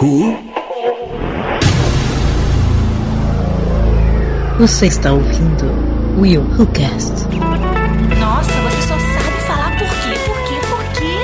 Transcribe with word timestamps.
Who? 0.00 0.38
Você 4.60 4.86
está 4.86 5.12
ouvindo 5.12 5.64
Will 6.20 6.42
Who 6.42 6.66
Cast. 6.68 7.26
Nossa, 8.20 8.52
você 8.52 8.82
só 8.82 8.96
sabe 8.96 9.40
falar 9.44 9.76
por 9.76 9.88
quê, 9.88 10.14
por 10.24 10.38
quê, 10.46 10.60
por 10.68 10.84
quê? 10.94 11.16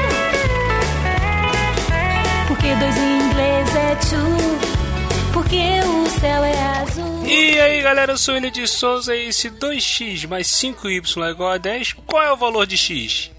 Porque 2.48 2.74
dois 2.74 2.96
em 2.96 3.20
inglês 3.20 3.76
é 3.76 3.94
two. 3.94 5.32
Porque 5.32 5.80
o 5.86 6.06
céu 6.18 6.42
é 6.42 6.58
azul. 6.80 7.24
E 7.24 7.60
aí 7.60 7.80
galera, 7.80 8.14
eu 8.14 8.18
sou 8.18 8.34
ele 8.34 8.50
de 8.50 8.66
Souza 8.66 9.14
e 9.14 9.28
esse 9.28 9.50
2x 9.50 10.26
mais 10.26 10.48
5y 10.48 11.24
é 11.24 11.30
igual 11.30 11.50
a 11.50 11.58
10, 11.58 11.92
qual 12.06 12.24
é 12.24 12.32
o 12.32 12.36
valor 12.36 12.66
de 12.66 12.76
x? 12.76 13.30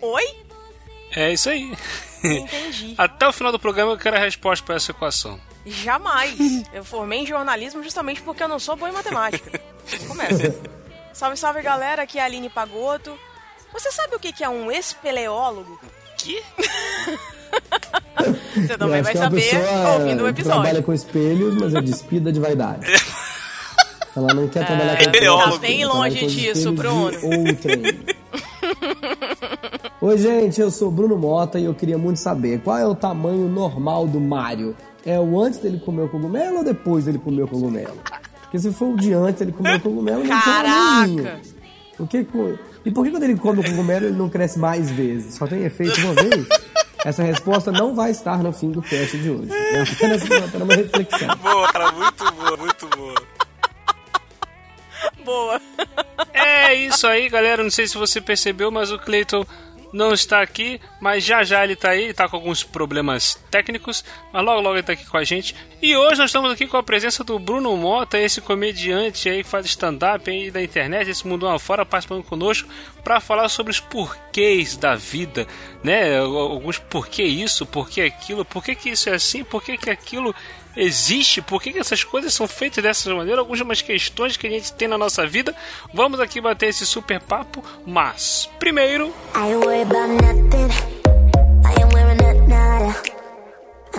Oi? 0.00 0.24
É 1.16 1.32
isso 1.32 1.50
aí. 1.50 1.72
Entendi. 2.24 2.94
Até 2.96 3.28
o 3.28 3.32
final 3.32 3.52
do 3.52 3.58
programa 3.58 3.92
eu 3.92 3.98
quero 3.98 4.16
a 4.16 4.20
resposta 4.20 4.64
para 4.64 4.76
essa 4.76 4.90
equação. 4.90 5.40
Jamais. 5.64 6.36
Eu 6.72 6.84
formei 6.84 7.20
em 7.20 7.26
jornalismo 7.26 7.82
justamente 7.82 8.22
porque 8.22 8.42
eu 8.42 8.48
não 8.48 8.58
sou 8.58 8.76
boa 8.76 8.88
em 8.90 8.92
matemática. 8.92 9.60
Começa. 10.06 10.54
Salve, 11.12 11.36
salve 11.36 11.62
galera, 11.62 12.02
aqui 12.02 12.18
é 12.18 12.22
a 12.22 12.24
Aline 12.26 12.48
Pagoto. 12.50 13.18
Você 13.72 13.90
sabe 13.90 14.14
o 14.16 14.18
que 14.18 14.44
é 14.44 14.48
um 14.48 14.70
espeleólogo? 14.70 15.80
Que? 16.18 16.42
Você 18.54 18.78
também 18.78 19.02
vai 19.02 19.12
é 19.12 19.16
saber 19.16 19.54
ouvindo 19.94 20.26
o 20.26 20.34
que 20.34 20.42
Trabalha 20.42 20.68
episódio. 20.68 20.82
com 20.82 20.92
espelhos, 20.92 21.54
mas 21.56 21.74
é 21.74 21.80
despida 21.80 22.32
de 22.32 22.40
vaidade. 22.40 22.86
Ela 24.16 24.32
não 24.32 24.48
quer 24.48 24.64
trabalhar 24.66 24.96
com 24.96 25.02
espeleólogo. 25.02 25.52
Tá 25.52 25.58
bem 25.58 25.82
ela 25.82 25.92
trabalha 25.92 26.10
longe 26.10 26.20
com 26.20 26.26
disso, 26.26 26.70
espelhos 26.70 26.74
Bruno. 26.74 27.10
Oi, 30.06 30.16
gente, 30.18 30.60
eu 30.60 30.70
sou 30.70 30.88
Bruno 30.88 31.18
Mota 31.18 31.58
e 31.58 31.64
eu 31.64 31.74
queria 31.74 31.98
muito 31.98 32.18
saber 32.18 32.60
qual 32.60 32.78
é 32.78 32.86
o 32.86 32.94
tamanho 32.94 33.48
normal 33.48 34.06
do 34.06 34.20
Mario. 34.20 34.76
É 35.04 35.18
o 35.18 35.40
antes 35.40 35.58
dele 35.58 35.80
comer 35.80 36.02
o 36.02 36.08
cogumelo 36.08 36.58
ou 36.58 36.64
depois 36.64 37.06
dele 37.06 37.18
comer 37.18 37.42
o 37.42 37.48
cogumelo? 37.48 37.98
Porque 38.42 38.56
se 38.56 38.72
for 38.72 38.94
o 38.94 38.96
de 38.96 39.12
antes 39.12 39.40
dele 39.40 39.50
comer 39.50 39.78
o 39.78 39.80
cogumelo, 39.80 40.20
ele 40.20 40.28
não 40.28 40.40
tem 40.40 40.52
um 40.52 40.54
Caraca! 40.54 40.76
anãozinho. 40.76 41.40
O 41.98 42.06
que 42.06 42.24
E 42.84 42.90
por 42.92 43.04
que 43.04 43.10
quando 43.10 43.24
ele 43.24 43.36
come 43.36 43.58
o 43.58 43.64
cogumelo 43.64 44.06
ele 44.06 44.16
não 44.16 44.28
cresce 44.28 44.60
mais 44.60 44.88
vezes? 44.92 45.34
Só 45.34 45.44
tem 45.44 45.64
efeito 45.64 46.00
uma 46.00 46.14
vez? 46.14 46.46
Essa 47.04 47.24
resposta 47.24 47.72
não 47.72 47.92
vai 47.92 48.12
estar 48.12 48.40
no 48.44 48.52
fim 48.52 48.70
do 48.70 48.80
teste 48.82 49.18
de 49.18 49.28
hoje. 49.28 49.50
É 49.50 49.82
apenas 49.82 50.22
apenas 50.22 50.62
uma 50.62 50.74
reflexão. 50.76 51.36
Boa, 51.38 51.72
cara, 51.72 51.90
muito 51.90 52.32
boa, 52.32 52.56
muito 52.56 52.88
boa. 52.96 53.14
Boa. 55.24 55.60
É 56.32 56.74
isso 56.74 57.08
aí, 57.08 57.28
galera. 57.28 57.64
Não 57.64 57.70
sei 57.72 57.88
se 57.88 57.98
você 57.98 58.20
percebeu, 58.20 58.70
mas 58.70 58.92
o 58.92 58.98
Cleiton 59.00 59.44
não 59.92 60.12
está 60.12 60.40
aqui, 60.42 60.80
mas 61.00 61.24
já 61.24 61.44
já 61.44 61.64
ele 61.64 61.74
está 61.74 61.90
aí, 61.90 62.04
ele 62.04 62.14
tá 62.14 62.28
com 62.28 62.36
alguns 62.36 62.62
problemas 62.62 63.38
técnicos, 63.50 64.04
mas 64.32 64.44
logo 64.44 64.60
logo 64.60 64.74
ele 64.74 64.80
está 64.80 64.92
aqui 64.92 65.06
com 65.06 65.16
a 65.16 65.24
gente. 65.24 65.54
E 65.80 65.96
hoje 65.96 66.18
nós 66.18 66.30
estamos 66.30 66.50
aqui 66.50 66.66
com 66.66 66.76
a 66.76 66.82
presença 66.82 67.22
do 67.22 67.38
Bruno 67.38 67.76
Mota, 67.76 68.18
esse 68.18 68.40
comediante 68.40 69.28
aí 69.28 69.42
que 69.42 69.48
faz 69.48 69.66
stand-up 69.66 70.30
aí 70.30 70.50
da 70.50 70.62
internet, 70.62 71.10
esse 71.10 71.26
mundo 71.26 71.46
afora, 71.48 71.84
participando 71.84 72.24
conosco 72.24 72.68
para 73.02 73.20
falar 73.20 73.48
sobre 73.48 73.70
os 73.70 73.80
porquês 73.80 74.76
da 74.76 74.94
vida, 74.94 75.46
né? 75.82 76.18
Alguns 76.18 76.78
porquê 76.78 77.22
isso, 77.22 77.64
porquê 77.64 78.02
aquilo, 78.02 78.44
por 78.44 78.62
que 78.62 78.88
isso 78.88 79.08
é 79.08 79.14
assim, 79.14 79.44
por 79.44 79.62
que 79.62 79.76
que 79.76 79.90
aquilo 79.90 80.34
existe, 80.76 81.40
por 81.40 81.62
que, 81.62 81.72
que 81.72 81.78
essas 81.78 82.04
coisas 82.04 82.34
são 82.34 82.46
feitas 82.46 82.82
dessa 82.82 83.12
maneira, 83.14 83.40
algumas 83.40 83.80
questões 83.80 84.36
que 84.36 84.46
a 84.46 84.50
gente 84.50 84.72
tem 84.72 84.86
na 84.86 84.98
nossa 84.98 85.26
vida. 85.26 85.54
Vamos 85.92 86.20
aqui 86.20 86.40
bater 86.40 86.68
esse 86.68 86.86
super 86.86 87.20
papo, 87.20 87.64
mas 87.86 88.48
primeiro, 88.58 89.12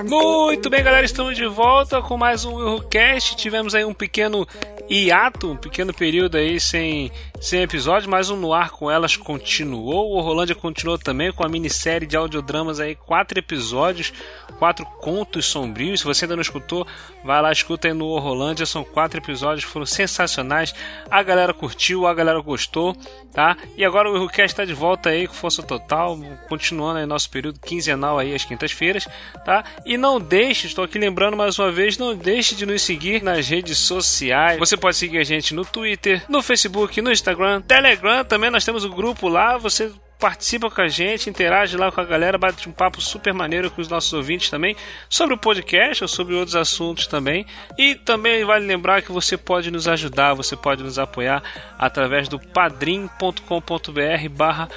muito 0.06 0.70
bem, 0.70 0.84
galera, 0.84 1.04
estamos 1.04 1.36
de 1.36 1.48
volta 1.48 2.02
com 2.04 2.16
mais 2.16 2.46
um 2.46 2.54
Willcast. 2.54 3.36
Tivemos 3.36 3.74
aí 3.74 3.84
um 3.84 3.96
pequeno 3.96 4.48
hiato, 4.88 5.52
um 5.52 5.58
pequeno 5.58 5.92
período 5.92 6.38
aí 6.38 6.60
sem, 6.60 7.12
sem 7.40 7.62
episódio, 7.62 8.10
mas 8.10 8.30
o 8.30 8.36
No 8.36 8.54
Ar 8.54 8.72
com 8.72 8.90
Elas 8.90 9.16
continuou. 9.16 10.12
O 10.12 10.22
Rolândia 10.22 10.56
continuou 10.56 10.98
também 10.98 11.32
com 11.32 11.46
a 11.46 11.50
minissérie 11.50 12.08
de 12.08 12.18
audiodramas 12.18 12.80
aí, 12.80 12.96
quatro 12.96 13.38
episódios, 13.38 14.12
quatro 14.58 14.86
contos 14.86 15.46
sombrios. 15.46 16.00
Se 16.00 16.06
você 16.06 16.26
ainda 16.26 16.36
não 16.36 16.42
escutou, 16.42 16.86
vai 17.24 17.42
lá, 17.42 17.52
escuta 17.52 17.88
aí 17.88 17.94
no 17.94 18.18
Rolândia. 18.18 18.66
São 18.66 18.84
quatro 18.84 19.20
episódios, 19.20 19.64
foram 19.64 19.86
sensacionais. 19.86 20.74
A 21.10 21.22
galera 21.22 21.54
curtiu, 21.54 22.08
a 22.08 22.14
galera 22.14 22.40
gostou, 22.42 22.96
tá? 23.32 23.56
E 23.78 23.86
agora 23.86 24.10
o 24.10 24.14
Willcast 24.14 24.54
está 24.54 24.66
de 24.66 24.74
volta 24.74 25.10
aí 25.10 25.28
com 25.28 25.34
força 25.34 25.62
total, 25.62 26.18
continuando 26.50 27.00
aí 27.00 27.06
nosso 27.06 27.30
período 27.30 27.60
quinzenal 27.60 28.18
aí 28.18 28.34
às 28.34 28.44
quintas-feiras, 28.44 29.08
tá? 29.46 29.64
E 29.86 29.98
não 29.98 30.20
deixe, 30.20 30.68
estou 30.68 30.84
aqui 30.84 30.98
lembrando 30.98 31.38
mais 31.38 31.58
uma 31.60 31.72
vez, 31.72 31.98
não 31.98 32.16
deixe 32.16 32.56
de 32.56 32.66
nos 32.66 32.82
seguir 32.82 33.22
nas 33.22 33.48
redes 33.48 33.78
sociais. 33.78 34.60
Você 34.60 34.76
pode 34.76 34.98
seguir 34.98 35.20
a 35.20 35.24
gente 35.24 35.54
no 35.54 35.64
Twitter, 35.64 36.24
no 36.28 36.42
Facebook, 36.42 37.02
no 37.02 37.12
Instagram, 37.12 37.27
Telegram, 37.68 38.24
também 38.24 38.50
nós 38.50 38.64
temos 38.64 38.86
o 38.86 38.90
grupo 38.90 39.28
lá, 39.28 39.58
você 39.58 39.92
participa 40.20 40.70
com 40.70 40.82
a 40.82 40.88
gente, 40.88 41.30
interage 41.30 41.78
lá 41.78 41.92
com 41.92 42.02
a 42.02 42.04
galera, 42.06 42.38
bate 42.38 42.68
um 42.68 42.72
papo 42.72 43.00
super 43.02 43.34
maneiro 43.34 43.70
com 43.70 43.82
os 43.82 43.88
nossos 43.88 44.12
ouvintes 44.14 44.50
também, 44.50 44.76
sobre 45.10 45.36
o 45.36 45.38
podcast 45.38 46.04
ou 46.04 46.08
sobre 46.08 46.36
outros 46.36 46.56
assuntos 46.56 47.08
também. 47.08 47.46
E 47.78 47.96
também 47.96 48.44
vale 48.44 48.66
lembrar 48.66 49.02
que 49.02 49.12
você 49.12 49.38
pode 49.38 49.70
nos 49.70 49.88
ajudar, 49.88 50.34
você 50.34 50.56
pode 50.56 50.84
nos 50.84 50.98
apoiar 50.98 51.44
através 51.78 52.28
do 52.28 52.40
padrim.com.br 52.40 54.30
barra. 54.32 54.70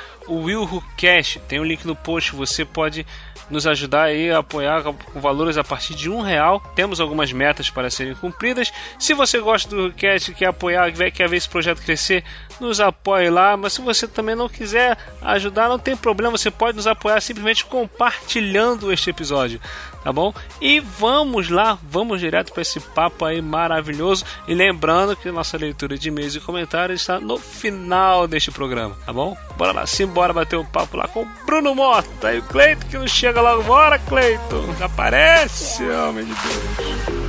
Tem 1.49 1.59
um 1.59 1.65
link 1.65 1.85
no 1.87 1.97
post, 1.97 2.37
você 2.37 2.65
pode 2.65 3.07
nos 3.51 3.67
ajudar 3.67 4.05
aí 4.05 4.31
a 4.31 4.39
apoiar 4.39 4.83
com 4.83 5.21
valores 5.21 5.59
a 5.59 5.65
partir 5.65 5.95
de 5.95 6.09
um 6.09 6.21
real. 6.21 6.61
Temos 6.75 7.01
algumas 7.01 7.33
metas 7.33 7.69
para 7.69 7.91
serem 7.91 8.15
cumpridas. 8.15 8.73
Se 8.99 9.13
você 9.13 9.39
gosta 9.39 9.75
do 9.75 9.93
cast, 9.93 10.33
quer 10.35 10.47
apoiar, 10.47 10.93
quer 11.13 11.29
ver 11.29 11.37
esse 11.37 11.49
projeto 11.49 11.83
crescer, 11.83 12.25
nos 12.61 12.81
apoie 12.81 13.29
lá. 13.29 13.57
Mas 13.57 13.73
se 13.73 13.81
você 13.81 14.07
também 14.07 14.35
não 14.35 14.49
quiser 14.49 14.97
ajudar, 15.23 15.69
não 15.69 15.79
tem 15.79 15.97
problema, 15.97 16.37
você 16.37 16.51
pode 16.51 16.77
nos 16.77 16.87
apoiar 16.87 17.21
simplesmente 17.21 17.65
compartilhando 17.65 18.93
este 18.93 19.11
episódio, 19.11 19.61
tá 20.03 20.13
bom? 20.13 20.33
E 20.61 20.81
vamos 20.81 21.49
lá, 21.49 21.79
vamos 21.83 22.21
direto 22.21 22.53
para 22.53 22.63
esse 22.63 22.81
papo 22.81 23.25
aí 23.25 23.41
maravilhoso. 23.41 24.25
E 24.47 24.55
lembrando 24.55 25.17
que 25.17 25.31
nossa 25.31 25.57
leitura 25.57 25.99
de 25.99 26.09
e-mails 26.09 26.35
e 26.35 26.41
comentários 26.41 27.01
está 27.01 27.21
no 27.21 27.39
final 27.39 28.27
deste 28.27 28.51
programa, 28.51 28.97
tá 29.05 29.13
bom? 29.13 29.37
Bora 29.57 29.73
lá, 29.73 29.87
simbora 29.87 30.33
bater 30.33 30.57
um 30.57 30.65
papo 30.65 30.97
lá 30.97 31.09
com 31.09 31.23
o 31.23 31.29
Bruno 31.47 31.75
Mota 31.75 32.33
e 32.33 32.39
o 32.39 32.43
Cleiton 32.43 32.87
que 32.89 32.99
não 32.99 33.07
chega 33.07 33.41
logo. 33.41 33.63
Bora, 33.63 33.99
Cleiton! 33.99 34.75
Aparece, 34.81 35.83
homem 35.85 36.25
de 36.25 36.33
Deus! 36.33 37.21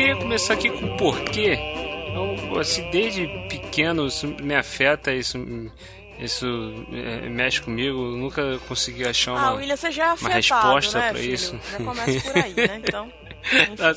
Queria 0.00 0.16
começar 0.16 0.54
aqui 0.54 0.70
com 0.70 0.86
o 0.86 0.96
porquê. 0.96 1.79
Assim, 2.60 2.90
desde 2.90 3.26
pequeno 3.48 4.06
isso 4.06 4.26
me 4.42 4.54
afeta, 4.54 5.12
isso, 5.12 5.38
isso 6.18 6.46
é, 6.92 7.28
mexe 7.28 7.60
comigo. 7.60 7.98
Eu 7.98 8.16
nunca 8.16 8.58
consegui 8.68 9.06
achar 9.06 9.32
uma, 9.32 9.48
Ah, 9.48 9.52
William, 9.54 9.74
é 9.74 10.04
uma 10.04 10.12
afetado, 10.12 10.34
resposta 10.34 10.98
né, 10.98 11.10
pra 11.10 11.20
filho? 11.20 11.34
isso. 11.34 11.60
Já 11.70 11.78
começa 11.78 12.20
por 12.20 12.38
aí, 12.38 12.54
né? 12.54 12.80
Então, 12.84 13.12
Tá. 13.76 13.92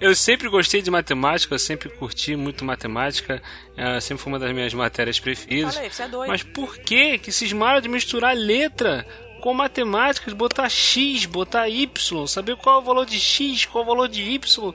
Eu 0.00 0.14
sempre 0.14 0.48
gostei 0.48 0.80
de 0.82 0.90
matemática, 0.90 1.54
eu 1.54 1.58
sempre 1.58 1.88
curti 1.90 2.34
muito 2.36 2.64
matemática, 2.64 3.42
eh, 3.76 4.00
sempre 4.00 4.22
foi 4.22 4.32
uma 4.32 4.38
das 4.38 4.52
minhas 4.52 4.72
matérias 4.74 5.20
preferidas. 5.20 5.74
Falei, 5.74 5.90
você 5.90 6.02
é 6.02 6.08
doido. 6.08 6.28
Mas 6.28 6.42
por 6.42 6.78
que 6.78 7.18
que 7.18 7.30
cismaram 7.30 7.80
de 7.80 7.88
misturar 7.88 8.34
letra 8.34 9.06
com 9.40 9.54
matemática, 9.54 10.30
de 10.30 10.36
botar 10.36 10.68
X, 10.68 11.26
botar 11.26 11.68
Y, 11.68 12.26
saber 12.26 12.56
qual 12.56 12.76
é 12.76 12.78
o 12.78 12.82
valor 12.82 13.06
de 13.06 13.20
X, 13.20 13.66
qual 13.66 13.82
é 13.82 13.86
o 13.86 13.88
valor 13.88 14.08
de 14.08 14.22
Y? 14.22 14.74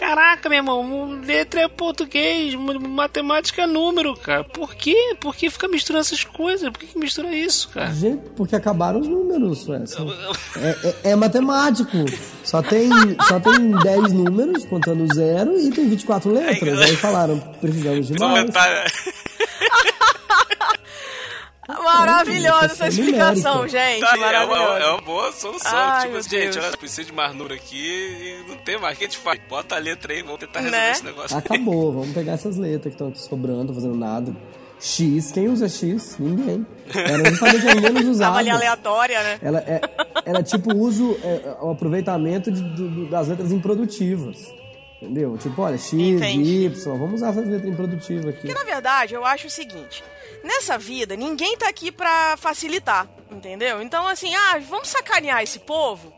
Caraca, 0.00 0.48
meu 0.48 0.56
irmão, 0.56 1.20
letra 1.26 1.60
é 1.60 1.68
português, 1.68 2.54
matemática 2.54 3.60
é 3.62 3.66
número, 3.66 4.16
cara. 4.16 4.44
Por 4.44 4.74
quê? 4.74 5.14
Por 5.20 5.36
que 5.36 5.50
fica 5.50 5.68
misturando 5.68 6.00
essas 6.00 6.24
coisas? 6.24 6.70
Por 6.70 6.78
que, 6.78 6.86
que 6.86 6.98
mistura 6.98 7.30
isso, 7.36 7.68
cara? 7.68 7.92
Gente, 7.92 8.22
porque 8.34 8.56
acabaram 8.56 8.98
os 9.00 9.06
números, 9.06 9.68
ué. 9.68 9.84
É, 10.56 10.88
é- 10.88 11.10
é 11.10 11.16
matemático. 11.16 11.90
Só 12.42 12.62
tem, 12.62 12.88
só 13.28 13.38
tem 13.40 13.72
10 13.72 14.12
números, 14.14 14.64
contando 14.64 15.06
zero, 15.14 15.60
e 15.60 15.70
tem 15.70 15.86
24 15.86 16.32
letras. 16.32 16.80
Aí 16.80 16.96
falaram, 16.96 17.38
precisamos 17.60 18.06
de 18.08 18.18
mais. 18.18 18.48
Maravilhosa 21.84 22.66
essa 22.66 22.84
É 22.86 22.88
explicação, 22.88 23.68
gente. 23.68 24.00
Tá, 24.00 24.16
é, 24.16 24.44
uma, 24.44 24.56
é 24.78 24.86
uma 24.92 25.00
boa 25.00 25.32
solução. 25.32 25.70
Ai, 25.72 26.00
tipo, 26.02 26.12
meu 26.14 26.22
gente, 26.22 26.58
olha, 26.58 26.76
precisa 26.76 27.04
de 27.04 27.12
mais 27.12 27.34
número 27.34 27.54
aqui 27.54 27.76
e 28.46 28.48
não 28.48 28.56
tem 28.58 28.78
mais. 28.78 28.94
O 28.96 28.98
que 28.98 29.04
a 29.04 29.08
gente 29.08 29.18
faz? 29.18 29.40
Bota 29.48 29.76
a 29.76 29.78
letra 29.78 30.12
aí, 30.12 30.22
vamos 30.22 30.40
tentar 30.40 30.60
resolver 30.60 30.76
Né? 30.80 30.90
esse 30.92 31.04
negócio. 31.04 31.36
Acabou, 31.36 31.92
vamos 31.92 32.12
pegar 32.12 32.32
essas 32.32 32.56
letras 32.56 32.82
que 32.84 32.88
estão 32.90 33.08
aqui 33.08 33.20
sobrando, 33.20 33.72
fazendo 33.74 33.94
nada. 33.96 34.34
X, 34.80 35.30
quem 35.32 35.46
usa 35.48 35.68
X? 35.68 36.16
Ninguém. 36.18 36.66
Era 36.94 37.28
justamente 37.30 37.68
as 37.68 37.74
menos 37.74 37.94
Tava 38.00 38.10
usadas. 38.10 38.38
ali 38.38 38.50
aleatória, 38.50 39.22
né? 39.22 39.38
Ela 39.42 39.58
é, 39.60 39.80
era 40.24 40.42
tipo 40.42 40.72
o 40.72 40.78
uso, 40.78 41.18
é, 41.22 41.54
o 41.60 41.70
aproveitamento 41.70 42.50
de- 42.50 42.62
do- 42.62 43.06
das 43.10 43.28
letras 43.28 43.52
improdutivas. 43.52 44.38
Entendeu? 45.02 45.36
Tipo, 45.38 45.62
olha, 45.62 45.76
X, 45.78 45.92
Entendi. 45.94 46.64
Y, 46.66 46.98
vamos 46.98 47.14
usar 47.14 47.30
essas 47.30 47.46
letras 47.46 47.70
improdutivas 47.72 48.26
aqui. 48.26 48.40
Porque 48.40 48.54
na 48.54 48.64
verdade 48.64 49.14
eu 49.14 49.24
acho 49.24 49.46
o 49.46 49.50
seguinte: 49.50 50.02
nessa 50.42 50.78
vida 50.78 51.16
ninguém 51.16 51.56
tá 51.56 51.68
aqui 51.68 51.90
pra 51.92 52.36
facilitar, 52.36 53.08
entendeu? 53.30 53.80
Então 53.82 54.06
assim, 54.06 54.34
ah, 54.34 54.58
vamos 54.68 54.88
sacanear 54.88 55.42
esse 55.42 55.58
povo. 55.60 56.12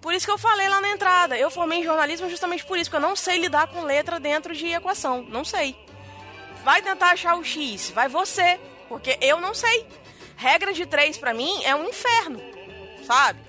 Por 0.00 0.14
isso 0.14 0.24
que 0.26 0.32
eu 0.32 0.38
falei 0.38 0.68
lá 0.68 0.80
na 0.80 0.90
entrada. 0.90 1.36
Eu 1.36 1.50
formei 1.50 1.80
em 1.80 1.84
jornalismo 1.84 2.28
justamente 2.30 2.64
por 2.64 2.78
isso, 2.78 2.88
porque 2.88 3.04
eu 3.04 3.08
não 3.08 3.16
sei 3.16 3.38
lidar 3.38 3.66
com 3.66 3.82
letra 3.82 4.20
dentro 4.20 4.54
de 4.54 4.68
equação. 4.68 5.22
Não 5.28 5.44
sei. 5.44 5.76
Vai 6.64 6.80
tentar 6.82 7.10
achar 7.10 7.36
o 7.36 7.44
X, 7.44 7.90
vai 7.90 8.08
você, 8.08 8.60
porque 8.88 9.18
eu 9.20 9.40
não 9.40 9.54
sei. 9.54 9.86
Regra 10.36 10.72
de 10.72 10.86
três 10.86 11.18
pra 11.18 11.34
mim 11.34 11.64
é 11.64 11.74
um 11.74 11.88
inferno, 11.88 12.40
sabe? 13.04 13.40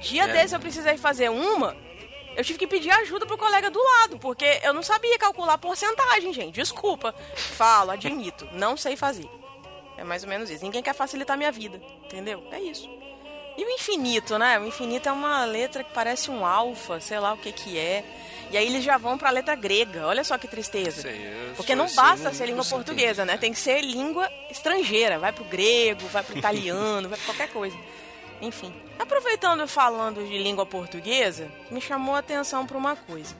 Dia 0.00 0.24
É. 0.24 0.28
desse 0.28 0.54
eu 0.54 0.60
precisei 0.60 0.96
fazer 0.96 1.30
uma, 1.30 1.76
eu 2.36 2.44
tive 2.44 2.60
que 2.60 2.66
pedir 2.68 2.90
ajuda 2.92 3.26
pro 3.26 3.36
colega 3.36 3.68
do 3.68 3.82
lado, 3.82 4.18
porque 4.20 4.60
eu 4.62 4.72
não 4.72 4.82
sabia 4.82 5.18
calcular 5.18 5.58
porcentagem, 5.58 6.32
gente. 6.32 6.54
Desculpa. 6.54 7.12
Falo, 7.34 7.90
admito, 7.90 8.48
não 8.52 8.76
sei 8.76 8.96
fazer. 8.96 9.28
É 9.98 10.04
mais 10.04 10.22
ou 10.22 10.28
menos 10.28 10.48
isso. 10.48 10.64
Ninguém 10.64 10.82
quer 10.82 10.94
facilitar 10.94 11.36
minha 11.36 11.52
vida, 11.52 11.80
entendeu? 12.04 12.42
É 12.52 12.60
isso. 12.60 12.88
E 13.56 13.64
o 13.64 13.70
infinito, 13.70 14.38
né? 14.38 14.56
O 14.60 14.64
infinito 14.66 15.08
é 15.08 15.12
uma 15.12 15.44
letra 15.44 15.82
que 15.82 15.92
parece 15.92 16.30
um 16.30 16.46
alfa, 16.46 17.00
sei 17.00 17.18
lá 17.18 17.32
o 17.32 17.36
que 17.36 17.50
que 17.50 17.76
é. 17.76 18.04
E 18.52 18.56
aí 18.56 18.64
eles 18.64 18.84
já 18.84 18.96
vão 18.96 19.18
pra 19.18 19.30
letra 19.30 19.56
grega. 19.56 20.06
Olha 20.06 20.22
só 20.22 20.38
que 20.38 20.46
tristeza. 20.46 21.02
Sei, 21.02 21.52
Porque 21.56 21.74
não 21.74 21.86
assim, 21.86 21.96
basta 21.96 22.32
ser 22.32 22.46
língua 22.46 22.64
portuguesa, 22.64 23.24
né? 23.24 23.36
Tem 23.36 23.52
que 23.52 23.58
ser 23.58 23.80
língua 23.80 24.30
estrangeira. 24.48 25.18
Vai 25.18 25.32
pro 25.32 25.44
grego, 25.44 26.06
vai 26.06 26.22
pro 26.22 26.38
italiano, 26.38 27.08
vai 27.08 27.18
pra 27.18 27.26
qualquer 27.26 27.48
coisa. 27.52 27.76
Enfim. 28.40 28.72
Aproveitando 28.96 29.66
falando 29.66 30.24
de 30.24 30.38
língua 30.38 30.64
portuguesa, 30.64 31.50
me 31.68 31.80
chamou 31.80 32.14
a 32.14 32.20
atenção 32.20 32.64
pra 32.64 32.78
uma 32.78 32.94
coisa. 32.94 33.34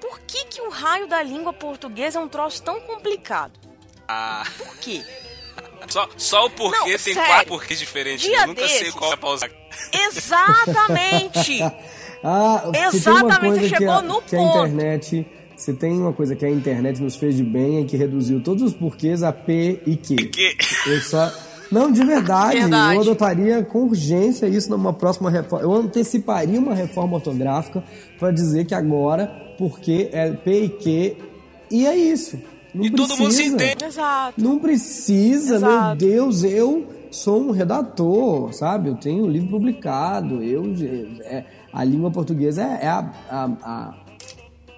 Por 0.00 0.20
que, 0.20 0.46
que 0.46 0.62
o 0.62 0.70
raio 0.70 1.06
da 1.06 1.22
língua 1.22 1.52
portuguesa 1.52 2.18
é 2.18 2.22
um 2.22 2.28
troço 2.28 2.62
tão 2.62 2.80
complicado? 2.80 3.52
Ah, 4.08 4.42
Por 4.58 4.76
quê? 4.78 5.04
Só, 5.92 6.08
só 6.16 6.46
o 6.46 6.50
porquê 6.50 6.76
Não, 6.78 6.84
tem 6.86 6.98
sério. 6.98 7.24
quatro 7.26 7.46
porquês 7.48 7.78
diferentes. 7.78 8.24
Dia 8.24 8.40
eu 8.42 8.46
nunca 8.48 8.66
sei 8.66 8.78
desses. 8.78 8.94
qual 8.94 9.12
é 9.12 9.16
pra 9.16 9.30
usar. 9.30 9.50
Exatamente! 9.92 11.62
Ah, 12.24 12.70
Exatamente, 12.94 13.54
você 13.54 13.60
que 13.62 13.68
chegou 13.70 13.94
a, 13.94 14.00
no 14.00 14.22
que 14.22 14.36
a 14.36 14.38
ponto. 14.38 14.58
internet. 14.58 15.26
Se 15.56 15.74
tem 15.74 16.00
uma 16.00 16.12
coisa 16.12 16.36
que 16.36 16.44
a 16.44 16.50
internet 16.50 17.02
nos 17.02 17.16
fez 17.16 17.36
de 17.36 17.42
bem 17.42 17.82
é 17.82 17.84
que 17.84 17.96
reduziu 17.96 18.40
todos 18.40 18.62
os 18.62 18.72
porquês 18.72 19.24
a 19.24 19.32
P 19.32 19.80
e 19.84 19.96
Q. 19.96 20.14
Que... 20.28 20.56
Eu 20.86 21.00
só. 21.00 21.32
Não, 21.72 21.90
de 21.90 22.04
verdade, 22.04 22.60
Verdade. 22.60 22.94
eu 22.94 23.00
adotaria 23.00 23.64
com 23.64 23.86
urgência 23.86 24.46
isso 24.46 24.70
numa 24.70 24.92
próxima 24.92 25.30
reforma. 25.32 25.64
Eu 25.64 25.72
anteciparia 25.74 26.60
uma 26.60 26.76
reforma 26.76 27.16
ortográfica 27.16 27.82
para 28.20 28.30
dizer 28.30 28.66
que 28.66 28.74
agora, 28.74 29.26
porque 29.58 30.08
é 30.12 30.30
P 30.30 30.62
e 30.62 30.68
Q, 30.68 31.16
e 31.72 31.86
é 31.88 31.96
isso. 31.96 32.38
Não 32.74 32.84
E 32.84 32.90
todo 32.90 33.10
mundo 33.16 33.30
se 33.32 33.42
precisa. 33.50 33.54
entende. 33.56 33.84
Exato. 33.84 34.42
Não 34.42 34.58
precisa, 34.58 35.58
meu 35.58 35.68
Exato. 35.70 35.96
Deus, 35.96 36.44
eu 36.44 36.86
sou 37.10 37.40
um 37.42 37.50
redator, 37.50 38.52
sabe? 38.54 38.88
Eu 38.88 38.94
tenho 38.94 39.24
um 39.24 39.28
livro 39.28 39.50
publicado, 39.50 40.42
eu 40.42 40.64
é, 41.24 41.44
a 41.72 41.84
língua 41.84 42.10
portuguesa 42.10 42.62
é, 42.62 42.84
é 42.84 42.88
a, 42.88 43.10
a- 43.30 43.50
a- 43.62 43.94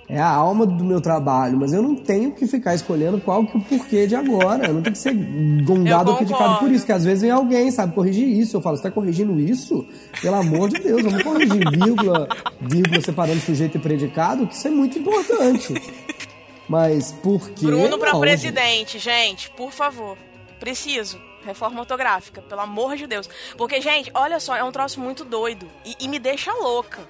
é 0.07 0.19
a 0.21 0.29
alma 0.29 0.67
do 0.67 0.85
meu 0.85 1.01
trabalho, 1.01 1.57
mas 1.59 1.73
eu 1.73 1.83
não 1.83 1.95
tenho 1.95 2.31
que 2.33 2.47
ficar 2.47 2.75
escolhendo 2.75 3.19
qual 3.21 3.47
que 3.47 3.57
é 3.57 3.59
o 3.59 3.63
porquê 3.65 4.07
de 4.07 4.15
agora. 4.15 4.67
Eu 4.67 4.75
não 4.75 4.83
tenho 4.83 4.93
que 4.93 4.99
ser 4.99 5.15
gongado 5.65 6.11
ou 6.11 6.17
criticado 6.19 6.59
por 6.59 6.71
isso, 6.71 6.85
que 6.85 6.93
às 6.93 7.05
vezes 7.07 7.23
vem 7.23 7.31
alguém, 7.31 7.71
sabe, 7.71 7.95
corrigir 7.95 8.29
isso. 8.29 8.55
Eu 8.59 8.61
falo, 8.61 8.77
você 8.77 8.83
tá 8.83 8.91
corrigindo 8.91 9.41
isso? 9.41 9.83
Pelo 10.21 10.37
amor 10.37 10.69
de 10.69 10.79
Deus, 10.81 11.01
vamos 11.03 11.23
corrigir 11.23 11.71
vírgula, 11.71 12.29
vírgula 12.61 13.01
separando 13.01 13.41
sujeito 13.41 13.79
e 13.79 13.81
predicado, 13.81 14.47
que 14.47 14.55
isso 14.55 14.69
é 14.69 14.71
muito 14.71 14.99
importante. 14.99 15.73
Mas 16.69 17.13
por 17.13 17.51
quê? 17.51 17.67
Bruno 17.67 17.99
pra 17.99 18.13
Não, 18.13 18.21
presidente, 18.21 18.99
gente, 18.99 19.51
por 19.51 19.73
favor. 19.73 20.17
Preciso. 20.59 21.21
Reforma 21.45 21.81
ortográfica, 21.81 22.41
pelo 22.41 22.63
amor 22.63 22.97
de 22.97 23.07
Deus. 23.07 23.29
Porque, 23.59 23.81
gente, 23.81 24.11
olha 24.15 24.41
só, 24.41 24.57
é 24.57 24.65
um 24.65 24.73
troço 24.73 24.99
muito 24.99 25.25
doido. 25.25 25.71
E, 25.85 25.95
e 26.01 26.09
me 26.09 26.19
deixa 26.19 26.53
louca. 26.55 27.07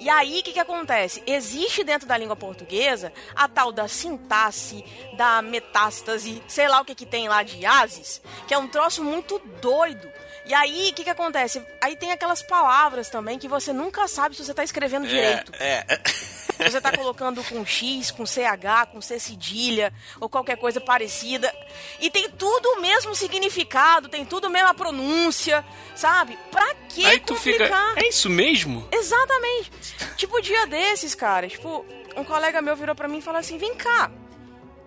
E 0.00 0.08
aí, 0.08 0.40
o 0.40 0.42
que, 0.42 0.52
que 0.52 0.60
acontece? 0.60 1.22
Existe 1.26 1.84
dentro 1.84 2.06
da 2.06 2.16
língua 2.16 2.36
portuguesa 2.36 3.12
a 3.34 3.48
tal 3.48 3.72
da 3.72 3.86
sintaxe, 3.88 4.84
da 5.16 5.40
metástase, 5.42 6.42
sei 6.48 6.68
lá 6.68 6.80
o 6.80 6.84
que, 6.84 6.94
que 6.94 7.06
tem 7.06 7.28
lá 7.28 7.42
de 7.42 7.64
ases, 7.64 8.20
que 8.46 8.54
é 8.54 8.58
um 8.58 8.66
troço 8.66 9.04
muito 9.04 9.40
doido. 9.60 10.10
E 10.46 10.54
aí, 10.54 10.90
o 10.90 10.94
que, 10.94 11.04
que 11.04 11.10
acontece? 11.10 11.62
Aí 11.80 11.94
tem 11.94 12.10
aquelas 12.10 12.42
palavras 12.42 13.10
também 13.10 13.38
que 13.38 13.46
você 13.46 13.72
nunca 13.72 14.08
sabe 14.08 14.34
se 14.34 14.44
você 14.44 14.54
tá 14.54 14.64
escrevendo 14.64 15.06
direito. 15.06 15.52
É, 15.58 15.84
é. 15.88 16.00
Se 16.08 16.37
você 16.58 16.80
tá 16.80 16.90
colocando 16.96 17.42
com 17.44 17.64
X, 17.64 18.10
com 18.10 18.26
CH, 18.26 18.90
com 18.92 19.00
C 19.00 19.18
cedilha 19.18 19.92
ou 20.20 20.28
qualquer 20.28 20.56
coisa 20.56 20.80
parecida. 20.80 21.52
E 22.00 22.10
tem 22.10 22.28
tudo 22.30 22.66
o 22.70 22.80
mesmo 22.80 23.14
significado, 23.14 24.08
tem 24.08 24.24
tudo 24.24 24.46
a 24.46 24.50
mesma 24.50 24.74
pronúncia, 24.74 25.64
sabe? 25.94 26.38
Pra 26.50 26.74
que 26.88 27.04
Aí 27.06 27.20
tu 27.20 27.34
fica. 27.36 27.58
complicar? 27.68 27.98
É 27.98 28.08
isso 28.08 28.28
mesmo? 28.28 28.86
Exatamente. 28.90 29.70
Tipo, 30.16 30.40
dia 30.40 30.66
desses, 30.66 31.14
cara, 31.14 31.48
tipo, 31.48 31.84
um 32.16 32.24
colega 32.24 32.60
meu 32.60 32.74
virou 32.76 32.94
pra 32.94 33.08
mim 33.08 33.18
e 33.18 33.22
falou 33.22 33.38
assim: 33.40 33.58
vem 33.58 33.74
cá. 33.74 34.10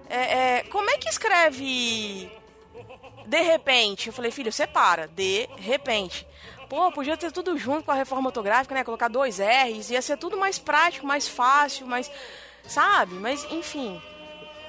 é, 0.10 0.58
é, 0.60 0.64
como 0.64 0.90
é 0.90 0.98
que 0.98 1.08
escreve 1.10 2.30
de 3.26 3.42
repente? 3.42 4.08
Eu 4.08 4.14
falei, 4.14 4.32
filho, 4.32 4.52
separa. 4.52 5.08
De 5.08 5.48
repente. 5.58 6.28
Pô, 6.72 6.90
podia 6.90 7.18
ter 7.18 7.34
tudo 7.34 7.58
junto 7.58 7.84
com 7.84 7.92
a 7.92 7.96
reforma 7.96 8.30
ortográfica, 8.30 8.74
né? 8.74 8.82
Colocar 8.86 9.10
dois 9.10 9.40
R's, 9.40 9.90
ia 9.90 10.02
ser 10.02 10.16
tudo 10.18 10.38
mais 10.38 10.58
prático, 10.58 11.06
mais 11.06 11.28
fácil, 11.28 11.86
mais. 11.86 12.10
Sabe? 12.66 13.14
Mas, 13.16 13.46
enfim. 13.52 14.02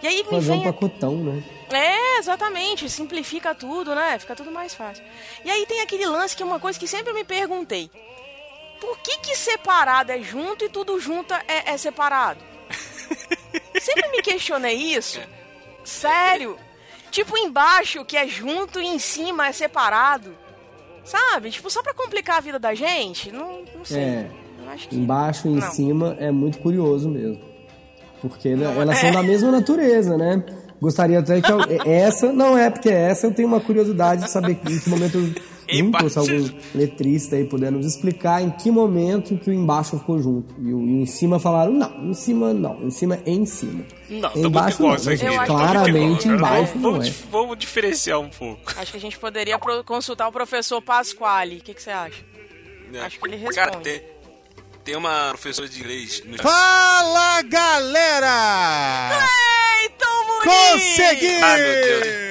E 0.02 0.08
aí 0.08 0.16
me 0.24 0.30
Fazer 0.30 0.50
um 0.50 0.58
vem. 0.58 0.68
a- 0.68 0.72
pacotão, 0.72 1.14
né? 1.18 1.44
é, 1.70 2.18
exatamente. 2.18 2.90
Simplifica 2.90 3.54
tudo, 3.54 3.94
né? 3.94 4.18
Fica 4.18 4.34
tudo 4.34 4.50
mais 4.50 4.74
fácil. 4.74 5.04
E 5.44 5.50
aí 5.52 5.64
tem 5.64 5.80
aquele 5.80 6.04
lance 6.04 6.34
que 6.34 6.42
é 6.42 6.46
uma 6.46 6.58
coisa 6.58 6.76
que 6.76 6.88
sempre 6.88 7.12
me 7.12 7.22
perguntei. 7.22 7.88
Por 8.80 8.98
que 8.98 9.18
que 9.18 9.36
separado 9.36 10.10
é 10.10 10.20
junto 10.20 10.64
e 10.64 10.68
tudo 10.68 10.98
junto 10.98 11.32
é, 11.32 11.70
é 11.72 11.76
separado? 11.76 12.40
sempre 13.80 14.08
me 14.08 14.20
questionei 14.22 14.74
isso. 14.74 15.20
Sério. 15.84 16.58
Tipo 17.12 17.38
embaixo 17.38 18.04
que 18.04 18.16
é 18.16 18.26
junto 18.26 18.80
e 18.80 18.86
em 18.88 18.98
cima 18.98 19.46
é 19.46 19.52
separado. 19.52 20.36
Sabe? 21.04 21.50
Tipo, 21.50 21.68
só 21.70 21.82
pra 21.82 21.94
complicar 21.94 22.38
a 22.38 22.40
vida 22.40 22.58
da 22.58 22.74
gente? 22.74 23.30
Não, 23.32 23.62
não 23.76 23.84
sei. 23.84 24.00
É. 24.00 24.30
Eu 24.64 24.88
que... 24.88 24.96
Embaixo 24.96 25.48
e 25.48 25.50
em 25.52 25.60
cima 25.60 26.16
é 26.18 26.30
muito 26.30 26.58
curioso 26.58 27.08
mesmo. 27.08 27.40
Porque 28.20 28.54
né, 28.54 28.66
Não, 28.72 28.80
elas 28.82 28.98
é. 28.98 29.00
são 29.00 29.10
da 29.12 29.22
mesma 29.22 29.50
natureza, 29.50 30.16
né? 30.16 30.42
Gostaria 30.80 31.18
até 31.18 31.40
que 31.40 31.50
eu- 31.50 31.58
essa, 31.84 32.32
não 32.32 32.56
é, 32.56 32.70
porque 32.70 32.88
essa 32.88 33.26
eu 33.26 33.34
tenho 33.34 33.48
uma 33.48 33.60
curiosidade 33.60 34.24
de 34.24 34.30
saber 34.30 34.52
em 34.52 34.78
que 34.78 34.88
momento 34.88 35.20
junto, 35.20 35.42
Se 36.10 36.18
algum 36.18 36.50
letrista 36.74 37.36
aí 37.36 37.44
puder 37.44 37.70
nos 37.70 37.86
explicar 37.86 38.42
em 38.42 38.50
que 38.50 38.70
momento 38.70 39.36
que 39.36 39.50
o 39.50 39.52
embaixo 39.52 39.98
ficou 39.98 40.20
junto. 40.20 40.54
E 40.60 40.72
o 40.72 40.80
em 40.80 41.06
cima 41.06 41.38
falaram, 41.38 41.72
não, 41.72 42.10
em 42.10 42.14
cima 42.14 42.52
não, 42.52 42.82
em 42.82 42.90
cima 42.90 43.20
é 43.24 43.30
em 43.30 43.46
cima. 43.46 43.84
Não, 44.10 44.30
embaixo 44.36 44.82
muito 44.82 45.02
igual 45.02 45.34
não, 45.34 45.40
aqui. 45.40 45.46
Claramente 45.46 45.92
tá 45.92 46.06
muito 46.06 46.24
igual. 46.24 46.36
embaixo 46.36 46.78
não 46.78 46.92
vamos, 46.92 47.08
é. 47.08 47.12
vamos 47.30 47.58
diferenciar 47.58 48.20
um 48.20 48.28
pouco. 48.28 48.60
Acho 48.76 48.90
que 48.90 48.96
a 48.98 49.00
gente 49.00 49.18
poderia 49.18 49.58
consultar 49.84 50.28
o 50.28 50.32
professor 50.32 50.82
Pasquale. 50.82 51.58
O 51.58 51.60
que, 51.60 51.74
que 51.74 51.82
você 51.82 51.90
acha? 51.90 52.32
né? 52.92 53.00
Acho 53.00 53.18
que 53.18 53.26
ele 53.26 53.38
Cara, 53.52 53.70
responde. 53.70 53.84
tem, 53.84 54.02
tem 54.84 54.96
uma 54.96 55.30
professora 55.30 55.68
de 55.68 55.80
inglês 55.80 56.22
no 56.24 56.36
Fala, 56.38 57.42
galera! 57.42 59.08
Cleiton 59.08 60.26
Muniz! 60.28 60.44
Consegui! 60.44 61.26
Ah, 61.26 61.38
meu 61.38 61.40
Maravilhoso! 61.40 62.21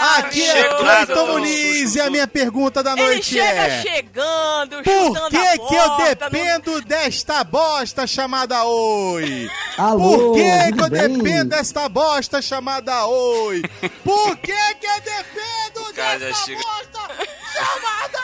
Aqui 0.00 0.42
é 0.42 0.64
Cleiton 0.74 1.26
Muniz 1.26 1.94
e 1.94 2.00
a 2.00 2.08
minha 2.10 2.26
pergunta 2.26 2.82
da 2.82 2.92
Ele 2.92 3.02
noite 3.02 3.24
chega 3.26 3.44
é... 3.66 3.82
chegando, 3.82 4.82
Por 4.82 5.28
que 5.30 5.36
a 5.36 5.58
que 5.58 5.74
eu 5.74 5.96
dependo 6.14 6.80
desta 6.82 7.44
bosta 7.44 8.06
chamada 8.06 8.64
Oi? 8.64 9.50
Alô, 9.76 9.98
Por 9.98 10.34
que 10.34 10.72
que 10.72 10.80
eu 10.82 10.88
bem? 10.90 11.18
dependo 11.18 11.50
desta 11.50 11.88
bosta 11.88 12.40
chamada 12.40 13.06
Oi? 13.06 13.62
Por 14.02 14.36
que 14.38 14.74
que 14.74 14.86
eu 14.86 15.00
dependo 15.00 15.92
desta 15.92 16.34
chega- 16.46 16.60
bosta 16.62 17.26
chamada 17.52 18.18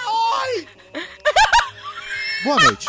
Oi? 0.47 0.69
Boa 2.45 2.57
noite. 2.61 2.87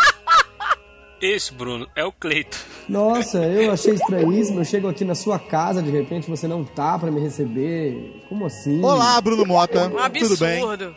Esse, 1.20 1.54
Bruno, 1.54 1.90
é 1.96 2.06
o 2.06 2.12
Cleito. 2.12 2.58
Nossa, 2.88 3.40
eu 3.40 3.72
achei 3.72 3.94
estranhíssimo. 3.94 4.62
Eu 4.62 4.66
chego 4.66 4.88
aqui 4.88 5.04
na 5.04 5.16
sua 5.16 5.38
casa, 5.38 5.82
de 5.82 5.92
repente 5.92 6.30
você 6.30 6.48
não 6.48 6.64
tá 6.64 6.98
pra 6.98 7.12
me 7.12 7.20
receber. 7.20 8.24
Como 8.30 8.46
assim? 8.46 8.82
Olá, 8.84 9.20
Bruno 9.20 9.46
Mota. 9.46 9.88
Um 9.90 9.98
absurdo. 10.00 10.36
Tudo 10.38 10.40
bem? 10.46 10.96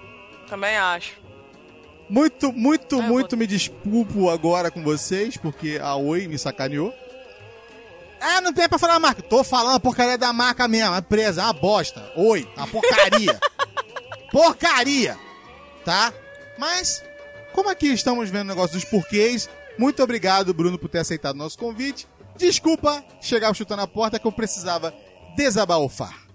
Também 0.48 0.76
acho. 0.76 1.18
Muito, 2.08 2.52
muito, 2.52 2.96
eu 2.96 3.02
muito 3.02 3.30
vou- 3.30 3.38
me 3.38 3.46
desculpo 3.46 4.28
agora 4.30 4.70
com 4.70 4.82
vocês, 4.82 5.36
porque 5.36 5.78
a 5.82 5.94
Oi 5.96 6.26
me 6.26 6.38
sacaneou. 6.38 6.92
Ah, 8.20 8.40
não 8.40 8.52
tem 8.52 8.68
pra 8.68 8.78
falar 8.78 8.96
a 8.96 9.00
marca. 9.00 9.22
Tô 9.22 9.42
falando 9.42 9.76
a 9.76 9.80
porcaria 9.80 10.18
da 10.18 10.32
marca 10.32 10.68
mesmo. 10.68 10.92
A 10.94 10.98
empresa, 10.98 11.40
é 11.40 11.44
uma 11.44 11.52
bosta. 11.52 12.12
Oi, 12.16 12.46
a 12.56 12.66
porcaria. 12.66 13.38
porcaria. 14.30 15.16
Tá? 15.84 16.12
Mas, 16.58 17.02
como 17.52 17.70
aqui 17.70 17.86
estamos 17.92 18.28
vendo 18.28 18.42
o 18.42 18.48
negócio 18.48 18.74
dos 18.74 18.84
porquês, 18.84 19.48
muito 19.80 20.02
obrigado, 20.02 20.52
Bruno, 20.52 20.78
por 20.78 20.88
ter 20.90 20.98
aceitado 20.98 21.34
o 21.34 21.38
nosso 21.38 21.56
convite. 21.58 22.06
Desculpa 22.36 23.02
chegar 23.20 23.54
chutando 23.54 23.82
a 23.82 23.86
porta 23.86 24.18
que 24.18 24.26
eu 24.26 24.32
precisava 24.32 24.92
desabafar. 25.36 26.26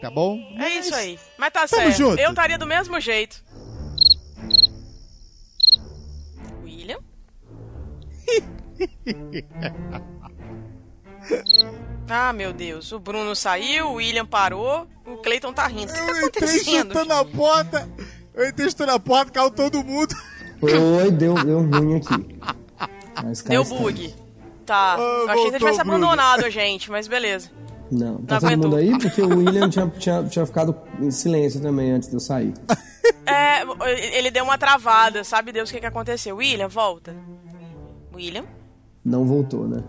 Tá 0.00 0.10
bom? 0.10 0.38
É 0.56 0.58
Mas- 0.58 0.86
isso 0.86 0.94
aí. 0.94 1.18
Mas 1.38 1.52
tá 1.52 1.66
Tamo 1.66 1.82
certo. 1.82 1.96
junto. 1.96 2.20
Eu 2.20 2.30
estaria 2.30 2.58
do 2.58 2.66
mesmo 2.66 3.00
jeito. 3.00 3.42
William? 6.64 6.98
ah, 12.08 12.32
meu 12.32 12.52
Deus. 12.52 12.92
O 12.92 12.98
Bruno 12.98 13.34
saiu, 13.34 13.88
o 13.88 13.94
William 13.94 14.26
parou, 14.26 14.86
o 15.04 15.16
Clayton 15.18 15.52
tá 15.52 15.66
rindo. 15.66 15.92
O 15.92 15.94
que 15.94 16.00
tá 16.00 16.06
Eu 16.06 16.26
entrei 16.26 16.48
acontecendo? 16.50 16.88
chutando 16.94 17.12
a 17.12 17.24
porta. 17.24 17.88
Eu 18.34 18.48
entrei 18.48 18.68
chutando 18.68 18.92
a 18.92 19.00
porta, 19.00 19.32
caiu 19.32 19.50
todo 19.50 19.82
mundo. 19.82 20.14
Oi, 20.62 21.10
deu, 21.10 21.34
deu 21.34 21.60
ruim 21.62 21.96
aqui. 21.96 22.38
Mas 23.22 23.42
Deu 23.42 23.64
bug. 23.64 24.14
Tá. 24.64 24.94
Ah, 24.94 24.98
Eu 24.98 25.30
achei 25.30 25.42
que 25.42 25.48
ele 25.50 25.58
tivesse 25.58 25.80
abandonado 25.80 26.44
a 26.44 26.50
gente, 26.50 26.90
mas 26.90 27.06
beleza. 27.06 27.50
Não, 27.90 28.16
tá 28.22 28.40
Não 28.40 28.50
todo 28.50 28.62
mundo 28.64 28.76
aí 28.76 28.98
porque 28.98 29.22
o 29.22 29.28
William 29.38 29.68
tinha, 29.70 29.86
tinha, 29.98 30.24
tinha 30.24 30.44
ficado 30.44 30.76
em 30.98 31.10
silêncio 31.10 31.60
também 31.60 31.92
antes 31.92 32.08
de 32.08 32.14
eu 32.16 32.20
sair. 32.20 32.52
É, 33.24 33.62
ele 34.18 34.30
deu 34.32 34.44
uma 34.44 34.58
travada, 34.58 35.22
sabe 35.24 35.52
Deus 35.52 35.68
o 35.68 35.72
que, 35.72 35.80
que 35.80 35.86
aconteceu? 35.86 36.36
William, 36.36 36.68
volta. 36.68 37.14
William? 38.14 38.44
Não 39.04 39.24
voltou, 39.24 39.66
né? 39.66 39.82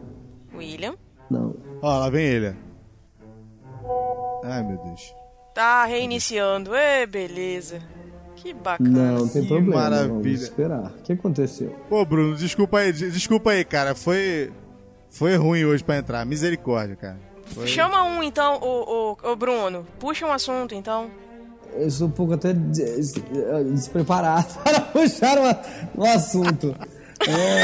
William? 0.55 0.95
Não. 1.29 1.55
Ó, 1.81 1.99
lá 1.99 2.09
vem 2.09 2.25
ele. 2.25 2.55
Ai, 4.43 4.63
meu 4.63 4.77
Deus. 4.77 5.13
Tá 5.53 5.85
reiniciando. 5.85 6.75
Ê, 6.75 7.05
beleza. 7.05 7.81
Que 8.47 8.53
bacana. 8.53 8.89
Não, 8.89 9.17
não 9.19 9.27
tem 9.27 9.41
Que 9.41 9.47
problema. 9.47 9.81
maravilha. 9.81 10.13
Vamos 10.13 10.41
esperar. 10.41 10.93
O 10.99 11.01
que 11.03 11.13
aconteceu? 11.13 11.75
Pô, 11.89 12.05
Bruno, 12.05 12.35
desculpa 12.35 12.79
aí, 12.79 12.93
des- 12.93 13.13
desculpa 13.13 13.51
aí, 13.51 13.65
cara. 13.65 13.93
Foi. 13.93 14.51
Foi 15.09 15.35
ruim 15.35 15.65
hoje 15.65 15.83
pra 15.83 15.97
entrar. 15.97 16.25
Misericórdia, 16.25 16.95
cara. 16.95 17.17
Foi... 17.47 17.65
Chama 17.67 18.03
um, 18.03 18.21
então, 18.23 18.57
o, 18.61 19.11
o, 19.23 19.31
o 19.31 19.35
Bruno. 19.35 19.85
Puxa 19.99 20.25
um 20.25 20.31
assunto, 20.31 20.73
então. 20.75 21.09
Eu 21.75 21.89
sou 21.91 22.07
um 22.07 22.11
pouco 22.11 22.33
até 22.33 22.53
des- 22.53 23.13
despreparado 23.73 24.47
para 24.63 24.81
puxar 24.81 25.37
uma- 25.37 25.61
um 25.97 26.03
assunto. 26.03 26.75
É, 27.27 27.63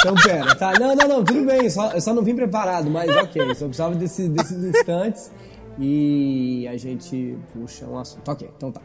então, 0.00 0.14
pera, 0.24 0.54
tá? 0.54 0.72
Não, 0.78 0.94
não, 0.96 1.08
não, 1.08 1.24
tudo 1.24 1.44
bem. 1.44 1.68
Só, 1.70 1.90
eu 1.92 2.00
só 2.00 2.12
não 2.14 2.22
vim 2.22 2.34
preparado, 2.34 2.90
mas 2.90 3.08
ok. 3.16 3.42
Só 3.54 3.64
precisava 3.66 3.94
desse- 3.94 4.28
desses 4.28 4.64
instantes 4.64 5.30
e 5.78 6.66
a 6.68 6.76
gente 6.76 7.36
puxa 7.52 7.86
um 7.86 7.98
assunto. 7.98 8.28
Ok, 8.30 8.50
então 8.56 8.72
tá. 8.72 8.80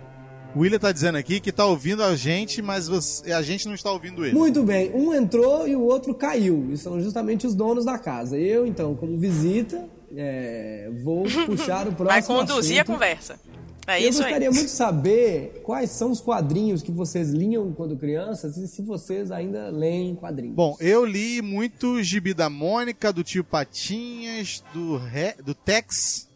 O 0.55 0.59
William 0.59 0.79
tá 0.79 0.91
dizendo 0.91 1.17
aqui 1.17 1.39
que 1.41 1.51
tá 1.51 1.65
ouvindo 1.65 2.01
a 2.01 2.15
gente, 2.15 2.61
mas 2.61 2.87
você- 2.87 3.31
a 3.31 3.41
gente 3.41 3.67
não 3.67 3.75
está 3.75 3.91
ouvindo 3.91 4.25
ele. 4.25 4.33
Muito 4.37 4.63
bem, 4.63 4.89
um 4.93 5.13
entrou 5.13 5.67
e 5.67 5.75
o 5.75 5.81
outro 5.81 6.13
caiu. 6.15 6.69
E 6.71 6.77
são 6.77 6.99
justamente 7.01 7.45
os 7.45 7.53
donos 7.53 7.83
da 7.85 7.99
casa. 7.99 8.37
Eu, 8.37 8.65
então, 8.65 8.95
como 8.95 9.17
visita, 9.17 9.87
é, 10.15 10.89
vou 11.03 11.23
puxar 11.45 11.87
o 11.87 11.93
próximo 11.93 12.05
Vai 12.05 12.21
conduzir 12.23 12.77
a 12.77 12.81
assunto. 12.83 12.93
conversa. 12.93 13.39
É 13.87 14.03
eu 14.03 14.09
isso 14.09 14.19
gostaria 14.21 14.47
aí. 14.47 14.53
muito 14.53 14.65
de 14.65 14.71
saber 14.71 15.61
quais 15.63 15.91
são 15.91 16.09
os 16.09 16.19
quadrinhos 16.19 16.81
que 16.81 16.91
vocês 16.91 17.29
liam 17.29 17.71
quando 17.73 17.95
crianças 17.95 18.57
e 18.57 18.67
se 18.67 18.81
vocês 18.81 19.31
ainda 19.31 19.69
leem 19.69 20.15
quadrinhos. 20.15 20.55
Bom, 20.55 20.75
eu 20.79 21.05
li 21.05 21.39
muito 21.41 22.01
Gibi 22.01 22.33
da 22.33 22.49
Mônica, 22.49 23.13
do 23.13 23.23
Tio 23.23 23.43
Patinhas, 23.43 24.63
do, 24.73 24.97
Re... 24.97 25.35
do 25.43 25.53
Tex, 25.53 26.27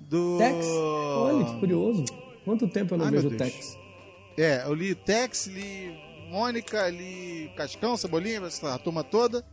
do... 0.00 0.38
Tex? 0.38 0.64
Olha 0.66 1.44
que 1.44 1.60
curioso. 1.60 2.04
Quanto 2.48 2.66
tempo 2.66 2.94
eu 2.94 2.98
não 2.98 3.04
Ai, 3.04 3.10
vejo 3.10 3.28
Deus. 3.28 3.42
Tex? 3.42 3.78
É, 4.38 4.62
eu 4.64 4.72
li 4.72 4.94
Tex, 4.94 5.48
li 5.48 5.92
Mônica, 6.30 6.88
li 6.88 7.50
Cascão, 7.54 7.94
Cebolinha, 7.94 8.40
essa 8.46 8.78
turma 8.78 9.04
toda. 9.04 9.44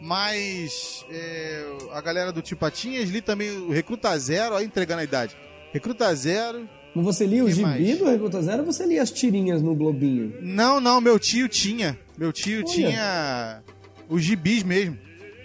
Mas 0.00 1.04
é, 1.10 1.64
a 1.90 2.00
galera 2.00 2.30
do 2.30 2.40
Tio 2.40 2.56
Patinhas, 2.56 3.10
li 3.10 3.20
também 3.20 3.50
o 3.50 3.72
Recruta 3.72 4.16
Zero, 4.16 4.54
aí 4.54 4.64
entregando 4.64 5.00
a 5.00 5.04
idade. 5.04 5.36
Recruta 5.72 6.14
Zero. 6.14 6.68
Mas 6.94 7.04
você 7.04 7.26
lia 7.26 7.44
o 7.44 7.50
gibi 7.50 7.62
mais? 7.62 7.98
do 7.98 8.04
Recruta 8.04 8.40
Zero 8.40 8.60
ou 8.60 8.72
você 8.72 8.86
lia 8.86 9.02
as 9.02 9.10
tirinhas 9.10 9.60
no 9.60 9.74
Globinho? 9.74 10.38
Não, 10.40 10.78
não, 10.78 11.00
meu 11.00 11.18
tio 11.18 11.48
tinha. 11.48 11.98
Meu 12.16 12.32
tio 12.32 12.58
Olha. 12.58 12.66
tinha 12.66 13.62
os 14.08 14.22
gibis 14.22 14.62
mesmo. 14.62 14.96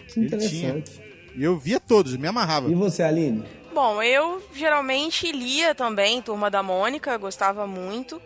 Que 0.08 0.20
Ele 0.20 0.28
interessante. 0.28 1.02
E 1.36 1.44
eu 1.44 1.58
via 1.58 1.80
todos, 1.80 2.16
me 2.16 2.28
amarrava. 2.28 2.70
E 2.70 2.76
você, 2.76 3.02
Aline? 3.02 3.44
Bom, 3.74 4.04
eu 4.04 4.42
geralmente 4.54 5.32
lia 5.32 5.74
também 5.74 6.22
Turma 6.22 6.50
da 6.50 6.62
Mônica, 6.62 7.18
gostava 7.18 7.66
muito. 7.66 8.22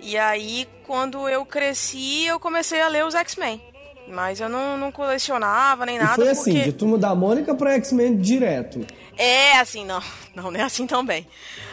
E 0.00 0.18
aí, 0.18 0.68
quando 0.82 1.28
eu 1.28 1.46
cresci, 1.46 2.26
eu 2.26 2.40
comecei 2.40 2.80
a 2.80 2.88
ler 2.88 3.04
os 3.04 3.14
X-Men. 3.14 3.62
Mas 4.06 4.40
eu 4.40 4.48
não, 4.48 4.76
não 4.76 4.92
colecionava 4.92 5.86
nem 5.86 5.96
E 5.96 5.98
nada 5.98 6.14
foi 6.16 6.28
assim, 6.28 6.52
porque... 6.52 6.64
de 6.64 6.72
Turma 6.72 6.98
da 6.98 7.14
Mônica 7.14 7.54
pra 7.54 7.74
X-Men 7.74 8.18
direto. 8.18 8.86
É 9.16 9.58
assim, 9.58 9.84
não. 9.84 10.02
Não, 10.34 10.50
não 10.52 10.60
é 10.60 10.62
assim 10.64 10.86
também. 10.86 11.26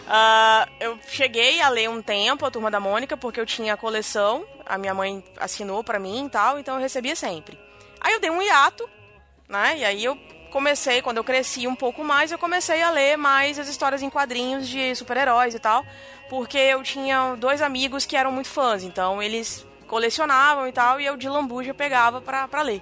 Ah, 0.07 0.67
eu 0.79 0.97
cheguei 1.07 1.59
a 1.59 1.69
ler 1.69 1.89
um 1.89 2.01
tempo 2.01 2.45
a 2.45 2.51
Turma 2.51 2.71
da 2.71 2.79
Mônica, 2.79 3.17
porque 3.17 3.39
eu 3.39 3.45
tinha 3.45 3.73
a 3.73 3.77
coleção, 3.77 4.45
a 4.65 4.77
minha 4.77 4.93
mãe 4.93 5.23
assinou 5.37 5.83
pra 5.83 5.99
mim 5.99 6.27
e 6.27 6.29
tal, 6.29 6.59
então 6.59 6.75
eu 6.75 6.81
recebia 6.81 7.15
sempre. 7.15 7.59
Aí 7.99 8.13
eu 8.13 8.19
dei 8.19 8.29
um 8.29 8.41
hiato, 8.41 8.87
né? 9.49 9.77
E 9.79 9.85
aí 9.85 10.03
eu 10.03 10.17
comecei, 10.51 11.01
quando 11.01 11.17
eu 11.17 11.23
cresci 11.23 11.65
um 11.65 11.75
pouco 11.75 12.03
mais, 12.03 12.31
eu 12.31 12.37
comecei 12.37 12.83
a 12.83 12.91
ler 12.91 13.17
mais 13.17 13.57
as 13.57 13.67
histórias 13.67 14.03
em 14.03 14.09
quadrinhos 14.09 14.67
de 14.67 14.93
super-heróis 14.93 15.55
e 15.55 15.59
tal, 15.59 15.83
porque 16.29 16.57
eu 16.57 16.83
tinha 16.83 17.35
dois 17.39 17.61
amigos 17.61 18.05
que 18.05 18.15
eram 18.15 18.31
muito 18.31 18.49
fãs, 18.49 18.83
então 18.83 19.23
eles 19.23 19.65
colecionavam 19.87 20.67
e 20.67 20.71
tal, 20.71 21.01
e 21.01 21.05
eu 21.05 21.17
de 21.17 21.27
lambuja 21.27 21.73
pegava 21.73 22.21
pra, 22.21 22.47
pra 22.47 22.61
ler. 22.61 22.81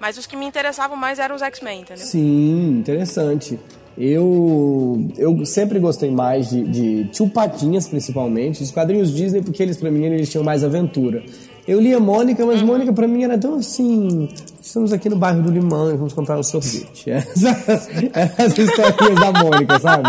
Mas 0.00 0.16
os 0.16 0.26
que 0.26 0.36
me 0.36 0.46
interessavam 0.46 0.96
mais 0.96 1.18
eram 1.18 1.34
os 1.36 1.42
X-Men, 1.42 1.82
entendeu? 1.82 2.06
Sim, 2.06 2.78
interessante. 2.78 3.60
Eu, 3.98 5.08
eu 5.18 5.44
sempre 5.44 5.78
gostei 5.78 6.10
mais 6.10 6.48
de, 6.48 6.62
de 6.62 7.04
Tio 7.08 7.28
Patinhas, 7.28 7.86
principalmente, 7.86 8.62
os 8.62 8.70
quadrinhos 8.70 9.14
Disney, 9.14 9.42
porque 9.42 9.62
eles, 9.62 9.76
pra 9.76 9.90
mim, 9.90 10.06
eles 10.06 10.30
tinham 10.30 10.42
mais 10.42 10.64
aventura. 10.64 11.22
Eu 11.66 11.80
lia 11.80 12.00
Mônica, 12.00 12.44
mas 12.44 12.62
Mônica 12.62 12.92
pra 12.92 13.06
mim 13.06 13.22
era 13.22 13.38
tão 13.38 13.56
assim. 13.56 14.28
Estamos 14.60 14.92
aqui 14.92 15.08
no 15.08 15.16
bairro 15.16 15.42
do 15.42 15.50
Limão 15.50 15.90
e 15.92 15.96
vamos 15.96 16.12
comprar 16.12 16.38
um 16.38 16.42
sorvete. 16.42 17.10
Essas, 17.10 17.88
essas 18.14 18.58
historinhas 18.58 19.20
da 19.20 19.32
Mônica, 19.32 19.78
sabe? 19.80 20.08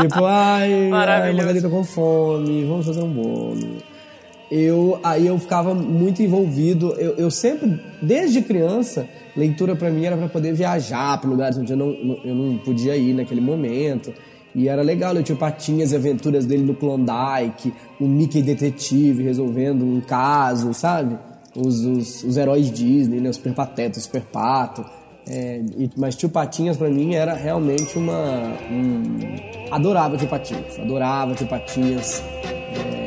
Tipo, 0.00 0.24
ai, 0.24 0.90
ai. 1.24 1.32
Margarida 1.44 1.68
com 1.68 1.84
fome, 1.84 2.64
vamos 2.64 2.86
fazer 2.86 3.02
um 3.02 3.10
bolo. 3.12 3.76
Eu, 4.50 5.00
aí 5.02 5.26
eu 5.26 5.38
ficava 5.38 5.74
muito 5.74 6.22
envolvido. 6.22 6.92
Eu, 6.98 7.14
eu 7.16 7.30
sempre, 7.30 7.80
desde 8.00 8.40
criança, 8.42 9.06
leitura 9.36 9.74
pra 9.74 9.90
mim 9.90 10.04
era 10.04 10.16
pra 10.16 10.28
poder 10.28 10.52
viajar 10.54 11.20
para 11.20 11.28
lugares 11.28 11.58
onde 11.58 11.72
eu 11.72 11.76
não- 11.76 12.18
eu 12.24 12.34
não 12.34 12.56
podia 12.58 12.96
ir 12.96 13.12
naquele 13.12 13.40
momento. 13.40 14.12
E 14.56 14.70
era 14.70 14.80
legal, 14.80 15.14
eu 15.14 15.22
tinha 15.22 15.36
Patinhas 15.36 15.92
e 15.92 15.96
aventuras 15.96 16.46
dele 16.46 16.62
no 16.64 16.74
Klondike, 16.74 17.74
o 18.00 18.08
Mickey 18.08 18.40
Detetive 18.40 19.22
resolvendo 19.22 19.84
um 19.84 20.00
caso, 20.00 20.72
sabe? 20.72 21.18
Os, 21.54 21.84
os, 21.84 22.24
os 22.24 22.36
heróis 22.38 22.70
Disney, 22.70 23.20
né? 23.20 23.28
O 23.28 23.34
Super 23.34 23.52
Pateta, 23.52 23.98
o 23.98 24.02
Super 24.02 24.22
Pato. 24.22 24.82
É, 25.28 25.60
e- 25.76 25.90
mas 25.94 26.16
Tio 26.16 26.30
Patinhas 26.30 26.78
pra 26.78 26.88
mim 26.88 27.14
era 27.14 27.34
realmente 27.34 27.98
uma. 27.98 28.56
Um... 28.70 29.18
Adorava 29.70 30.16
Tio 30.16 30.26
Patinhas, 30.28 30.78
adorava 30.78 31.34
Tio 31.34 31.46
Patinhas, 31.48 32.22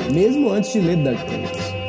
é, 0.08 0.12
mesmo 0.12 0.52
antes 0.52 0.72
de 0.72 0.80
ler 0.82 0.98
DuckTales. 0.98 1.80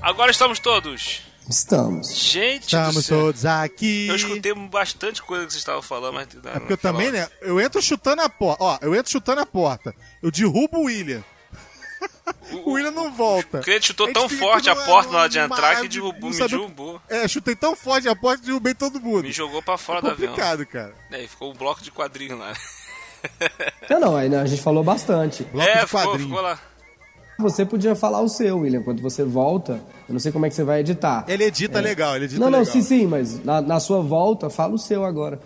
Agora 0.00 0.30
estamos 0.30 0.60
todos. 0.60 1.29
Estamos. 1.48 2.14
Gente 2.16 2.60
do 2.60 2.66
Estamos 2.66 3.06
céu. 3.06 3.18
todos 3.20 3.44
aqui. 3.44 4.06
Eu 4.08 4.14
escutei 4.16 4.54
bastante 4.54 5.20
coisa 5.22 5.46
que 5.46 5.52
vocês 5.52 5.60
estavam 5.60 5.82
falando, 5.82 6.14
mas... 6.14 6.28
É 6.54 6.58
porque 6.60 6.74
eu 6.74 6.78
também, 6.78 7.10
né? 7.10 7.28
Eu 7.40 7.60
entro 7.60 7.82
chutando 7.82 8.22
a 8.22 8.28
porta. 8.28 8.62
Ó, 8.62 8.78
eu 8.82 8.94
entro 8.94 9.10
chutando 9.10 9.40
a 9.40 9.46
porta. 9.46 9.94
Eu 10.22 10.30
derrubo 10.30 10.78
o 10.78 10.84
William. 10.84 11.24
O 12.64 12.70
William 12.74 12.92
não 12.92 13.12
volta. 13.12 13.58
O 13.58 13.62
cliente 13.62 13.88
chutou 13.88 14.06
gente 14.06 14.14
tão 14.14 14.28
forte 14.28 14.70
a 14.70 14.74
numa- 14.74 14.86
porta 14.86 15.10
na 15.12 15.18
hora 15.20 15.28
de 15.28 15.38
entrar 15.38 15.80
que 15.80 15.88
derrubou, 15.88 16.30
não 16.30 16.38
me 16.38 16.48
derrubou. 16.48 17.02
É, 17.08 17.26
chutei 17.26 17.56
tão 17.56 17.74
forte 17.74 18.08
a 18.08 18.14
porta 18.14 18.40
que 18.40 18.46
derrubei 18.46 18.74
todo 18.74 19.00
mundo. 19.00 19.22
Me 19.24 19.32
jogou 19.32 19.60
pra 19.62 19.76
fora 19.76 19.98
é 19.98 20.02
do 20.02 20.08
avião. 20.10 20.28
complicado, 20.30 20.64
cara. 20.66 20.94
É, 21.10 21.24
e 21.24 21.28
ficou 21.28 21.50
um 21.50 21.54
bloco 21.54 21.82
de 21.82 21.90
quadrinho 21.90 22.38
lá. 22.38 22.52
Não, 23.90 24.00
não, 24.00 24.16
aí, 24.16 24.28
né, 24.28 24.40
a 24.40 24.46
gente 24.46 24.62
falou 24.62 24.82
bastante. 24.84 25.42
Bloco 25.44 25.68
é, 25.68 25.80
de 25.80 25.86
ficou, 25.86 26.18
ficou 26.18 26.40
lá. 26.40 26.58
Você 27.40 27.64
podia 27.64 27.94
falar 27.94 28.20
o 28.20 28.28
seu, 28.28 28.58
William, 28.58 28.82
quando 28.82 29.00
você 29.02 29.24
volta. 29.24 29.80
Eu 30.08 30.12
não 30.12 30.20
sei 30.20 30.30
como 30.30 30.46
é 30.46 30.48
que 30.48 30.54
você 30.54 30.64
vai 30.64 30.80
editar. 30.80 31.24
Ele 31.26 31.44
edita 31.44 31.80
legal, 31.80 32.16
ele 32.16 32.26
edita 32.26 32.40
não, 32.40 32.50
não, 32.50 32.58
legal. 32.60 32.72
sim, 32.72 32.82
sim, 32.82 33.06
mas 33.06 33.42
na, 33.44 33.60
na 33.60 33.80
sua 33.80 34.00
volta, 34.00 34.50
fala 34.50 34.74
o 34.74 34.78
seu 34.78 35.04
agora. 35.04 35.40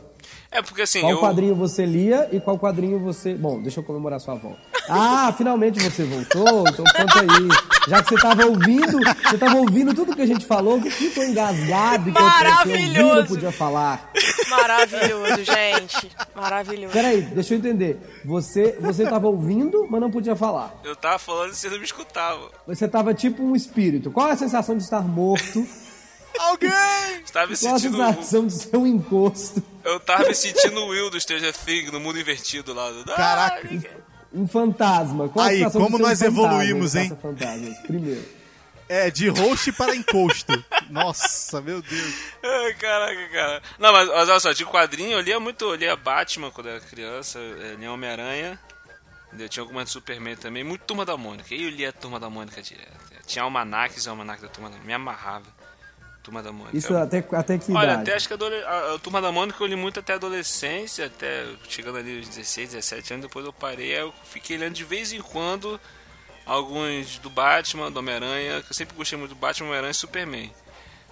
É 0.55 0.63
porque 0.63 0.83
assim, 0.83 1.01
Qual 1.01 1.11
eu... 1.13 1.19
quadrinho 1.19 1.55
você 1.57 1.85
lia 1.85 2.29
e 2.31 2.39
qual 2.39 2.57
quadrinho 2.57 3.01
você. 3.01 3.35
Bom, 3.35 3.61
deixa 3.61 3.81
eu 3.81 3.85
comemorar 3.85 4.21
sua 4.21 4.37
volta. 4.37 4.59
Ah, 4.89 5.35
finalmente 5.37 5.83
você 5.83 6.05
voltou, 6.05 6.61
então 6.69 6.85
conta 6.85 7.21
aí. 7.21 7.49
Já 7.89 8.03
que 8.03 8.11
você 8.11 8.17
tava 8.17 8.47
ouvindo, 8.47 8.99
você 9.23 9.37
tava 9.37 9.57
ouvindo 9.57 9.93
tudo 9.95 10.15
que 10.15 10.23
a 10.23 10.27
gente 10.27 10.47
falou, 10.47 10.81
que 10.81 10.91
ficou 10.91 11.25
engasgado, 11.25 12.13
que 12.13 12.17
eu 12.19 12.23
Maravilhoso. 12.23 13.15
não 13.21 13.27
podia 13.27 13.51
falar. 13.53 14.11
Maravilhoso, 14.49 15.45
gente. 15.45 16.11
Maravilhoso. 16.37 16.93
Peraí, 16.93 17.23
deixa 17.23 17.55
eu 17.55 17.59
entender. 17.59 17.99
Você, 18.25 18.79
você 18.81 19.05
tava 19.05 19.27
ouvindo, 19.27 19.87
mas 19.91 20.01
não 20.01 20.11
podia 20.11 20.37
falar. 20.37 20.75
Eu 20.85 20.95
tava 20.95 21.19
falando 21.19 21.53
e 21.53 21.57
vocês 21.57 21.73
não 21.73 21.81
me 21.81 21.85
escutavam. 21.85 22.49
Você 22.67 22.87
tava 22.87 23.13
tipo 23.13 23.43
um 23.43 23.57
espírito. 23.57 24.11
Qual 24.11 24.29
é 24.29 24.33
a 24.33 24.37
sensação 24.37 24.77
de 24.77 24.83
estar 24.85 25.03
morto? 25.03 25.67
Alguém! 26.39 26.71
Estava 27.25 27.47
me 27.47 27.57
sentindo. 27.57 27.99
de 28.47 28.53
ser 28.53 28.77
um 28.77 28.87
encosto? 28.87 29.63
Eu 29.85 30.01
tava 30.01 30.29
me 30.29 30.35
sentindo 30.35 30.81
o 30.81 30.89
Will 30.89 31.11
do 31.11 31.21
Stranger 31.21 31.53
Things 31.53 31.93
no 31.93 32.01
mundo 32.01 32.19
invertido 32.19 32.73
lá. 32.73 32.91
Ah, 33.09 33.15
Caraca. 33.15 33.69
Um 34.33 34.49
fantasma. 34.49 35.29
Qual 35.29 35.47
Aí, 35.47 35.71
como 35.71 35.97
um 35.97 35.99
nós 36.01 36.19
fantasma 36.19 36.27
evoluímos, 36.27 36.93
que 36.93 36.99
hein? 36.99 37.19
fantasmas? 37.21 37.79
Primeiro. 37.81 38.25
É, 38.89 39.11
de 39.11 39.29
host 39.29 39.73
para 39.73 39.95
encosto. 39.95 40.53
Nossa, 40.91 41.61
meu 41.61 41.81
Deus. 41.81 42.15
Caraca, 42.79 43.29
cara. 43.29 43.63
Não, 43.79 43.93
mas, 43.93 44.09
mas 44.09 44.29
olha 44.29 44.41
só, 44.41 44.53
de 44.53 44.65
quadrinho 44.67 45.13
eu 45.13 45.21
lia 45.21 45.41
muito, 45.41 45.65
eu 45.65 45.75
lia 45.75 45.97
Batman 45.97 46.51
quando 46.51 46.69
era 46.69 46.81
criança, 46.81 47.39
eu 47.39 47.77
lia 47.77 47.91
Homem-Aranha, 47.91 48.59
entendeu? 49.29 49.49
tinha 49.49 49.63
algumas 49.63 49.87
de 49.87 49.91
Superman 49.93 50.37
também, 50.37 50.63
muito 50.65 50.83
Turma 50.85 51.05
da 51.05 51.17
Mônica. 51.17 51.55
E 51.55 51.65
eu 51.65 51.71
lia 51.71 51.89
a 51.89 51.93
Turma 51.93 52.21
da 52.21 52.29
Mônica 52.29 52.61
direto. 52.61 52.93
Tinha 53.27 53.43
almanacs 53.45 54.05
e 54.05 54.09
almanac 54.09 54.43
da 54.43 54.49
Turma 54.49 54.69
da 54.69 54.75
Mônica, 54.75 54.87
me 54.87 54.93
amarrava. 54.93 55.47
Turma 56.25 56.43
da 56.43 56.51
Mônica. 56.51 56.77
Isso 56.77 56.97
até, 56.97 57.23
até 57.33 57.59
que 57.59 57.71
Olha, 57.71 57.85
idade? 57.85 58.03
até 58.03 58.15
acho 58.15 58.27
que 58.27 58.35
a, 58.35 58.37
a, 58.37 58.95
a 58.95 58.99
Turma 58.99 59.21
da 59.21 59.31
Mônica 59.31 59.63
eu 59.63 59.67
li 59.67 59.77
muito 59.77 60.01
até 60.01 60.15
a 60.15 60.17
adolescência, 60.17 61.07
até 61.07 61.45
chegando 61.69 61.99
ali 61.99 62.17
aos 62.17 62.29
16, 62.29 62.71
17 62.71 63.13
anos, 63.13 63.27
depois 63.27 63.45
eu 63.45 63.53
parei, 63.53 63.95
aí 63.95 64.01
eu 64.01 64.13
fiquei 64.25 64.57
lendo 64.57 64.73
de 64.73 64.85
vez 64.85 65.13
em 65.13 65.21
quando 65.21 65.79
alguns 66.47 67.19
do 67.19 67.29
Batman, 67.29 67.93
do 67.93 67.99
Homem-Aranha, 67.99 68.63
que 68.63 68.71
eu 68.71 68.75
sempre 68.75 68.97
gostei 68.97 69.19
muito 69.19 69.35
do 69.35 69.37
Batman, 69.37 69.67
Homem-Aranha 69.67 69.91
e 69.91 69.95
Superman. 69.95 70.51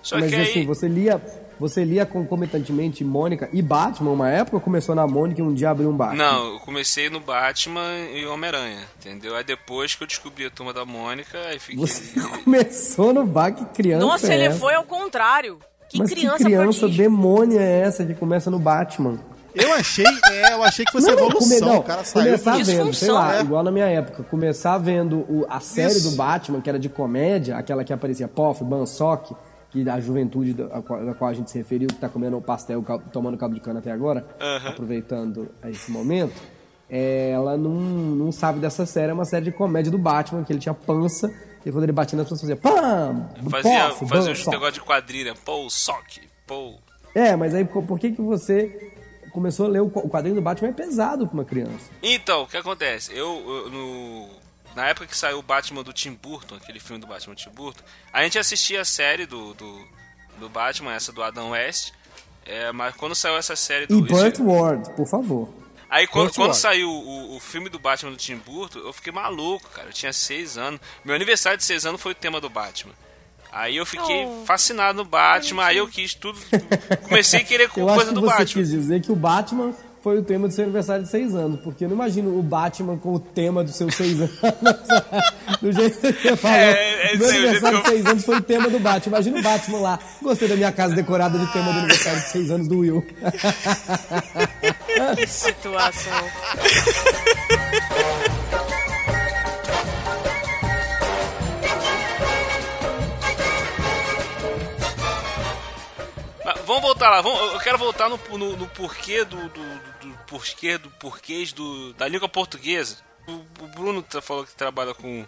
Só 0.03 0.19
Mas 0.19 0.31
que 0.31 0.37
aí... 0.37 0.43
assim, 0.43 0.67
você 0.67 0.89
lia, 0.89 1.21
você 1.61 1.85
lia 1.85 2.05
concomitantemente 2.05 3.05
Mônica 3.05 3.49
e 3.53 3.63
Batman 3.63 4.11
uma 4.11 4.29
época 4.29 4.57
ou 4.57 4.61
começou 4.61 4.95
na 4.95 5.07
Mônica 5.07 5.41
e 5.41 5.45
um 5.45 5.55
dia 5.55 5.71
abriu 5.71 5.89
um 5.91 5.97
Batman? 5.97 6.25
Não, 6.25 6.53
eu 6.55 6.59
comecei 6.61 7.09
no 7.09 7.21
Batman 7.21 7.89
e 8.13 8.27
Homem-Aranha, 8.27 8.81
entendeu? 8.99 9.37
Aí 9.37 9.45
depois 9.45 9.95
que 9.95 10.03
eu 10.03 10.07
descobri 10.07 10.45
a 10.47 10.51
Turma 10.51 10.73
da 10.73 10.85
Mônica, 10.85 11.39
aí 11.49 11.59
fiquei... 11.59 11.77
Você 11.77 12.19
começou 12.45 13.13
no 13.13 13.25
bar, 13.25 13.53
que 13.53 13.65
criança 13.67 14.05
Nossa, 14.05 14.33
é 14.33 14.35
ele 14.35 14.45
essa? 14.47 14.59
foi 14.59 14.75
ao 14.75 14.85
contrário. 14.85 15.59
Que 15.89 15.99
Mas 15.99 16.11
criança, 16.11 16.39
que 16.39 16.45
criança 16.45 16.89
demônia 16.89 17.61
é 17.61 17.81
essa 17.83 18.05
que 18.05 18.15
começa 18.15 18.51
no 18.51 18.59
Batman? 18.59 19.19
Eu 19.55 19.71
achei, 19.75 20.07
é, 20.31 20.55
eu 20.55 20.63
achei 20.65 20.83
que 20.83 20.91
fosse 20.91 21.11
evolução. 21.11 21.59
come- 21.59 21.61
não, 21.61 21.79
o 21.81 21.83
cara 21.83 22.03
saiu 22.03 22.25
começar 22.25 22.57
do- 22.59 22.65
vendo, 22.65 22.95
sei 22.95 23.11
lá, 23.11 23.37
É. 23.37 23.41
igual 23.43 23.63
na 23.63 23.71
minha 23.71 23.85
época, 23.85 24.23
começar 24.23 24.79
vendo 24.79 25.19
o- 25.29 25.45
a 25.51 25.61
série 25.61 25.93
Isso. 25.93 26.11
do 26.11 26.17
Batman, 26.17 26.63
que 26.63 26.71
era 26.71 26.79
de 26.79 26.89
comédia, 26.89 27.59
aquela 27.59 27.85
que 27.85 27.93
aparecia 27.93 28.27
Poff, 28.27 28.65
Bansock, 28.65 29.37
que 29.73 29.83
da 29.83 29.99
juventude 29.99 30.53
da, 30.53 30.67
da 30.67 31.15
qual 31.15 31.31
a 31.31 31.33
gente 31.33 31.51
se 31.51 31.57
referiu, 31.59 31.89
que 31.89 31.95
tá 31.97 32.09
comendo 32.09 32.39
pastel, 32.41 32.83
cal- 32.83 33.01
tomando 33.13 33.37
caldo 33.39 33.55
de 33.55 33.61
cana 33.61 33.79
até 33.81 33.91
agora, 33.91 34.25
aproveitando 34.69 35.49
esse 35.65 35.91
momento, 35.91 36.35
ela 36.89 37.57
não, 37.57 37.71
não 37.73 38.31
sabe 38.33 38.61
dessa 38.61 38.85
série, 38.85 39.11
é 39.11 39.15
uma 39.15 39.25
série 39.25 39.47
de 39.47 39.53
comédia 39.53 39.91
do 39.91 39.99
Batman, 39.99 40.45
que 40.45 40.53
ele 40.53 40.61
tinha 40.61 40.75
pança, 40.75 41.33
e 41.65 41.71
quando 41.73 41.85
ele 41.85 41.93
batia 41.93 42.17
nas 42.17 42.25
pessoas 42.29 42.41
fazia 42.43 42.57
PAM! 42.57 43.29
Fazia, 43.49 43.89
Poff, 43.89 44.07
fazia 44.09 44.33
um 44.49 44.51
negócio 44.51 44.75
de 44.75 44.81
quadrilha, 44.83 45.35
pô, 45.45 45.69
sock, 45.71 46.21
pô... 46.47 46.75
É, 47.15 47.35
mas 47.37 47.55
aí 47.55 47.65
por 47.65 47.99
que, 47.99 48.13
que 48.13 48.21
você 48.23 48.93
começou 49.33 49.67
a 49.67 49.69
ler 49.69 49.81
o 49.81 49.89
qu- 49.91 50.01
o 50.01 50.09
quadrinho 50.09 50.35
do 50.35 50.43
Batman? 50.43 50.69
É 50.69 50.73
pesado 50.73 51.27
pra 51.27 51.35
uma 51.35 51.45
criança. 51.45 51.91
Então, 52.03 52.43
o 52.43 52.47
que 52.47 52.57
acontece? 52.57 53.13
Eu, 53.15 53.43
eu, 53.47 53.71
no, 53.71 54.27
na 54.75 54.87
época 54.89 55.07
que 55.07 55.17
saiu 55.17 55.39
o 55.39 55.43
Batman 55.43 55.83
do 55.83 55.93
Tim 55.93 56.15
Burton, 56.15 56.55
aquele 56.57 56.81
filme 56.81 57.01
do 57.01 57.07
Batman 57.07 57.35
do 57.35 57.39
Tim 57.39 57.51
Burton, 57.51 57.83
a 58.13 58.23
gente 58.23 58.39
assistia 58.39 58.81
a 58.81 58.85
série 58.85 59.27
do, 59.27 59.55
do, 59.55 59.89
do 60.39 60.49
Batman, 60.49 60.95
essa 60.95 61.13
do 61.13 61.23
Adam 61.23 61.51
West, 61.51 61.93
é, 62.47 62.73
mas 62.73 62.95
quando 62.97 63.15
saiu 63.15 63.37
essa 63.37 63.55
série 63.57 63.87
do... 63.87 63.99
E 63.99 64.03
Burt 64.03 64.33
esse- 64.35 64.43
Ward, 64.43 64.91
por 64.95 65.07
favor. 65.07 65.49
Aí 65.91 66.07
quando, 66.07 66.33
quando 66.35 66.55
saiu 66.55 66.89
o, 66.91 67.37
o 67.37 67.41
filme 67.41 67.69
do 67.69 67.79
Batman 67.79 68.13
do 68.13 68.17
Tim 68.17 68.37
Burton, 68.37 68.79
eu 68.79 68.93
fiquei 68.95 69.13
maluco, 69.13 69.69
cara. 69.69 69.89
Eu 69.89 69.93
tinha 69.93 70.11
seis 70.11 70.57
anos. 70.57 70.81
Meu 71.05 71.15
aniversário 71.15 71.59
de 71.59 71.65
seis 71.65 71.85
anos 71.85 72.01
foi 72.01 72.13
o 72.13 72.15
tema 72.15 72.41
do 72.41 72.49
Batman. 72.49 72.95
Aí 73.53 73.77
eu 73.77 73.85
fiquei 73.85 74.25
Oh. 74.25 74.43
fascinado 74.47 74.97
no 74.97 75.05
Batman, 75.05 75.67
aí 75.67 75.77
eu 75.77 75.87
quis 75.87 76.15
tudo. 76.15 76.41
Comecei 77.03 77.41
a 77.41 77.45
querer 77.45 77.69
coisa 77.71 78.07
que 78.07 78.15
do 78.15 78.23
você 78.23 78.27
Batman. 78.39 78.47
quis 78.47 78.71
dizer 78.71 79.03
que 79.03 79.13
o 79.13 79.17
Batman 79.17 79.75
foi 80.03 80.19
o 80.19 80.23
tema 80.23 80.49
do 80.49 80.55
seu 80.55 80.65
aniversário 80.65 81.05
de 81.05 81.09
seis 81.09 81.33
anos, 81.35 81.61
porque 81.61 81.85
eu 81.85 81.89
não 81.89 81.95
imagino 81.95 82.37
o 82.37 82.43
Batman 82.43 82.99
com 82.99 83.15
o 83.15 83.21
tema 83.21 83.63
dos 83.63 83.77
seus 83.77 83.95
seis 83.95 84.21
anos. 84.21 84.37
do 85.63 85.73
jeito 85.73 86.01
que 86.01 86.13
você 86.13 86.37
falou. 86.37 86.57
É, 86.57 87.13
é, 87.13 87.17
Meu 87.17 87.31
jeito 87.31 87.47
aniversário 87.47 87.83
de 87.83 87.89
seis 87.89 88.07
anos 88.07 88.25
foi 88.25 88.37
o 88.37 88.43
tema 88.43 88.69
do 88.69 88.81
Batman. 88.81 89.17
Imagina 89.17 89.39
o 89.39 89.43
Batman 89.43 89.79
lá. 89.79 89.99
Gostei 90.21 90.49
da 90.49 90.57
minha 90.57 90.73
casa 90.73 90.97
decorada 90.97 91.39
de 91.39 91.47
tema 91.53 91.73
do 91.73 91.79
aniversário 91.79 92.21
de 92.21 92.27
seis 92.27 92.51
anos 92.51 92.67
do 92.67 92.79
Will. 92.79 93.07
Que 95.17 95.27
situação. 95.27 96.13
Vamos 106.67 106.83
voltar 106.83 107.11
lá, 107.11 107.21
vamos, 107.21 107.41
eu 107.55 107.61
quero 107.61 107.77
voltar 107.77 108.09
no, 108.09 108.19
no, 108.39 108.57
no 108.57 108.67
porquê 108.69 109.25
do, 109.25 109.37
do, 109.37 109.49
do 109.49 109.92
porquê 110.33 110.79
do 110.79 110.91
porquês 110.93 111.53
do, 111.53 111.93
da 111.95 112.09
língua 112.09 112.29
portuguesa. 112.29 112.97
O, 113.27 113.33
o 113.33 113.69
Bruno 113.69 114.03
tá- 114.03 114.23
falou 114.23 114.45
que 114.47 114.55
trabalha 114.55 114.95
com, 114.95 115.27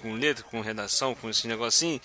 com 0.00 0.14
letra, 0.14 0.44
com 0.44 0.60
redação, 0.60 1.14
com 1.14 1.28
esse 1.28 1.48
negocinho. 1.48 2.00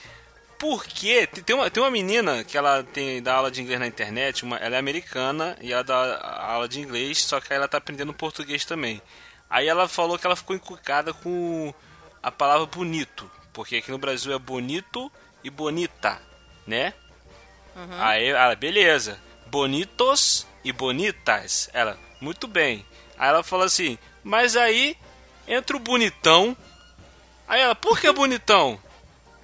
Por 0.58 0.84
quê? 0.86 1.28
Tem- 1.28 1.56
uma, 1.56 1.70
tem 1.70 1.82
uma 1.82 1.92
menina 1.92 2.44
que 2.44 2.58
ela 2.58 2.84
tem 2.84 3.22
dá 3.22 3.36
aula 3.36 3.52
de 3.52 3.62
inglês 3.62 3.80
na 3.80 3.88
internet, 3.88 4.44
uma, 4.44 4.58
ela 4.58 4.76
é 4.76 4.80
americana 4.80 5.56
e 5.62 5.72
ela 5.72 5.84
dá 5.84 6.18
aula 6.52 6.68
de 6.68 6.82
inglês, 6.82 7.20
só 7.22 7.40
que 7.40 7.54
ela 7.54 7.68
tá 7.68 7.78
aprendendo 7.78 8.14
português 8.14 8.66
também. 8.66 9.02
Aí 9.50 9.68
ela 9.68 9.88
falou 9.88 10.18
que 10.18 10.26
ela 10.26 10.36
ficou 10.36 10.56
encucada 10.56 11.14
com 11.14 11.74
a 12.22 12.32
palavra 12.32 12.66
bonito, 12.66 13.30
porque 13.54 13.78
aqui 13.78 13.92
no 13.92 13.98
Brasil 13.98 14.34
é 14.34 14.40
bonito 14.40 15.10
e 15.44 15.50
bonita, 15.50 16.20
né? 16.68 16.94
Aí 18.00 18.28
ela, 18.28 18.56
beleza. 18.56 19.18
Bonitos 19.48 20.46
e 20.64 20.72
bonitas. 20.74 21.70
Ela, 21.74 21.98
muito 22.20 22.48
bem. 22.48 22.86
Aí 23.18 23.30
ela 23.30 23.44
falou 23.44 23.66
assim, 23.66 23.98
mas 24.24 24.56
aí 24.56 24.96
entra 25.48 25.76
o 25.76 25.80
bonitão. 25.80 26.56
Aí 27.48 27.62
ela, 27.62 27.76
por 27.76 28.00
que 28.00 28.12
bonitão? 28.12 28.80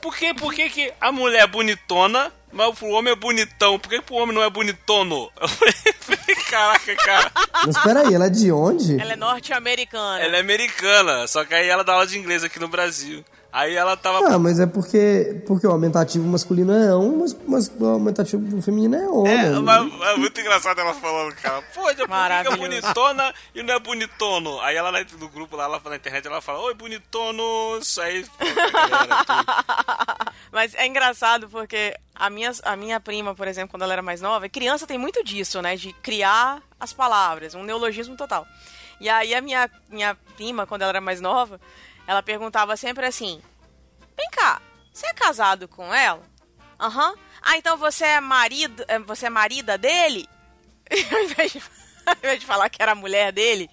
Por 0.02 0.16
que, 0.16 0.34
por 0.34 0.54
que, 0.54 0.70
que 0.70 0.94
a 1.02 1.12
mulher 1.12 1.44
é 1.44 1.48
bonitona, 1.48 2.32
mas 2.52 2.80
o 2.80 2.88
homem 2.90 3.12
é 3.12 3.16
bonitão? 3.16 3.80
Por 3.80 3.90
que, 3.90 4.02
que 4.02 4.14
o 4.14 4.18
homem 4.18 4.36
não 4.36 4.44
é 4.44 4.50
bonitono? 4.50 5.32
Eu 5.42 5.48
falei, 5.48 5.74
caraca, 6.48 6.96
cara. 6.98 7.32
Mas 7.66 7.78
peraí, 7.80 8.14
ela 8.14 8.28
é 8.28 8.30
de 8.30 8.52
onde? 8.52 9.02
Ela 9.02 9.14
é 9.14 9.16
norte-americana. 9.16 10.20
Ela 10.20 10.38
é 10.38 10.40
americana, 10.40 11.28
só 11.28 11.44
que 11.44 11.56
aí 11.56 11.68
ela 11.68 11.84
dá 11.84 11.94
aula 11.94 12.06
de 12.06 12.20
inglês 12.20 12.44
aqui 12.44 12.60
no 12.60 12.68
Brasil. 12.68 13.26
Aí 13.56 13.74
ela 13.74 13.96
tava. 13.96 14.36
Ah, 14.36 14.38
mas 14.38 14.60
é 14.60 14.66
porque, 14.66 15.42
porque 15.48 15.66
o 15.66 15.72
aumentativo 15.72 16.28
masculino 16.28 16.74
é 16.74 16.94
um, 16.94 17.20
mas, 17.20 17.38
mas 17.48 17.72
o 17.80 17.86
aumentativo 17.86 18.62
feminino 18.62 18.98
é 18.98 19.08
homem. 19.08 19.34
É, 19.34 19.50
mas, 19.52 20.02
é 20.10 20.18
muito 20.18 20.42
engraçado 20.42 20.82
ela 20.82 20.94
falando, 20.94 21.34
cara. 21.36 21.62
Pô, 21.74 21.90
é 21.90 21.96
bonitona 22.58 23.34
e 23.56 23.64
não 23.64 23.74
é 23.74 23.80
bonitono? 23.80 24.60
Aí 24.60 24.76
ela 24.76 24.90
lá 24.90 25.00
no 25.18 25.30
grupo 25.30 25.56
lá, 25.56 25.64
ela 25.64 25.82
na 25.86 25.96
internet, 25.96 26.28
ela 26.28 26.42
fala, 26.42 26.60
oi, 26.64 26.74
bonitonos. 26.74 27.98
Aí, 27.98 28.26
pô, 28.26 28.46
galera. 28.74 30.26
Mas 30.52 30.76
é 30.76 30.86
engraçado 30.86 31.48
porque 31.48 31.96
a 32.14 32.30
minha, 32.30 32.52
a 32.62 32.76
minha 32.76 33.00
prima, 33.00 33.34
por 33.34 33.48
exemplo, 33.48 33.70
quando 33.70 33.84
ela 33.84 33.94
era 33.94 34.02
mais 34.02 34.20
nova, 34.20 34.50
criança 34.50 34.86
tem 34.86 34.98
muito 34.98 35.24
disso, 35.24 35.62
né? 35.62 35.78
De 35.78 35.94
criar 35.94 36.62
as 36.78 36.92
palavras, 36.92 37.56
um 37.56 37.64
neologismo 37.64 38.18
total. 38.18 38.46
E 39.00 39.10
aí 39.10 39.34
a 39.34 39.40
minha, 39.40 39.70
minha 39.90 40.16
prima, 40.36 40.66
quando 40.66 40.82
ela 40.82 40.92
era 40.92 41.02
mais 41.02 41.22
nova, 41.22 41.60
ela 42.08 42.22
perguntava 42.24 42.76
sempre 42.78 43.06
assim: 43.06 43.42
Vem 44.18 44.30
cá, 44.32 44.62
você 44.94 45.08
é 45.08 45.14
casado 45.14 45.68
com 45.68 45.94
ela? 45.94 46.22
Aham. 46.80 47.14
Ah, 47.42 47.58
então 47.58 47.78
você 47.78 48.04
é 48.06 48.20
marido, 48.20 48.84
é, 48.88 48.98
você 49.00 49.28
é 49.28 49.30
marida 49.30 49.78
dele? 49.78 50.28
E 50.90 51.04
ao 51.16 51.22
invés, 51.24 51.52
de, 51.52 51.62
ao 52.06 52.16
invés 52.18 52.40
de 52.40 52.46
falar 52.46 52.70
que 52.70 52.82
era 52.82 52.92
a 52.94 52.96
mulher 52.96 53.32
dele, 53.32 53.70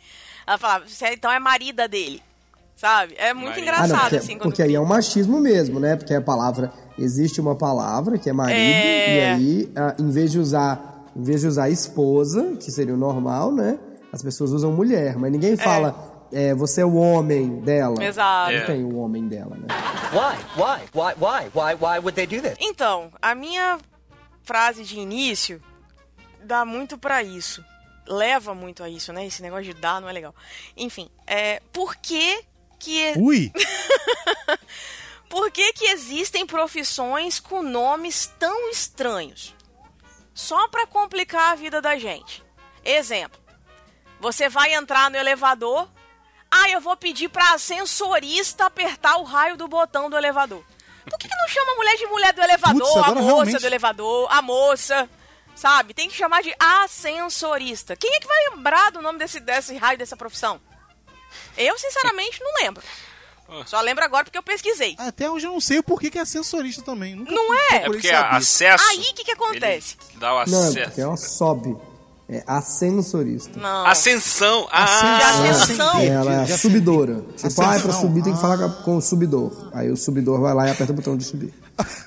ela 0.46 0.58
falava, 0.58 0.86
você 0.88 1.06
é- 1.06 1.14
então 1.14 1.30
é 1.30 1.38
marida 1.38 1.88
dele. 1.88 2.22
Sabe? 2.76 3.14
É 3.16 3.32
muito 3.32 3.50
Marida. 3.60 3.70
Ah, 3.72 3.78
não, 3.78 3.84
engraçado, 3.86 4.00
porque, 4.02 4.16
assim, 4.16 4.32
quando. 4.38 4.42
porque 4.42 4.62
aí 4.62 4.74
é 4.74 4.80
um 4.80 4.84
machismo 4.84 5.38
mesmo, 5.40 5.78
né? 5.78 5.94
Porque 5.96 6.12
a 6.14 6.20
palavra. 6.20 6.72
Existe 6.98 7.40
uma 7.40 7.54
palavra 7.54 8.18
que 8.18 8.28
é 8.28 8.32
marido, 8.32 8.58
É. 8.58 9.16
e 9.16 9.20
aí, 9.34 9.72
ah, 9.76 9.94
em 9.98 10.10
vez 10.10 10.32
de 10.32 10.38
usar. 10.38 10.90
Em 11.14 11.22
vez 11.22 11.42
de 11.42 11.46
usar 11.46 11.68
esposa, 11.70 12.56
que 12.56 12.70
seria 12.72 12.94
o 12.94 12.96
normal, 12.96 13.52
né? 13.52 13.78
As 14.12 14.22
pessoas 14.22 14.50
usam 14.50 14.72
mulher, 14.72 15.16
mas 15.16 15.30
ninguém 15.30 15.56
fala. 15.56 15.88
é, 15.90 16.11
você 16.56 16.80
é 16.80 16.84
o 16.84 16.94
homem 16.94 17.60
dela. 17.60 18.02
Exato. 18.02 18.52
Não 18.52 18.58
É. 18.58 18.64
tem 18.64 18.84
o 18.84 18.96
homem 18.98 19.28
dela, 19.28 19.56
né? 19.56 19.66
Why? 20.12 20.38
Why? 20.56 20.88
Why? 20.94 21.14
Why? 21.18 21.50
Why? 21.54 21.74
Why 21.74 21.98
would 21.98 22.12
they 22.12 22.26
do 22.26 22.40
this? 22.40 22.56
Então, 22.60 23.12
a 23.20 23.34
minha 23.34 23.78
frase 24.42 24.84
de 24.84 24.98
início 24.98 25.62
dá 26.42 26.64
muito 26.64 26.96
pra 26.98 27.22
isso. 27.22 27.64
Leva 28.06 28.54
muito 28.54 28.82
a 28.82 28.88
isso, 28.88 29.12
né? 29.12 29.26
Esse 29.26 29.42
negócio 29.42 29.64
de 29.64 29.74
dar 29.74 30.00
não 30.00 30.08
é 30.08 30.12
legal. 30.12 30.34
Enfim, 30.76 31.08
é, 31.26 31.60
por 31.72 31.94
que 31.96 32.42
que 32.78 33.12
Ui! 33.16 33.52
Por 35.28 35.50
que, 35.50 35.72
que 35.72 35.86
existem 35.86 36.44
profissões 36.46 37.40
com 37.40 37.62
nomes 37.62 38.26
tão 38.38 38.68
estranhos? 38.70 39.54
Só 40.34 40.68
pra 40.68 40.86
complicar 40.86 41.52
a 41.52 41.54
vida 41.54 41.80
da 41.80 41.96
gente. 41.98 42.44
Exemplo: 42.84 43.40
você 44.20 44.50
vai 44.50 44.74
entrar 44.74 45.10
no 45.10 45.16
elevador, 45.16 45.88
ah, 46.52 46.68
eu 46.70 46.80
vou 46.80 46.96
pedir 46.96 47.28
pra 47.28 47.54
ascensorista 47.54 48.66
apertar 48.66 49.16
o 49.16 49.22
raio 49.24 49.56
do 49.56 49.66
botão 49.66 50.08
do 50.10 50.16
elevador. 50.16 50.62
Por 51.08 51.18
que, 51.18 51.26
que 51.28 51.34
não 51.34 51.48
chama 51.48 51.72
a 51.72 51.74
mulher 51.76 51.96
de 51.96 52.06
mulher 52.06 52.32
do 52.32 52.42
elevador, 52.42 52.80
Putz, 52.80 52.96
a 52.96 53.08
moça 53.14 53.20
realmente. 53.24 53.58
do 53.58 53.66
elevador, 53.66 54.28
a 54.30 54.40
moça? 54.42 55.10
Sabe? 55.54 55.92
Tem 55.94 56.08
que 56.08 56.16
chamar 56.16 56.42
de 56.42 56.54
ascensorista. 56.58 57.96
Quem 57.96 58.14
é 58.14 58.20
que 58.20 58.26
vai 58.26 58.50
lembrar 58.50 58.90
do 58.92 59.02
nome 59.02 59.18
desse, 59.18 59.40
desse 59.40 59.76
raio 59.76 59.98
dessa 59.98 60.16
profissão? 60.16 60.60
Eu, 61.56 61.78
sinceramente, 61.78 62.40
não 62.42 62.52
lembro. 62.62 62.82
Só 63.66 63.80
lembro 63.82 64.02
agora 64.02 64.24
porque 64.24 64.38
eu 64.38 64.42
pesquisei. 64.42 64.94
Até 64.98 65.30
hoje 65.30 65.46
eu 65.46 65.52
não 65.52 65.60
sei 65.60 65.78
o 65.78 65.82
porquê 65.82 66.10
que 66.10 66.18
é 66.18 66.22
ascensorista 66.22 66.80
também. 66.82 67.14
Nunca 67.14 67.32
Não 67.32 67.54
é? 67.54 67.74
É 67.76 67.80
porque 67.80 68.08
saber. 68.08 68.14
a- 68.24 68.36
acesso. 68.36 68.84
Aí, 68.88 68.98
o 69.00 69.14
que 69.14 69.24
que 69.24 69.32
acontece? 69.32 69.96
ele 70.08 70.18
Dá 70.18 70.32
o 70.32 70.46
Não, 70.46 70.64
é 70.64 70.68
acesso. 70.68 70.86
porque 70.86 71.00
ela 71.02 71.16
sobe. 71.18 71.76
É 72.32 72.42
ascensorista. 72.46 73.58
Não. 73.60 73.86
Ascensão. 73.86 74.62
De 74.62 74.68
Ah, 74.72 75.16
ascensão. 75.52 75.88
Entendi, 75.96 76.06
Ela 76.10 76.32
é 76.34 76.42
a 76.42 76.58
subidora. 76.58 77.24
Tipo, 77.36 77.62
ah, 77.62 77.76
é 77.76 77.80
pra 77.80 77.92
subir 77.92 78.22
tem 78.22 78.32
que 78.34 78.40
falar 78.40 78.64
Ah. 78.64 78.68
com- 78.82 78.96
o 78.96 79.02
subidor. 79.02 79.70
Aí 79.74 79.90
o 79.90 79.96
subidor 79.96 80.40
vai 80.40 80.54
lá 80.54 80.66
e 80.68 80.70
aperta 80.70 80.92
o 80.92 80.96
botão 80.96 81.16
de 81.16 81.24
subir. 81.24 81.52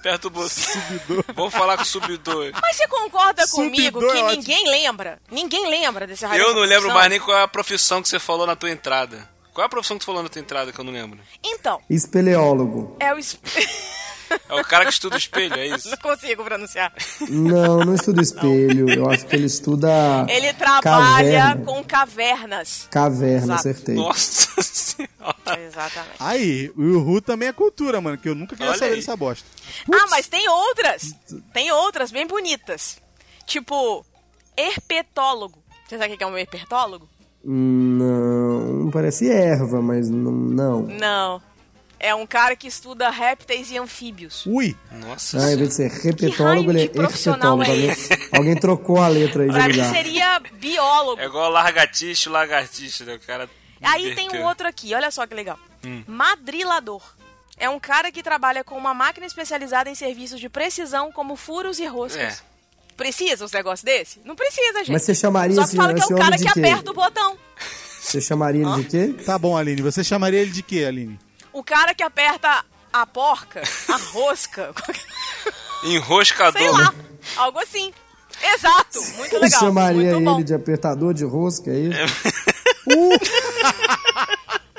perto 0.01 0.29
do 0.29 0.39
Vamos 1.35 1.53
falar 1.53 1.75
com 1.77 1.83
o 1.83 1.85
subidor. 1.85 2.51
Mas 2.61 2.75
você 2.75 2.87
concorda 2.87 3.47
comigo 3.49 3.99
Subidor 3.99 4.11
que 4.13 4.17
é 4.33 4.35
ninguém 4.35 4.69
lembra? 4.69 5.19
Ninguém 5.31 5.69
lembra 5.69 6.07
desse 6.07 6.25
raio 6.25 6.41
Eu 6.41 6.53
não 6.55 6.61
lembro 6.61 6.91
mais 6.93 7.09
nem 7.09 7.19
qual 7.19 7.37
é 7.37 7.43
a 7.43 7.47
profissão 7.47 8.01
que 8.01 8.07
você 8.09 8.19
falou 8.19 8.47
na 8.47 8.55
tua 8.55 8.69
entrada. 8.71 9.27
Qual 9.53 9.63
é 9.63 9.67
a 9.67 9.69
profissão 9.69 9.97
que 9.97 10.03
você 10.03 10.07
falou 10.07 10.21
na 10.23 10.29
tua 10.29 10.39
entrada 10.41 10.71
que 10.71 10.79
eu 10.79 10.83
não 10.85 10.91
lembro? 10.93 11.19
Então, 11.43 11.79
Espeleólogo. 11.89 12.95
é 12.99 13.13
o... 13.13 13.17
es- 13.19 13.37
É 14.49 14.53
o 14.61 14.63
cara 14.63 14.85
que 14.85 14.91
estuda 14.91 15.15
o 15.15 15.17
espelho, 15.17 15.55
é 15.55 15.67
isso? 15.67 15.89
não 15.89 15.97
consigo 15.97 16.43
pronunciar. 16.43 16.93
Não, 17.29 17.79
não 17.79 17.93
estuda 17.95 18.21
espelho. 18.21 18.89
Eu 18.89 19.09
acho 19.09 19.25
que 19.25 19.35
ele 19.35 19.45
estuda. 19.45 20.25
Ele 20.29 20.53
trabalha 20.53 20.81
caverna. 20.83 21.65
com 21.65 21.83
cavernas. 21.83 22.87
Caverna, 22.91 23.37
Exato. 23.37 23.59
acertei. 23.59 23.95
Nossa 23.95 24.61
senhora. 24.61 25.59
Exatamente. 25.65 26.15
Aí, 26.19 26.71
o 26.75 26.81
Uhu 26.99 27.21
também 27.21 27.47
é 27.49 27.53
cultura, 27.53 27.99
mano, 28.01 28.17
que 28.17 28.29
eu 28.29 28.35
nunca 28.35 28.55
queria 28.55 28.71
Olha 28.71 28.79
saber 28.79 28.91
aí. 28.93 28.99
dessa 28.99 29.15
bosta. 29.15 29.47
Ah, 29.93 30.07
mas 30.09 30.27
tem 30.27 30.47
outras. 30.49 31.13
Tem 31.53 31.71
outras 31.71 32.11
bem 32.11 32.25
bonitas. 32.27 32.97
Tipo, 33.45 34.05
herpetólogo. 34.57 35.63
Você 35.87 35.97
sabe 35.97 36.13
o 36.13 36.17
que 36.17 36.23
é 36.23 36.27
um 36.27 36.37
herpetólogo? 36.37 37.07
Não, 37.43 38.89
parece 38.91 39.29
erva, 39.29 39.81
mas 39.81 40.09
não. 40.09 40.31
Não. 40.31 40.81
Não. 40.83 41.41
É 42.05 42.13
um 42.13 42.27
cara 42.27 42.55
que 42.55 42.67
estuda 42.67 43.09
répteis 43.09 43.71
e 43.71 43.77
anfíbios. 43.79 44.45
Ui! 44.45 44.75
Nossa 44.91 45.39
Ah, 45.43 45.51
em 45.51 45.57
vez 45.57 45.69
de 45.69 45.75
ser 45.75 45.89
repetólogo, 45.89 46.69
ele 46.71 46.83
é 46.83 46.87
de 46.87 46.89
profissional 46.93 47.59
herpetólogo. 47.59 47.63
é 47.63 47.89
Alguém, 47.89 47.89
esse? 47.89 48.29
alguém 48.37 48.55
trocou 48.55 48.97
a 49.01 49.07
letra 49.07 49.41
aí 49.41 49.49
de 49.49 49.55
Pra 49.55 49.67
mim 49.67 49.73
lugar. 49.73 49.91
seria 49.91 50.39
biólogo. 50.53 51.19
É 51.21 51.25
igual 51.25 51.49
largatixe, 51.49 52.29
lagartixe, 52.29 53.03
né? 53.05 53.15
O 53.15 53.19
cara. 53.19 53.49
Aí 53.81 54.13
tem 54.13 54.29
um 54.31 54.43
outro 54.43 54.67
aqui, 54.67 54.93
olha 54.93 55.09
só 55.09 55.25
que 55.25 55.33
legal. 55.33 55.57
Hum. 55.83 56.03
Madrilador. 56.05 57.01
É 57.57 57.69
um 57.69 57.79
cara 57.79 58.11
que 58.11 58.21
trabalha 58.21 58.63
com 58.63 58.75
uma 58.77 58.93
máquina 58.93 59.25
especializada 59.25 59.89
em 59.89 59.95
serviços 59.95 60.39
de 60.39 60.47
precisão, 60.49 61.11
como 61.11 61.35
furos 61.35 61.79
e 61.79 61.85
roscas. 61.87 62.39
É. 62.41 62.55
Precisa 62.95 63.45
uns 63.45 63.51
negócios 63.51 63.83
desse? 63.83 64.21
Não 64.23 64.35
precisa, 64.35 64.79
gente. 64.79 64.91
Mas 64.91 65.01
você 65.03 65.15
chamaria 65.15 65.55
Só 65.55 65.63
esse, 65.63 65.71
que 65.71 65.77
fala 65.77 65.93
que 65.93 66.01
é 66.01 66.03
esse 66.03 66.13
o 66.13 66.17
cara 66.17 66.35
de 66.37 66.43
que 66.43 66.49
aperta 66.49 66.91
o 66.91 66.93
botão. 66.93 67.37
Você 67.99 68.21
chamaria 68.21 68.61
ele 68.61 68.83
de 68.83 68.89
quê? 68.89 69.23
Tá 69.25 69.39
bom, 69.39 69.57
Aline. 69.57 69.81
Você 69.81 70.03
chamaria 70.03 70.39
ele 70.41 70.51
de 70.51 70.61
quê, 70.61 70.85
Aline? 70.85 71.19
O 71.55 71.63
cara 71.63 71.95
que 71.95 72.03
aperta 72.03 72.65
a 72.91 73.05
porca, 73.07 73.61
a 73.87 73.95
rosca, 74.11 74.73
Enroscador. 75.85 76.59
sei 76.61 76.69
lá. 76.69 76.93
Algo 77.37 77.59
assim. 77.59 77.93
Exato. 78.53 78.99
Muito 79.15 79.31
Você 79.31 79.39
legal. 79.39 79.59
chamaria 79.61 80.11
muito 80.15 80.25
bom. 80.25 80.35
ele 80.35 80.43
de 80.43 80.53
apertador 80.53 81.13
de 81.13 81.23
rosca, 81.23 81.71
é 81.71 81.79
isso? 81.79 81.99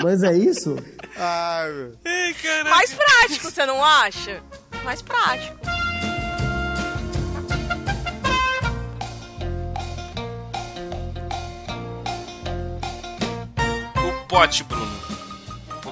Mas 0.04 0.22
é 0.22 0.34
isso? 0.36 0.76
Ai, 1.16 1.70
meu. 1.72 1.96
Ei. 2.04 2.36
Mais 2.64 2.92
prático, 2.92 3.50
você 3.50 3.64
não 3.64 3.82
acha? 3.82 4.42
Mais 4.84 5.00
prático. 5.00 5.56
O 14.04 14.26
pote, 14.28 14.62
Bruno. 14.64 14.95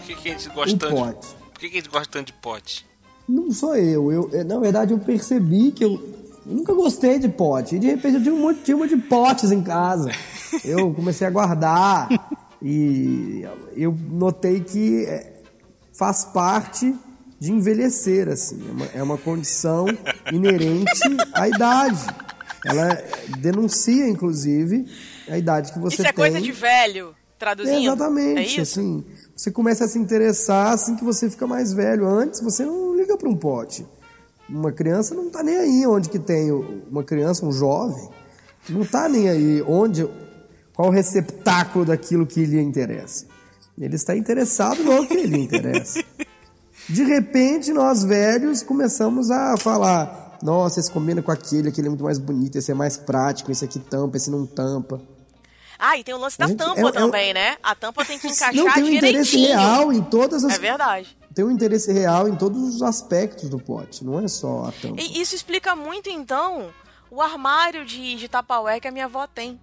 Por 0.05 0.17
que, 0.17 0.23
que 0.23 0.29
a 0.29 0.33
gente 0.33 0.49
gosta 0.51 0.77
tanto? 0.77 0.95
pote. 0.95 1.27
Por 1.53 1.61
que, 1.61 1.69
que 1.71 1.79
a 1.79 1.81
gente 1.81 1.91
gosta 1.91 2.09
tanto 2.11 2.27
de 2.27 2.33
pote? 2.35 2.87
Não 3.29 3.51
sou 3.51 3.75
eu. 3.77 4.13
eu. 4.13 4.45
Na 4.45 4.59
verdade, 4.59 4.93
eu 4.93 4.99
percebi 4.99 5.71
que 5.73 5.85
eu, 5.85 5.99
nunca 6.45 6.75
gostei 6.75 7.19
de 7.19 7.29
pote. 7.29 7.77
E 7.77 7.79
de 7.79 7.87
repente 7.87 8.17
eu 8.17 8.23
tinha 8.23 8.35
um 8.35 8.41
monte, 8.41 8.61
tinha 8.63 8.77
um 8.77 8.81
monte 8.81 8.95
de 8.97 9.03
potes 9.03 9.51
em 9.51 9.63
casa. 9.63 10.11
Eu 10.65 10.95
comecei 10.95 11.27
a 11.27 11.31
guardar 11.31 12.09
e 12.63 13.45
eu 13.77 13.93
notei 14.09 14.61
que 14.61 15.05
é, 15.05 15.33
faz 15.93 16.25
parte 16.27 16.95
de 17.41 17.51
envelhecer, 17.51 18.29
assim. 18.29 18.65
É 18.69 18.71
uma, 18.71 18.87
é 18.99 19.03
uma 19.03 19.19
condição 19.19 19.87
inerente 20.33 20.93
à 21.33 21.49
idade. 21.49 21.99
Ela 22.65 23.03
denuncia, 23.41 24.09
inclusive, 24.09 24.87
a 25.29 25.37
idade 25.37 25.73
que 25.73 25.79
você 25.81 25.95
Isso 25.97 26.03
é 26.03 26.13
tem. 26.13 26.15
coisa 26.15 26.41
de 26.41 26.53
velho, 26.53 27.17
traduzindo? 27.37 27.83
Exatamente, 27.83 28.39
É 28.39 28.47
isso? 28.47 28.61
assim. 28.81 29.05
Você 29.37 29.51
começa 29.51 29.85
a 29.85 29.89
se 29.89 29.99
interessar 29.99 30.73
assim 30.73 30.95
que 30.97 31.05
você 31.05 31.29
fica 31.29 31.47
mais 31.47 31.73
velho. 31.73 32.07
Antes 32.07 32.41
você 32.41 32.65
não 32.65 32.95
liga 32.95 33.17
para 33.17 33.29
um 33.29 33.37
pote. 33.37 33.87
Uma 34.49 34.71
criança 34.71 35.15
não 35.15 35.31
tá 35.31 35.43
nem 35.43 35.57
aí 35.57 35.87
onde 35.87 36.09
que 36.09 36.19
tem 36.19 36.53
uma 36.53 37.03
criança, 37.03 37.47
um 37.47 37.53
jovem, 37.53 38.09
não 38.69 38.85
tá 38.85 39.09
nem 39.09 39.29
aí 39.29 39.63
onde 39.63 40.07
qual 40.75 40.89
o 40.89 40.91
receptáculo 40.91 41.85
daquilo 41.85 42.27
que 42.27 42.45
lhe 42.45 42.61
interessa. 42.61 43.27
Ele 43.79 43.97
está 43.97 44.17
interessado 44.17 44.85
no 44.85 45.07
que 45.07 45.27
lhe 45.27 45.41
interessa. 45.41 46.05
De 46.89 47.03
repente, 47.03 47.73
nós 47.73 48.05
velhos 48.05 48.63
começamos 48.63 49.31
a 49.31 49.57
falar: 49.57 50.39
nossa, 50.43 50.79
esse 50.79 50.91
combina 50.91 51.23
com 51.23 51.33
aquele, 51.33 51.71
aquele 51.71 51.87
é 51.87 51.91
muito 51.91 52.05
mais 52.05 52.19
bonito, 52.19 52.59
esse 52.59 52.71
é 52.71 52.75
mais 52.75 52.97
prático, 52.97 53.51
esse 53.51 53.65
aqui 53.65 53.79
tampa, 53.79 54.17
esse 54.17 54.31
não 54.31 54.47
tampa. 54.47 55.01
Ah, 55.87 55.99
e 55.99 56.05
tem 56.05 56.15
o 56.15 56.19
lance 56.19 56.39
da 56.39 56.47
Gente, 56.47 56.57
tampa 56.57 56.81
é- 56.81 56.87
é- 56.87 56.93
também, 56.93 57.35
né? 57.35 57.57
A 57.63 57.75
tampa 57.75 58.05
tem 58.05 58.19
que 58.19 58.27
encaixar 58.27 58.55
Não 58.55 58.73
tem 58.73 58.85
um 58.85 58.89
interesse 58.89 59.33
direitinho. 59.33 59.59
real 59.59 59.93
em 59.93 60.03
todas 60.03 60.43
as 60.45 60.55
É 60.55 60.59
verdade. 60.59 61.17
tem 61.35 61.45
um 61.45 61.51
interesse 61.51 61.93
real 61.93 62.27
em 62.27 62.35
todos 62.37 62.63
os 62.63 62.83
aspectos 62.83 63.49
do 63.51 63.59
pote, 63.59 64.03
não 64.03 64.19
é 64.19 64.27
só 64.27 64.65
a 64.67 64.73
tampa. 64.73 65.01
E 65.01 65.21
isso 65.21 65.35
explica 65.35 65.77
muito, 65.77 66.09
então, 66.09 66.73
o 67.11 67.21
armário 67.21 67.85
de, 67.85 68.15
de 68.15 68.29
Tupperware 68.29 68.81
que 68.81 68.89
a 68.89 68.91
minha 68.91 69.05
avó 69.05 69.27
tem. 69.27 69.61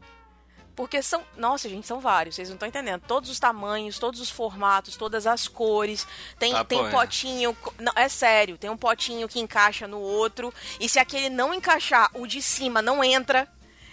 Porque 0.75 1.01
são. 1.01 1.21
Nossa, 1.35 1.67
gente, 1.67 1.85
são 1.85 1.99
vários, 1.99 2.35
vocês 2.35 2.47
não 2.49 2.55
estão 2.55 2.67
entendendo. 2.69 3.01
Todos 3.05 3.29
os 3.29 3.39
tamanhos, 3.39 3.99
todos 3.99 4.21
os 4.21 4.29
formatos, 4.29 4.95
todas 4.95 5.27
as 5.27 5.47
cores. 5.47 6.07
Tem, 6.39 6.53
tem 6.65 6.79
um 6.79 6.89
potinho. 6.89 7.55
Não, 7.79 7.91
é 7.95 8.07
sério, 8.07 8.57
tem 8.57 8.69
um 8.69 8.77
potinho 8.77 9.27
que 9.27 9.39
encaixa 9.39 9.85
no 9.87 9.99
outro. 9.99 10.53
E 10.79 10.87
se 10.87 10.97
aquele 10.97 11.29
não 11.29 11.53
encaixar, 11.53 12.09
o 12.13 12.25
de 12.25 12.41
cima 12.41 12.81
não 12.81 13.03
entra. 13.03 13.47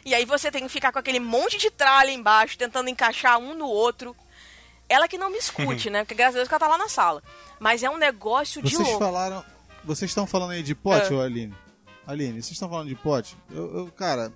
E 0.08 0.14
aí 0.14 0.24
você 0.24 0.50
tem 0.50 0.62
que 0.62 0.68
ficar 0.68 0.90
com 0.92 0.98
aquele 0.98 1.20
monte 1.20 1.58
de 1.58 1.70
tralha 1.70 2.10
embaixo, 2.10 2.56
tentando 2.58 2.88
encaixar 2.88 3.38
um 3.38 3.54
no 3.54 3.66
outro. 3.66 4.16
Ela 4.88 5.06
que 5.06 5.18
não 5.18 5.30
me 5.30 5.36
escute, 5.38 5.88
né? 5.90 6.00
Porque 6.02 6.14
graças 6.14 6.34
a 6.36 6.38
Deus 6.38 6.48
que 6.48 6.54
ela 6.54 6.60
tá 6.60 6.68
lá 6.68 6.78
na 6.78 6.88
sala. 6.88 7.22
Mas 7.60 7.82
é 7.82 7.90
um 7.90 7.98
negócio 7.98 8.62
de 8.62 8.70
Vocês 8.74 8.88
louco. 8.88 9.04
falaram. 9.04 9.44
Vocês 9.84 10.10
estão 10.10 10.26
falando 10.26 10.50
aí 10.52 10.62
de 10.62 10.74
pote, 10.74 11.12
É. 11.12 11.16
ô 11.16 11.20
Aline? 11.20 11.54
Aline, 12.06 12.32
vocês 12.42 12.52
estão 12.52 12.68
falando 12.70 12.88
de 12.88 12.94
pote? 12.94 13.36
Eu, 13.50 13.76
eu- 13.76 13.92
cara, 13.92 14.32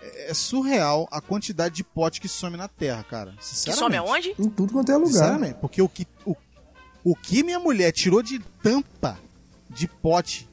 é 0.00 0.30
é 0.30 0.34
surreal 0.34 1.08
a 1.10 1.20
quantidade 1.20 1.74
de 1.74 1.82
pote 1.84 2.20
que 2.20 2.28
some 2.28 2.56
na 2.56 2.68
Terra, 2.68 3.02
cara. 3.02 3.32
Que 3.38 3.72
some 3.72 3.96
aonde? 3.96 4.34
Em 4.38 4.48
tudo 4.48 4.72
quanto 4.72 4.92
é 4.92 4.96
lugar. 4.96 5.10
Sinceramente, 5.12 5.54
porque 5.60 5.82
o 5.82 5.88
que, 5.88 6.06
o, 6.24 6.36
o 7.04 7.16
que 7.16 7.42
minha 7.42 7.58
mulher 7.58 7.90
tirou 7.92 8.22
de 8.22 8.38
tampa 8.62 9.18
de 9.68 9.88
pote 9.88 10.48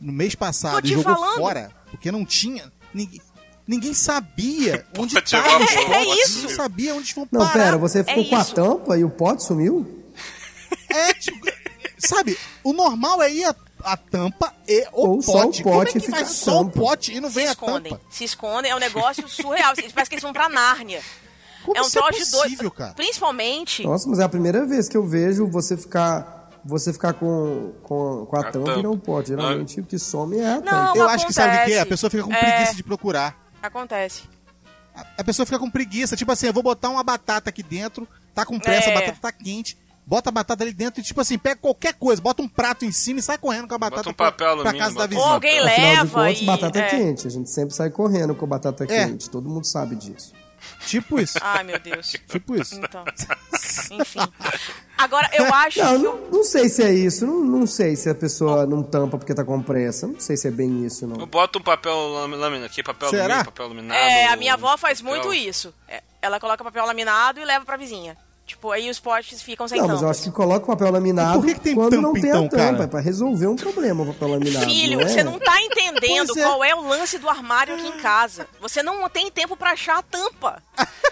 no 0.00 0.12
mês 0.12 0.34
passado 0.34 0.84
e 0.84 0.88
jogou 0.90 1.04
falando. 1.14 1.36
fora, 1.36 1.70
porque 1.90 2.10
não 2.10 2.24
tinha. 2.26 2.72
Ninguém, 2.92 3.20
ninguém 3.66 3.92
sabia 3.94 4.86
onde 4.98 5.14
Pote 5.14 5.34
estava. 5.36 5.48
É 5.64 5.66
pote 5.86 6.20
isso. 6.22 6.42
Não 6.44 6.50
sabia 6.50 6.94
onde 6.94 7.14
vão 7.14 7.28
Não, 7.30 7.40
parar. 7.40 7.52
pera, 7.52 7.78
você 7.78 8.02
ficou 8.04 8.24
com 8.28 8.36
a 8.36 8.40
isso. 8.40 8.54
tampa 8.54 8.98
e 8.98 9.04
o 9.04 9.10
pote 9.10 9.42
sumiu? 9.44 10.04
É, 10.88 11.12
tipo, 11.14 11.46
sabe, 11.98 12.38
o 12.64 12.72
normal 12.72 13.22
é 13.22 13.32
ir 13.32 13.44
a, 13.44 13.54
a 13.84 13.96
tampa 13.96 14.52
e 14.68 14.82
o 14.92 15.08
Ou 15.08 15.18
pote. 15.18 15.24
só 15.26 15.32
o 15.48 15.62
Como 15.62 15.74
é 15.74 15.78
pote 15.78 15.92
que 15.92 15.98
e 15.98 16.00
fica 16.00 16.12
vai 16.12 16.22
a 16.22 16.26
só 16.26 16.60
o 16.60 16.64
tampa? 16.64 16.80
pote 16.80 17.12
e 17.14 17.20
não 17.20 17.28
se 17.28 17.34
vem 17.36 17.46
a 17.48 17.50
escondem. 17.50 17.92
tampa? 17.92 18.04
Se 18.10 18.24
escondem, 18.24 18.70
é 18.70 18.76
um 18.76 18.78
negócio 18.78 19.28
surreal. 19.28 19.72
Parece 19.94 20.08
que 20.10 20.14
eles 20.14 20.22
vão 20.22 20.32
pra 20.32 20.48
Nárnia. 20.48 21.00
Como 21.64 21.76
é 21.76 21.82
um 21.82 21.86
isso 21.86 21.98
é 21.98 22.00
troço 22.02 22.12
de 22.24 22.30
possível, 22.30 22.56
doido. 22.58 22.70
cara? 22.70 22.92
Principalmente. 22.94 23.82
Nossa, 23.84 24.08
mas 24.08 24.18
é 24.20 24.22
a 24.22 24.28
primeira 24.28 24.64
vez 24.64 24.88
que 24.88 24.96
eu 24.96 25.04
vejo 25.04 25.46
você 25.48 25.76
ficar 25.76 26.34
você 26.64 26.92
ficar 26.92 27.12
com, 27.12 27.72
com, 27.82 28.26
com 28.26 28.36
a, 28.36 28.40
A 28.40 28.44
tampa, 28.50 28.66
tampa. 28.66 28.80
e 28.80 28.82
não 28.82 28.92
o 28.92 28.98
pote. 28.98 29.28
Geralmente 29.28 29.80
o 29.80 29.84
que 29.84 29.98
some 30.00 30.36
é 30.38 30.46
a 30.54 30.60
tampa. 30.60 30.70
Não, 30.72 30.96
Eu 30.96 31.08
acho 31.08 31.26
que 31.26 31.32
sabe 31.32 31.48
o 31.48 31.52
que 31.52 31.56
é? 31.56 31.60
acontece. 31.62 31.78
A 31.80 31.86
pessoa 31.86 32.10
fica 32.10 32.22
com 32.24 32.32
É. 32.32 32.38
preguiça 32.40 32.74
de 32.74 32.82
procurar. 32.82 33.45
Acontece. 33.66 34.22
A, 34.94 35.04
a 35.18 35.24
pessoa 35.24 35.44
fica 35.46 35.58
com 35.58 35.70
preguiça, 35.70 36.16
tipo 36.16 36.30
assim, 36.32 36.46
eu 36.46 36.52
vou 36.52 36.62
botar 36.62 36.88
uma 36.88 37.02
batata 37.02 37.50
aqui 37.50 37.62
dentro, 37.62 38.08
tá 38.34 38.44
com 38.46 38.58
pressa, 38.58 38.88
É. 38.90 38.92
a 38.92 38.94
batata 39.00 39.18
tá 39.20 39.32
quente. 39.32 39.76
bota 40.06 40.28
a 40.30 40.32
batata 40.32 40.62
ali 40.62 40.72
dentro 40.72 41.00
e, 41.00 41.04
tipo 41.04 41.20
assim, 41.20 41.36
pega 41.36 41.56
qualquer 41.60 41.92
coisa, 41.94 42.22
bota 42.22 42.40
um 42.40 42.48
prato 42.48 42.84
em 42.84 42.92
cima 42.92 43.18
e 43.18 43.22
sai 43.22 43.36
correndo 43.38 43.66
com 43.66 43.74
a 43.74 43.78
batata 43.78 44.08
um 44.08 44.14
pra, 44.14 44.30
papel 44.30 44.46
pra 44.46 44.70
alumínio, 44.70 44.78
casa 44.78 44.94
da 44.94 45.00
bota 45.00 45.06
um 45.06 45.08
vizinha. 45.08 45.26
Ou 45.26 45.32
alguém 45.34 45.58
Afinal 45.58 45.74
de 45.76 45.82
leva 45.82 46.20
contas, 46.24 46.40
e... 46.40 46.44
batata 46.44 46.78
é. 46.78 46.88
quente. 46.90 47.26
A 47.26 47.30
gente 47.30 47.50
sempre 47.50 47.74
sai 47.74 47.90
correndo 47.90 48.34
com 48.34 48.46
batata 48.46 48.84
É. 48.84 48.86
quente. 48.86 49.28
Todo 49.28 49.48
mundo 49.48 49.64
sabe 49.66 49.96
disso. 49.96 50.32
Tipo 50.86 51.18
isso. 51.20 51.38
Ai, 51.42 51.64
meu 51.64 51.78
Deus. 51.80 52.12
Tipo 52.28 52.54
isso. 52.60 52.76
Então, 52.76 53.04
enfim. 53.90 54.20
Agora, 54.98 55.28
eu 55.34 55.44
acho 55.54 55.78
Não, 55.80 55.96
que... 55.96 55.98
não, 56.02 56.16
não 56.38 56.44
sei 56.44 56.68
se 56.68 56.82
é 56.82 56.92
isso. 56.92 57.26
Não, 57.26 57.40
não 57.44 57.66
sei 57.66 57.96
se 57.96 58.08
a 58.08 58.14
pessoa 58.14 58.66
não 58.66 58.82
tampa 58.82 59.18
porque 59.18 59.34
tá 59.34 59.44
com 59.44 59.60
pressa. 59.62 60.06
Não 60.06 60.18
sei 60.20 60.36
se 60.36 60.48
é 60.48 60.50
bem 60.50 60.84
isso, 60.84 61.06
não. 61.06 61.16
Eu 61.20 61.26
boto 61.26 61.58
um 61.58 61.62
papel 61.62 61.94
lâmina 62.08 62.66
aqui, 62.66 62.82
papel 62.82 63.10
Será? 63.10 63.24
alumínio, 63.24 63.44
papel 63.46 63.68
laminado. 63.68 63.98
É, 64.00 64.26
a 64.26 64.36
minha 64.36 64.54
avó 64.54 64.76
faz 64.76 65.00
papel- 65.00 65.16
muito 65.22 65.34
isso. 65.34 65.72
É, 65.88 66.02
Ela 66.22 66.40
coloca 66.40 66.64
papel 66.64 66.84
laminado 66.86 67.38
e 67.40 67.44
leva 67.44 67.64
pra 67.64 67.76
vizinha. 67.76 68.16
Tipo, 68.46 68.70
aí 68.70 68.88
os 68.88 69.00
potes 69.00 69.42
ficam 69.42 69.66
sem 69.66 69.80
Não, 69.80 69.88
mas 69.88 70.02
eu 70.02 70.08
acho 70.08 70.22
que 70.22 70.30
coloca 70.30 70.64
o 70.64 70.68
papel 70.68 70.92
laminado 70.92 71.40
por 71.40 71.46
que 71.46 71.54
que 71.54 71.60
tem 71.60 71.74
quando 71.74 71.90
tampa, 71.90 72.02
não 72.02 72.12
tem 72.12 72.26
então, 72.28 72.44
a 72.44 72.48
tampa. 72.48 72.56
cara? 72.56 72.84
É 72.84 72.86
pra 72.86 73.00
resolver 73.00 73.48
um 73.48 73.56
problema 73.56 74.04
o 74.04 74.06
papel 74.06 74.28
laminado. 74.28 74.64
Filho, 74.66 74.98
não 75.00 75.04
é? 75.04 75.08
você 75.08 75.24
não 75.24 75.36
tá 75.40 75.60
entendendo 75.62 76.38
é. 76.38 76.42
qual 76.42 76.62
é 76.62 76.72
o 76.72 76.86
lance 76.86 77.18
do 77.18 77.28
armário 77.28 77.74
aqui 77.74 77.88
em 77.88 77.98
casa. 78.00 78.46
Você 78.60 78.84
não 78.84 79.08
tem 79.08 79.28
tempo 79.32 79.56
pra 79.56 79.72
achar 79.72 79.98
a 79.98 80.02
tampa. 80.02 80.62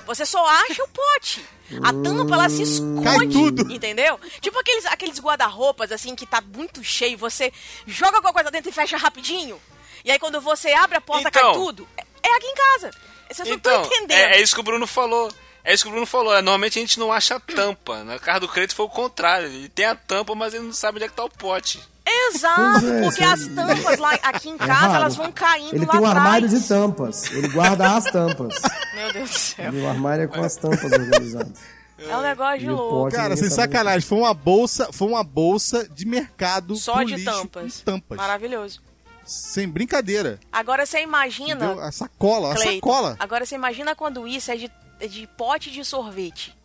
Você 0.06 0.24
só 0.24 0.46
acha 0.46 0.84
o 0.84 0.88
pote. 0.88 1.44
A 1.82 1.92
tampa, 1.92 2.34
ela 2.34 2.48
se 2.48 2.56
Cai 3.02 3.16
esconde, 3.16 3.32
tudo. 3.32 3.72
entendeu? 3.72 4.20
Tipo 4.40 4.60
aqueles, 4.60 4.86
aqueles 4.86 5.18
guarda-roupas, 5.18 5.90
assim, 5.90 6.14
que 6.14 6.26
tá 6.26 6.40
muito 6.40 6.84
cheio. 6.84 7.18
Você 7.18 7.52
joga 7.84 8.16
alguma 8.18 8.32
coisa 8.32 8.50
dentro 8.50 8.70
e 8.70 8.72
fecha 8.72 8.96
rapidinho. 8.96 9.58
E 10.04 10.10
aí, 10.12 10.18
quando 10.20 10.40
você 10.40 10.72
abre 10.72 10.98
a 10.98 11.00
porta, 11.00 11.32
cai 11.32 11.42
Então. 11.42 11.54
tudo. 11.54 11.88
É, 11.96 12.02
é 12.28 12.36
aqui 12.36 12.46
em 12.46 12.54
casa. 12.54 12.90
Vocês 13.28 13.48
não 13.48 13.56
Então, 13.56 13.82
estão 13.82 13.96
entendendo. 13.96 14.18
é, 14.18 14.36
é 14.36 14.40
isso 14.42 14.54
que 14.54 14.60
o 14.60 14.64
Bruno 14.64 14.86
falou. 14.86 15.32
É 15.64 15.72
isso 15.72 15.84
que 15.84 15.88
o 15.88 15.92
Bruno 15.92 16.06
falou. 16.06 16.32
É, 16.34 16.42
Normalmente 16.42 16.78
a 16.78 16.82
gente 16.82 16.98
não 16.98 17.10
acha 17.12 17.36
a 17.36 17.40
tampa. 17.40 18.04
Na 18.04 18.18
casa 18.18 18.40
do 18.40 18.48
crédito 18.48 18.74
foi 18.76 18.84
o 18.86 18.90
contrário. 18.90 19.46
Ele 19.48 19.68
tem 19.68 19.86
a 19.86 19.94
tampa, 19.94 20.34
mas 20.34 20.52
ele 20.54 20.64
não 20.64 20.72
sabe 20.74 20.96
onde 20.96 21.06
é 21.06 21.08
que 21.08 21.14
tá 21.16 21.24
o 21.24 21.30
pote. 21.30 21.80
Exato, 22.06 22.86
é, 22.86 23.02
porque 23.02 23.22
isso 23.24 23.32
as 23.32 23.46
é- 23.46 23.54
tampas 23.54 23.98
lá 23.98 24.12
aqui 24.22 24.50
em 24.50 24.54
É 24.56 24.58
casa, 24.58 24.72
raro. 24.74 24.94
elas 24.96 25.16
vão 25.16 25.32
caindo 25.32 25.74
Ele 25.74 25.86
lá 25.86 25.92
tem 25.92 26.00
um 26.02 26.06
armário 26.06 26.48
de 26.48 26.60
tampas. 26.60 27.30
Ele 27.30 27.48
guarda 27.48 27.96
as 27.96 28.04
tampas. 28.04 28.60
Meu 28.94 29.12
Deus 29.12 29.30
do 29.30 29.38
céu. 29.38 29.72
E 29.72 29.80
o 29.80 29.88
armário 29.88 30.24
é 30.24 30.26
com 30.26 30.42
as 30.42 30.54
tampas 30.56 30.92
organizadas. 30.92 31.58
É 31.98 32.14
um 32.14 32.20
negócio 32.20 32.58
de 32.58 32.68
louco. 32.68 33.10
Cara, 33.10 33.34
sem 33.36 33.48
sabe 33.48 33.72
sacanagem, 33.72 34.06
foi 34.06 34.18
uma 34.18 34.34
bolsa, 34.34 34.90
foi 34.92 35.08
uma 35.08 35.24
bolsa 35.24 35.88
de 35.88 36.04
mercado 36.04 36.76
Só 36.76 37.02
de 37.02 37.14
lixo 37.14 37.24
tampas. 37.24 37.80
tampas. 37.80 38.18
Maravilhoso. 38.18 38.82
Sem 39.24 39.66
brincadeira. 39.66 40.38
Agora 40.52 40.84
você 40.84 41.00
imagina. 41.00 41.64
Entendeu? 41.64 41.80
A 41.82 41.90
sacola, 41.90 42.52
a 42.52 42.54
Cleiton, 42.56 42.74
sacola. 42.74 43.16
Agora 43.18 43.46
você 43.46 43.54
imagina 43.54 43.94
quando 43.94 44.28
isso 44.28 44.50
é 44.50 44.56
de, 44.56 44.66
é 44.66 44.70
de 45.08 45.26
pote 45.26 45.70
de 45.70 45.84
sorvete. 45.84 46.56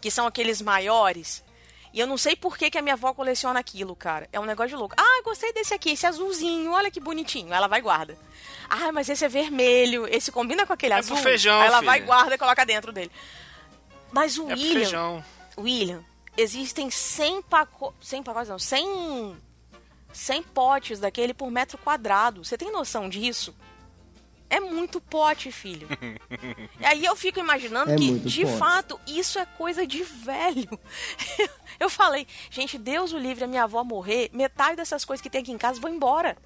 Que 0.00 0.10
são 0.10 0.26
aqueles 0.26 0.60
maiores. 0.60 1.44
E 1.92 2.00
eu 2.00 2.06
não 2.06 2.16
sei 2.16 2.34
por 2.34 2.56
que, 2.56 2.70
que 2.70 2.78
a 2.78 2.82
minha 2.82 2.94
avó 2.94 3.12
coleciona 3.12 3.60
aquilo, 3.60 3.94
cara. 3.94 4.26
É 4.32 4.40
um 4.40 4.44
negócio 4.46 4.70
de 4.70 4.76
louco. 4.76 4.94
Ah, 4.98 5.22
gostei 5.22 5.52
desse 5.52 5.74
aqui, 5.74 5.90
esse 5.90 6.06
azulzinho, 6.06 6.72
olha 6.72 6.90
que 6.90 6.98
bonitinho. 6.98 7.52
Ela 7.52 7.66
vai 7.68 7.80
e 7.80 7.82
guarda. 7.82 8.16
Ah, 8.68 8.90
mas 8.90 9.08
esse 9.10 9.24
é 9.24 9.28
vermelho, 9.28 10.06
esse 10.08 10.32
combina 10.32 10.66
com 10.66 10.72
aquele 10.72 10.94
É 10.94 10.96
azul. 10.98 11.14
pro 11.16 11.22
feijão, 11.22 11.60
Aí 11.60 11.66
ela 11.66 11.78
filha. 11.80 11.90
vai 11.90 11.98
e 11.98 12.02
guarda 12.02 12.34
e 12.34 12.38
coloca 12.38 12.64
dentro 12.64 12.92
dele. 12.92 13.10
Mas 14.10 14.38
o 14.38 14.44
É 14.44 14.54
pro 14.54 14.56
William, 14.56 14.72
feijão. 14.80 15.24
William, 15.58 16.04
existem 16.36 16.90
100 16.90 17.42
pacotes. 17.42 18.08
100 18.08 18.22
pacotes 18.22 18.48
não, 18.48 18.58
100. 18.58 19.36
100 20.14 20.42
potes 20.44 20.98
daquele 21.00 21.32
por 21.34 21.50
metro 21.50 21.76
quadrado. 21.78 22.42
Você 22.44 22.56
tem 22.58 22.72
noção 22.72 23.08
disso? 23.08 23.54
É 24.52 24.60
muito 24.60 25.00
pote, 25.00 25.50
filho. 25.50 25.88
e 26.78 26.84
aí 26.84 27.02
eu 27.06 27.16
fico 27.16 27.40
imaginando 27.40 27.90
É 27.92 27.96
que, 27.96 28.18
de 28.18 28.44
pote. 28.44 28.58
fato, 28.58 29.00
isso 29.06 29.38
é 29.38 29.46
coisa 29.46 29.86
de 29.86 30.02
velho. 30.02 30.68
eu 31.80 31.88
falei, 31.88 32.26
gente, 32.50 32.76
Deus 32.76 33.14
o 33.14 33.18
livre 33.18 33.44
a 33.44 33.46
minha 33.46 33.64
avó 33.64 33.82
morrer, 33.82 34.28
metade 34.30 34.76
dessas 34.76 35.06
coisas 35.06 35.22
que 35.22 35.30
tem 35.30 35.40
aqui 35.40 35.52
em 35.52 35.56
casa 35.56 35.80
vão 35.80 35.94
embora. 35.94 36.36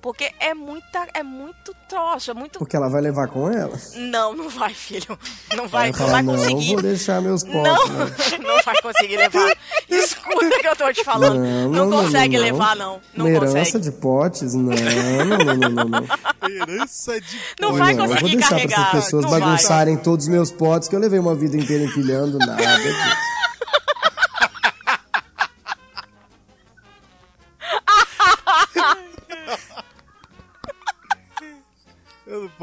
Porque 0.00 0.32
é 0.40 0.54
muita, 0.54 1.06
é 1.14 1.22
muito 1.22 1.74
troço, 1.88 2.30
é 2.30 2.34
muito. 2.34 2.58
Porque 2.58 2.76
ela 2.76 2.88
vai 2.88 3.00
levar 3.00 3.28
com 3.28 3.50
ela. 3.50 3.76
Não, 3.94 4.34
não 4.34 4.48
vai, 4.48 4.74
filho. 4.74 5.18
Não 5.56 5.68
vai, 5.68 5.88
não 5.88 5.94
fala, 5.98 6.10
vai 6.10 6.22
não, 6.22 6.34
conseguir. 6.34 6.72
vou 6.72 6.82
deixar 6.82 7.20
meus 7.20 7.42
potes. 7.42 7.62
Não, 7.62 7.88
né? 7.88 8.06
não 8.46 8.62
vai 8.62 8.74
conseguir 8.82 9.16
levar. 9.16 9.56
Escuta 9.88 10.46
o 10.46 10.60
que 10.60 10.68
eu 10.68 10.76
tô 10.76 10.92
te 10.92 11.04
falando. 11.04 11.40
Não, 11.70 11.90
consegue 11.90 12.38
levar, 12.38 12.76
não. 12.76 13.00
Não 13.14 13.28
herança 13.28 13.58
consegue. 13.58 13.78
de 13.80 13.92
potes? 13.92 14.54
Não, 14.54 14.62
não, 14.72 15.36
não, 15.38 15.54
não, 15.54 15.70
não. 15.70 15.84
não. 15.84 16.50
Herança 16.50 17.20
de 17.20 17.38
Não 17.60 17.68
pote. 17.70 17.80
vai 17.80 17.94
Não, 17.94 18.04
eu 18.04 18.08
vou 18.08 18.16
conseguir 18.18 18.36
deixar 18.36 18.50
carregar. 18.50 18.80
essas 18.88 19.04
pessoas 19.04 19.22
não 19.24 19.30
vai. 19.30 19.40
bagunçarem 19.40 19.96
todos 19.96 20.26
os 20.26 20.30
meus 20.30 20.50
potes, 20.50 20.88
que 20.88 20.94
eu 20.94 21.00
levei 21.00 21.18
uma 21.18 21.34
vida 21.34 21.56
inteira 21.56 21.84
empilhando 21.84 22.38
nada 22.38 22.62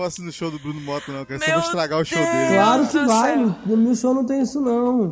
posso 0.01 0.21
ir 0.21 0.25
no 0.25 0.31
show 0.31 0.49
do 0.49 0.57
Bruno 0.59 0.81
Mota, 0.81 1.11
não, 1.11 1.23
cara. 1.25 1.39
Só 1.39 1.45
Meu 1.45 1.55
vou 1.57 1.65
estragar 1.65 1.99
o 1.99 2.05
show 2.05 2.17
Deus. 2.17 2.31
dele. 2.31 2.53
Claro 2.55 2.87
que 2.87 3.05
vai, 3.05 3.37
no 3.65 3.77
meu 3.77 3.95
show 3.95 4.13
não 4.13 4.25
tem 4.25 4.41
isso 4.41 4.59
não. 4.59 5.11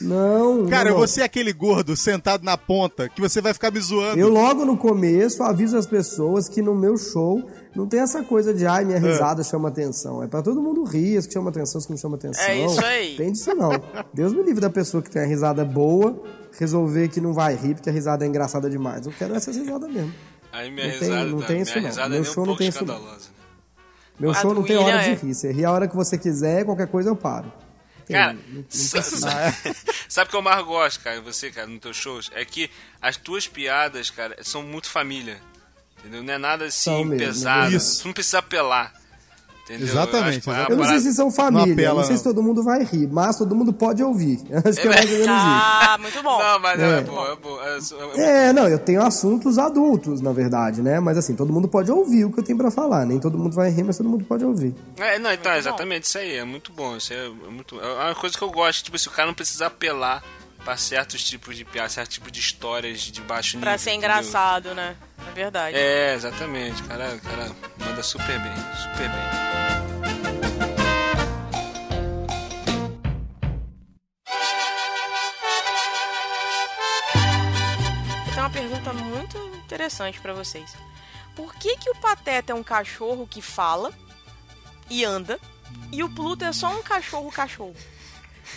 Não. 0.00 0.66
Cara, 0.66 0.90
não. 0.90 0.98
você 0.98 1.22
é 1.22 1.24
aquele 1.24 1.52
gordo 1.52 1.96
sentado 1.96 2.44
na 2.44 2.56
ponta 2.58 3.08
que 3.08 3.20
você 3.20 3.40
vai 3.40 3.52
ficar 3.54 3.70
me 3.70 3.80
zoando. 3.80 4.18
Eu 4.20 4.28
logo 4.28 4.64
no 4.64 4.76
começo 4.76 5.42
aviso 5.42 5.76
as 5.76 5.86
pessoas 5.86 6.48
que 6.48 6.60
no 6.60 6.74
meu 6.74 6.96
show 6.96 7.42
não 7.74 7.86
tem 7.86 8.00
essa 8.00 8.22
coisa 8.22 8.52
de 8.52 8.66
ai, 8.66 8.82
É. 8.82 8.84
minha 8.84 8.98
risada 8.98 9.42
chama 9.42 9.68
atenção. 9.68 10.22
É 10.22 10.26
pra 10.26 10.42
todo 10.42 10.60
mundo 10.62 10.84
rir, 10.84 11.16
as 11.16 11.26
que 11.26 11.32
chama 11.32 11.50
atenção, 11.50 11.78
as 11.78 11.86
que 11.86 11.92
não 11.92 11.98
chama 11.98 12.16
atenção. 12.16 12.44
É 12.44 12.64
isso 12.66 12.84
aí. 12.84 13.16
Tem 13.16 13.32
disso 13.32 13.54
não. 13.54 13.70
Deus 14.12 14.32
me 14.32 14.42
livre 14.42 14.60
da 14.60 14.70
pessoa 14.70 15.02
que 15.02 15.10
tem 15.10 15.22
a 15.22 15.26
risada 15.26 15.64
boa, 15.64 16.22
resolver 16.58 17.08
que 17.08 17.20
não 17.20 17.32
vai 17.32 17.54
rir 17.54 17.74
porque 17.74 17.88
a 17.90 17.92
risada 17.92 18.24
é 18.24 18.28
engraçada 18.28 18.68
demais. 18.68 19.06
Eu 19.06 19.12
quero 19.18 19.34
essas 19.34 19.56
risadas 19.56 19.90
mesmo. 19.90 20.12
Aí 20.52 20.70
minha 20.70 20.86
Não 20.86 20.92
tem- 20.98 21.08
risada, 21.08 21.30
não 21.30 21.38
tá- 21.40 21.46
tem 21.46 21.56
minha 21.56 21.62
isso 21.64 21.78
não. 21.78 21.86
risada 21.86 22.08
Meu 22.08 22.18
é 22.18 22.20
um 22.20 22.24
show 22.24 22.36
não 22.36 22.44
pouco 22.46 22.58
tem 22.58 22.68
isso 22.68 22.84
não. 22.86 23.00
Meu 24.18 24.30
A 24.30 24.34
show 24.34 24.54
não 24.54 24.62
tem 24.62 24.76
William 24.76 24.94
hora 24.94 25.02
de 25.04 25.10
é. 25.10 25.14
rir. 25.14 25.34
Você 25.34 25.52
ri 25.52 25.64
a 25.64 25.70
hora 25.70 25.86
que 25.88 25.94
você 25.96 26.16
quiser, 26.16 26.64
qualquer 26.64 26.86
coisa 26.88 27.08
eu 27.10 27.16
paro. 27.16 27.52
Tem, 28.06 28.16
Cara, 28.16 28.32
não- 28.48 28.54
não 28.54 28.64
sabe 30.08 30.28
o 30.28 30.30
que 30.30 30.36
eu 30.36 30.42
mais 30.42 30.64
gosto, 30.64 31.00
cara, 31.02 31.20
você, 31.20 31.50
cara, 31.50 31.66
nos 31.66 31.80
teus 31.80 31.96
shows? 31.96 32.30
É 32.34 32.44
que 32.44 32.70
as 33.02 33.16
tuas 33.16 33.46
piadas, 33.46 34.10
cara, 34.10 34.36
são 34.42 34.62
muito 34.62 34.88
família. 34.88 35.40
Entendeu? 35.98 36.22
Não 36.22 36.32
é 36.34 36.38
nada 36.38 36.70
São 36.70 36.94
assim 36.96 37.04
mesmo, 37.06 37.26
pesado. 37.26 37.74
Isso. 37.74 38.02
Tu 38.02 38.06
não 38.06 38.14
precisa 38.14 38.38
apelar. 38.38 38.92
Entendeu? 39.68 39.88
Exatamente, 39.88 40.46
Eu, 40.46 40.52
acho, 40.52 40.60
exatamente. 40.60 40.70
Eu 40.70 40.76
não 40.76 40.84
sei 40.86 41.00
se 41.00 41.12
são 41.14 41.28
família, 41.30 41.72
apela, 41.72 41.94
não 41.96 42.02
sei 42.04 42.12
não. 42.12 42.18
se 42.18 42.22
todo 42.24 42.40
mundo 42.40 42.62
vai 42.62 42.84
rir, 42.84 43.08
mas 43.08 43.36
todo 43.36 43.52
mundo 43.56 43.72
pode 43.72 44.00
ouvir. 44.00 44.38
Acho 44.64 44.80
que 44.80 44.86
é 44.86 44.90
mais 44.90 45.04
ou 45.10 45.18
menos 45.18 45.26
isso. 45.26 45.28
Ah, 45.28 45.98
muito 46.00 46.22
bom. 46.22 46.38
Não, 46.38 46.58
mas 46.60 46.80
é, 46.80 46.84
É. 46.84 46.98
é 46.98 47.00
bom, 47.00 47.26
é 47.26 47.36
bom. 47.36 47.58
É, 47.60 47.78
é- 48.20 48.46
É, 48.48 48.52
não, 48.52 48.68
eu 48.68 48.78
tenho 48.78 49.02
assuntos 49.02 49.58
adultos, 49.58 50.20
na 50.20 50.32
verdade, 50.32 50.80
né? 50.82 51.00
Mas 51.00 51.18
assim, 51.18 51.34
todo 51.34 51.52
mundo 51.52 51.66
pode 51.66 51.90
ouvir 51.90 52.24
o 52.24 52.32
que 52.32 52.38
eu 52.38 52.44
tenho 52.44 52.56
pra 52.56 52.70
falar. 52.70 53.04
Nem 53.04 53.18
todo 53.18 53.36
mundo 53.36 53.54
vai 53.56 53.68
rir, 53.70 53.82
mas 53.82 53.96
todo 53.96 54.08
mundo 54.08 54.24
pode 54.24 54.44
ouvir. 54.44 54.72
É, 54.98 55.18
não, 55.18 55.32
então, 55.32 55.50
bom. 55.50 55.58
exatamente 55.58 56.04
isso 56.04 56.18
aí, 56.18 56.36
é 56.36 56.44
muito 56.44 56.70
bom. 56.72 56.96
Isso 56.96 57.12
é, 57.12 57.26
é 57.26 57.50
muito, 57.50 57.80
é 57.80 57.92
uma 58.06 58.14
coisa 58.14 58.38
que 58.38 58.44
eu 58.44 58.50
gosto, 58.52 58.84
tipo, 58.84 58.96
se 58.96 59.08
o 59.08 59.10
cara 59.10 59.26
não 59.26 59.34
precisa 59.34 59.66
apelar 59.66 60.22
pra 60.66 60.76
certos 60.76 61.22
tipos 61.22 61.56
de 61.56 61.64
piadas, 61.64 61.92
certos 61.92 62.14
tipos 62.14 62.32
de 62.32 62.40
histórias 62.40 63.02
de 63.02 63.20
baixo 63.20 63.56
nível. 63.56 63.70
Pra 63.70 63.78
ser 63.78 63.92
entendeu? 63.92 64.10
engraçado, 64.10 64.74
né? 64.74 64.96
É 65.28 65.30
verdade. 65.30 65.76
É, 65.76 66.12
exatamente, 66.12 66.82
cara, 66.82 67.16
cara 67.18 67.52
manda 67.78 68.02
super 68.02 68.40
bem, 68.40 68.52
super 68.82 69.08
bem. 69.08 69.46
Tem 78.34 78.40
uma 78.40 78.50
pergunta 78.50 78.92
muito 78.92 79.38
interessante 79.64 80.20
pra 80.20 80.32
vocês. 80.32 80.74
Por 81.36 81.54
que 81.54 81.76
que 81.76 81.90
o 81.90 81.94
Pateta 81.94 82.50
é 82.50 82.56
um 82.56 82.64
cachorro 82.64 83.24
que 83.24 83.40
fala 83.40 83.92
e 84.90 85.04
anda 85.04 85.38
e 85.92 86.02
o 86.02 86.10
Pluto 86.10 86.44
é 86.44 86.52
só 86.52 86.76
um 86.76 86.82
cachorro 86.82 87.30
cachorro? 87.30 87.76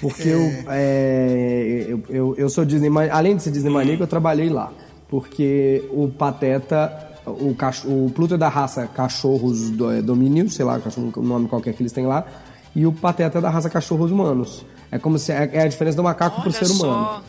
Porque 0.01 0.27
eu, 0.29 0.41
é, 0.69 1.85
eu, 1.89 2.03
eu, 2.09 2.35
eu 2.37 2.49
sou 2.49 2.63
Disney, 2.63 2.89
além 3.11 3.35
de 3.35 3.43
ser 3.43 3.51
Disney 3.51 3.69
maníaco, 3.71 4.03
eu 4.03 4.07
trabalhei 4.07 4.49
lá. 4.49 4.71
Porque 5.09 5.83
o 5.91 6.07
Pateta, 6.07 7.09
o, 7.25 7.53
cacho- 7.55 7.87
o 7.87 8.11
Pluto 8.13 8.35
é 8.35 8.37
da 8.37 8.47
raça 8.47 8.85
cachorros 8.87 9.69
do, 9.71 9.91
é, 9.91 10.01
domínio, 10.01 10.49
sei 10.49 10.63
lá, 10.65 10.79
o 11.15 11.21
nome 11.21 11.47
qualquer 11.47 11.73
que 11.73 11.81
eles 11.81 11.91
têm 11.91 12.05
lá, 12.05 12.25
e 12.75 12.85
o 12.85 12.91
Pateta 12.93 13.39
é 13.39 13.41
da 13.41 13.49
raça 13.49 13.69
cachorros 13.69 14.11
humanos. 14.11 14.63
É 14.91 14.97
como 14.99 15.17
se 15.19 15.31
é, 15.31 15.49
é 15.53 15.61
a 15.63 15.67
diferença 15.67 15.97
do 15.97 16.03
macaco 16.03 16.41
pro 16.41 16.49
Olha 16.51 16.59
ser 16.65 16.71
humano. 16.71 17.05
só. 17.05 17.23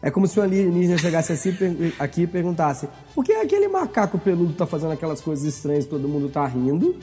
É 0.00 0.10
como 0.10 0.26
se 0.28 0.38
um 0.38 0.42
alienígena 0.44 0.96
chegasse 0.96 1.32
assim, 1.32 1.52
aqui 1.98 2.22
e 2.22 2.26
perguntasse: 2.26 2.88
por 3.14 3.24
que 3.24 3.32
aquele 3.32 3.66
macaco 3.68 4.16
peludo 4.18 4.52
tá 4.52 4.64
fazendo 4.66 4.92
aquelas 4.92 5.20
coisas 5.20 5.44
estranhas 5.44 5.84
e 5.84 5.88
todo 5.88 6.08
mundo 6.08 6.28
tá 6.28 6.46
rindo? 6.46 6.94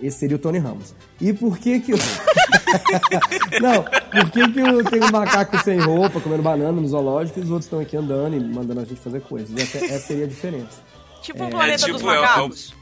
Esse 0.00 0.18
seria 0.20 0.36
o 0.36 0.38
Tony 0.38 0.58
Ramos. 0.58 0.94
E 1.20 1.32
por 1.32 1.58
que 1.58 1.78
que. 1.80 1.94
o- 1.94 1.98
Não, 3.62 3.82
por 3.84 4.30
que 4.30 4.52
que 4.52 4.60
eu 4.60 4.84
tenho 4.84 5.04
um 5.06 5.10
macaco 5.10 5.58
sem 5.62 5.78
roupa, 5.80 6.20
comendo 6.20 6.42
banana 6.42 6.72
no 6.72 6.86
zoológico 6.88 7.38
e 7.38 7.42
os 7.42 7.50
outros 7.50 7.66
estão 7.66 7.80
aqui 7.80 7.96
andando 7.96 8.36
e 8.36 8.40
mandando 8.40 8.80
a 8.80 8.84
gente 8.84 9.00
fazer 9.00 9.20
coisas? 9.20 9.54
Essa, 9.56 9.84
essa 9.84 10.06
seria 10.06 10.24
a 10.24 10.28
diferença. 10.28 10.80
Tipo 11.22 11.44
o 11.44 11.50
planeta 11.50 11.84
tipo, 11.84 11.98
dos 11.98 12.02
é 12.02 12.06
o- 12.06 12.10
é 12.14 12.18
o- 12.18 12.22
macacos. 12.22 12.74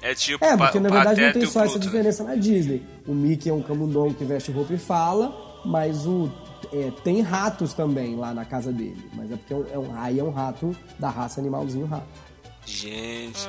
É 0.00 0.14
tipo 0.14 0.44
É, 0.44 0.56
porque 0.56 0.78
na 0.80 0.88
verdade 0.90 1.20
não 1.20 1.32
tem 1.32 1.46
só 1.46 1.60
essa 1.60 1.72
Pluto. 1.72 1.82
diferença 1.82 2.22
na 2.24 2.34
Disney. 2.36 2.82
o 3.06 3.14
Mickey 3.14 3.48
é 3.50 3.52
um 3.54 3.62
camundongo 3.62 4.14
que 4.14 4.24
veste 4.24 4.50
roupa 4.52 4.72
e 4.74 4.78
fala, 4.78 5.60
mas 5.64 6.06
o 6.06 6.30
é, 6.72 6.90
tem 7.02 7.20
ratos 7.20 7.74
também 7.74 8.16
lá 8.16 8.32
na 8.32 8.44
casa 8.44 8.72
dele. 8.72 9.02
Mas 9.14 9.30
é 9.32 9.36
porque 9.36 9.52
é 9.52 9.56
um, 9.56 9.66
é 9.72 9.78
um- 9.78 9.98
aí 10.00 10.18
é 10.18 10.24
um 10.24 10.30
rato 10.30 10.74
da 10.98 11.08
raça 11.10 11.40
animalzinho 11.40 11.86
rato. 11.86 12.06
Gente. 12.64 13.46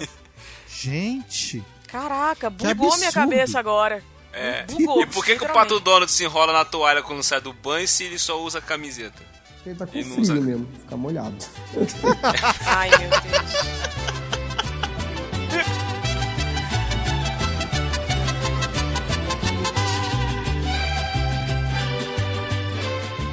Gente. 0.68 1.62
Caraca, 1.88 2.48
bugou 2.50 2.96
minha 2.98 3.10
cabeça 3.12 3.58
agora. 3.58 4.02
É. 4.32 4.62
Bugou, 4.64 5.02
E 5.02 5.06
por 5.06 5.24
que, 5.24 5.36
que 5.36 5.44
o. 5.44 5.48
Pato 5.52 5.80
Donald 5.80 6.10
se 6.12 6.22
enrola 6.24 6.52
na 6.52 6.64
toalha 6.64 7.02
quando 7.02 7.22
sai 7.22 7.40
do 7.40 7.52
banho 7.52 7.88
se 7.88 8.04
ele 8.04 8.18
só 8.18 8.40
usa 8.40 8.60
camiseta? 8.60 9.22
Ele 9.66 9.74
tá 9.74 9.86
com 9.86 9.94
Ele 9.98 10.04
frio 10.08 10.20
usa- 10.20 10.34
mesmo, 10.34 10.68
fica 10.80 10.96
molhado. 10.96 11.36
Ai, 12.66 12.90
meu 12.90 13.08
Deus. 13.10 13.78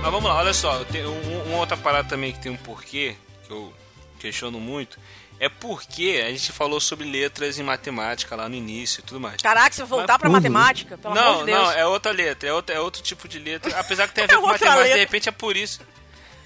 Mas 0.01 0.11
vamos 0.11 0.29
lá, 0.29 0.37
olha 0.37 0.53
só, 0.53 0.83
tem 0.85 1.05
um- 1.05 1.43
uma 1.47 1.57
outra 1.57 1.75
parada 1.75 2.07
também 2.07 2.31
que 2.31 2.39
tem 2.39 2.51
um 2.51 2.57
porquê, 2.57 3.15
que 3.45 3.51
eu 3.51 3.73
questiono 4.19 4.59
muito, 4.59 4.99
é 5.39 5.49
porque 5.49 6.23
a 6.25 6.29
gente 6.31 6.51
falou 6.51 6.79
sobre 6.79 7.05
letras 7.09 7.59
em 7.59 7.63
matemática 7.63 8.35
lá 8.35 8.47
no 8.47 8.55
início 8.55 8.99
e 9.01 9.03
tudo 9.03 9.19
mais. 9.19 9.41
Caraca, 9.41 9.75
se 9.75 9.81
eu 9.81 9.87
voltar 9.87 10.17
pra 10.17 10.27
Uhum. 10.27 10.33
matemática, 10.33 10.97
pelo 10.97 11.13
não, 11.13 11.21
amor 11.33 11.39
de 11.45 11.51
Deus. 11.51 11.59
não, 11.63 11.71
é 11.71 11.85
outra 11.85 12.11
letra, 12.11 12.49
é 12.49 12.53
outro, 12.53 12.75
é 12.75 12.79
outro 12.79 13.01
tipo 13.01 13.27
de 13.27 13.39
letra. 13.39 13.75
Apesar 13.79 14.07
que 14.07 14.13
tem 14.15 14.23
a 14.23 14.27
ver 14.27 14.33
É 14.33 14.37
com 14.37 14.47
matemática, 14.47 14.75
de 14.77 14.83
letra. 14.83 14.99
repente 14.99 15.29
é 15.29 15.31
por 15.31 15.57
isso. 15.57 15.81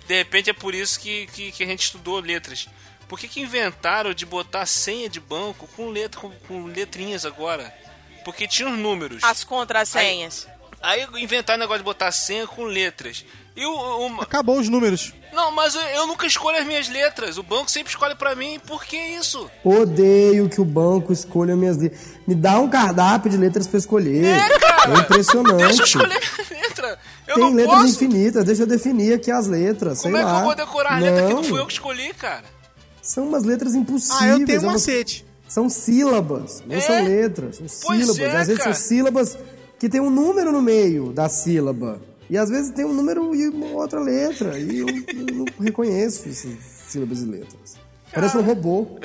De 0.07 0.15
repente 0.17 0.49
é 0.49 0.53
por 0.53 0.73
isso 0.73 0.99
que, 0.99 1.27
que, 1.27 1.51
que 1.51 1.63
a 1.63 1.67
gente 1.67 1.83
estudou 1.83 2.19
letras. 2.19 2.67
Por 3.07 3.19
que, 3.19 3.27
que 3.27 3.39
inventaram 3.41 4.13
de 4.13 4.25
botar 4.25 4.65
senha 4.65 5.07
de 5.09 5.19
banco 5.19 5.67
com, 5.75 5.89
letra, 5.89 6.19
com, 6.19 6.31
com 6.47 6.65
letrinhas 6.65 7.25
agora? 7.25 7.73
Porque 8.25 8.47
tinha 8.47 8.69
os 8.69 8.77
números. 8.77 9.23
As 9.23 9.43
contrassenhas. 9.43 10.47
Aí 10.47 10.58
inventaram 11.17 11.57
o 11.57 11.61
negócio 11.61 11.79
de 11.79 11.85
botar 11.85 12.11
senha 12.11 12.47
com 12.47 12.63
letras. 12.63 13.25
E 13.55 13.65
o, 13.65 13.71
o- 13.71 14.21
Acabou 14.21 14.57
os 14.59 14.69
números. 14.69 15.13
Não, 15.33 15.51
mas 15.51 15.75
eu, 15.75 15.81
eu 15.81 16.07
nunca 16.07 16.25
escolho 16.25 16.57
as 16.57 16.65
minhas 16.65 16.87
letras. 16.89 17.37
O 17.37 17.43
banco 17.43 17.69
sempre 17.69 17.91
escolhe 17.91 18.15
pra 18.15 18.33
mim. 18.35 18.59
Por 18.65 18.83
que 18.85 18.95
isso? 18.97 19.49
Odeio 19.63 20.47
que 20.49 20.59
o 20.61 20.65
banco 20.65 21.11
escolha 21.13 21.55
minhas 21.55 21.77
letras. 21.77 22.01
Me 22.25 22.33
dá 22.33 22.57
um 22.59 22.69
cardápio 22.69 23.29
de 23.29 23.37
letras 23.37 23.67
pra 23.67 23.77
escolher. 23.77 24.25
É, 24.25 24.99
impressionante. 24.99 25.57
Deixa 25.77 25.81
eu 25.81 25.85
escolher 25.85 26.19
minha 26.49 26.61
letra. 26.61 26.99
Eu 27.27 27.35
Tem 27.35 27.43
não 27.43 27.53
letras 27.53 27.81
posso. 27.81 27.93
infinitas, 27.95 28.45
deixa 28.45 28.63
eu 28.63 28.67
definir 28.67 29.13
aqui 29.13 29.29
as 29.29 29.45
letras. 29.47 30.01
Como 30.01 30.15
sei 30.15 30.21
é 30.23 30.25
que 30.25 30.31
lá. 30.31 30.39
eu 30.39 30.45
vou 30.45 30.55
decorar 30.55 30.93
a 30.95 30.99
letra 30.99 31.27
que 31.27 31.33
não 31.33 31.43
fui 31.43 31.59
eu 31.59 31.67
que 31.67 31.73
escolhi, 31.73 32.13
cara? 32.13 32.45
São 33.01 33.27
umas 33.27 33.43
letras 33.43 33.75
impossíveis. 33.75 34.21
Ah, 34.21 34.27
eu 34.27 34.45
tenho 34.45 34.57
é 34.61 34.67
um 34.67 34.71
macete. 34.71 35.25
São 35.47 35.67
sílabas, 35.69 36.63
não 36.65 36.75
É? 36.75 36.79
são 36.81 37.03
letras, 37.03 37.55
são 37.57 37.65
Pois 37.87 37.99
sílabas. 38.01 38.19
é, 38.19 38.37
às 38.37 38.47
vezes 38.47 38.63
cara. 38.63 38.73
são 38.73 38.83
sílabas 38.87 39.37
que 39.79 39.87
tem 39.89 40.01
um 40.01 40.09
número 40.09 40.51
no 40.51 40.61
meio 40.61 41.11
da 41.13 41.29
sílaba. 41.29 41.99
E 42.29 42.37
às 42.37 42.49
vezes 42.49 42.69
tem 42.71 42.85
um 42.85 42.93
número 42.93 43.33
e 43.35 43.47
uma 43.49 43.67
outra 43.67 43.99
letra. 43.99 44.59
E 44.59 44.77
eu, 44.79 44.87
eu 44.87 45.35
não 45.35 45.45
reconheço 45.59 46.27
essas 46.29 46.57
sílabas 46.87 47.21
e 47.21 47.25
letras. 47.25 47.75
Parece 48.13 48.37
um 48.37 48.41
robô. 48.41 48.99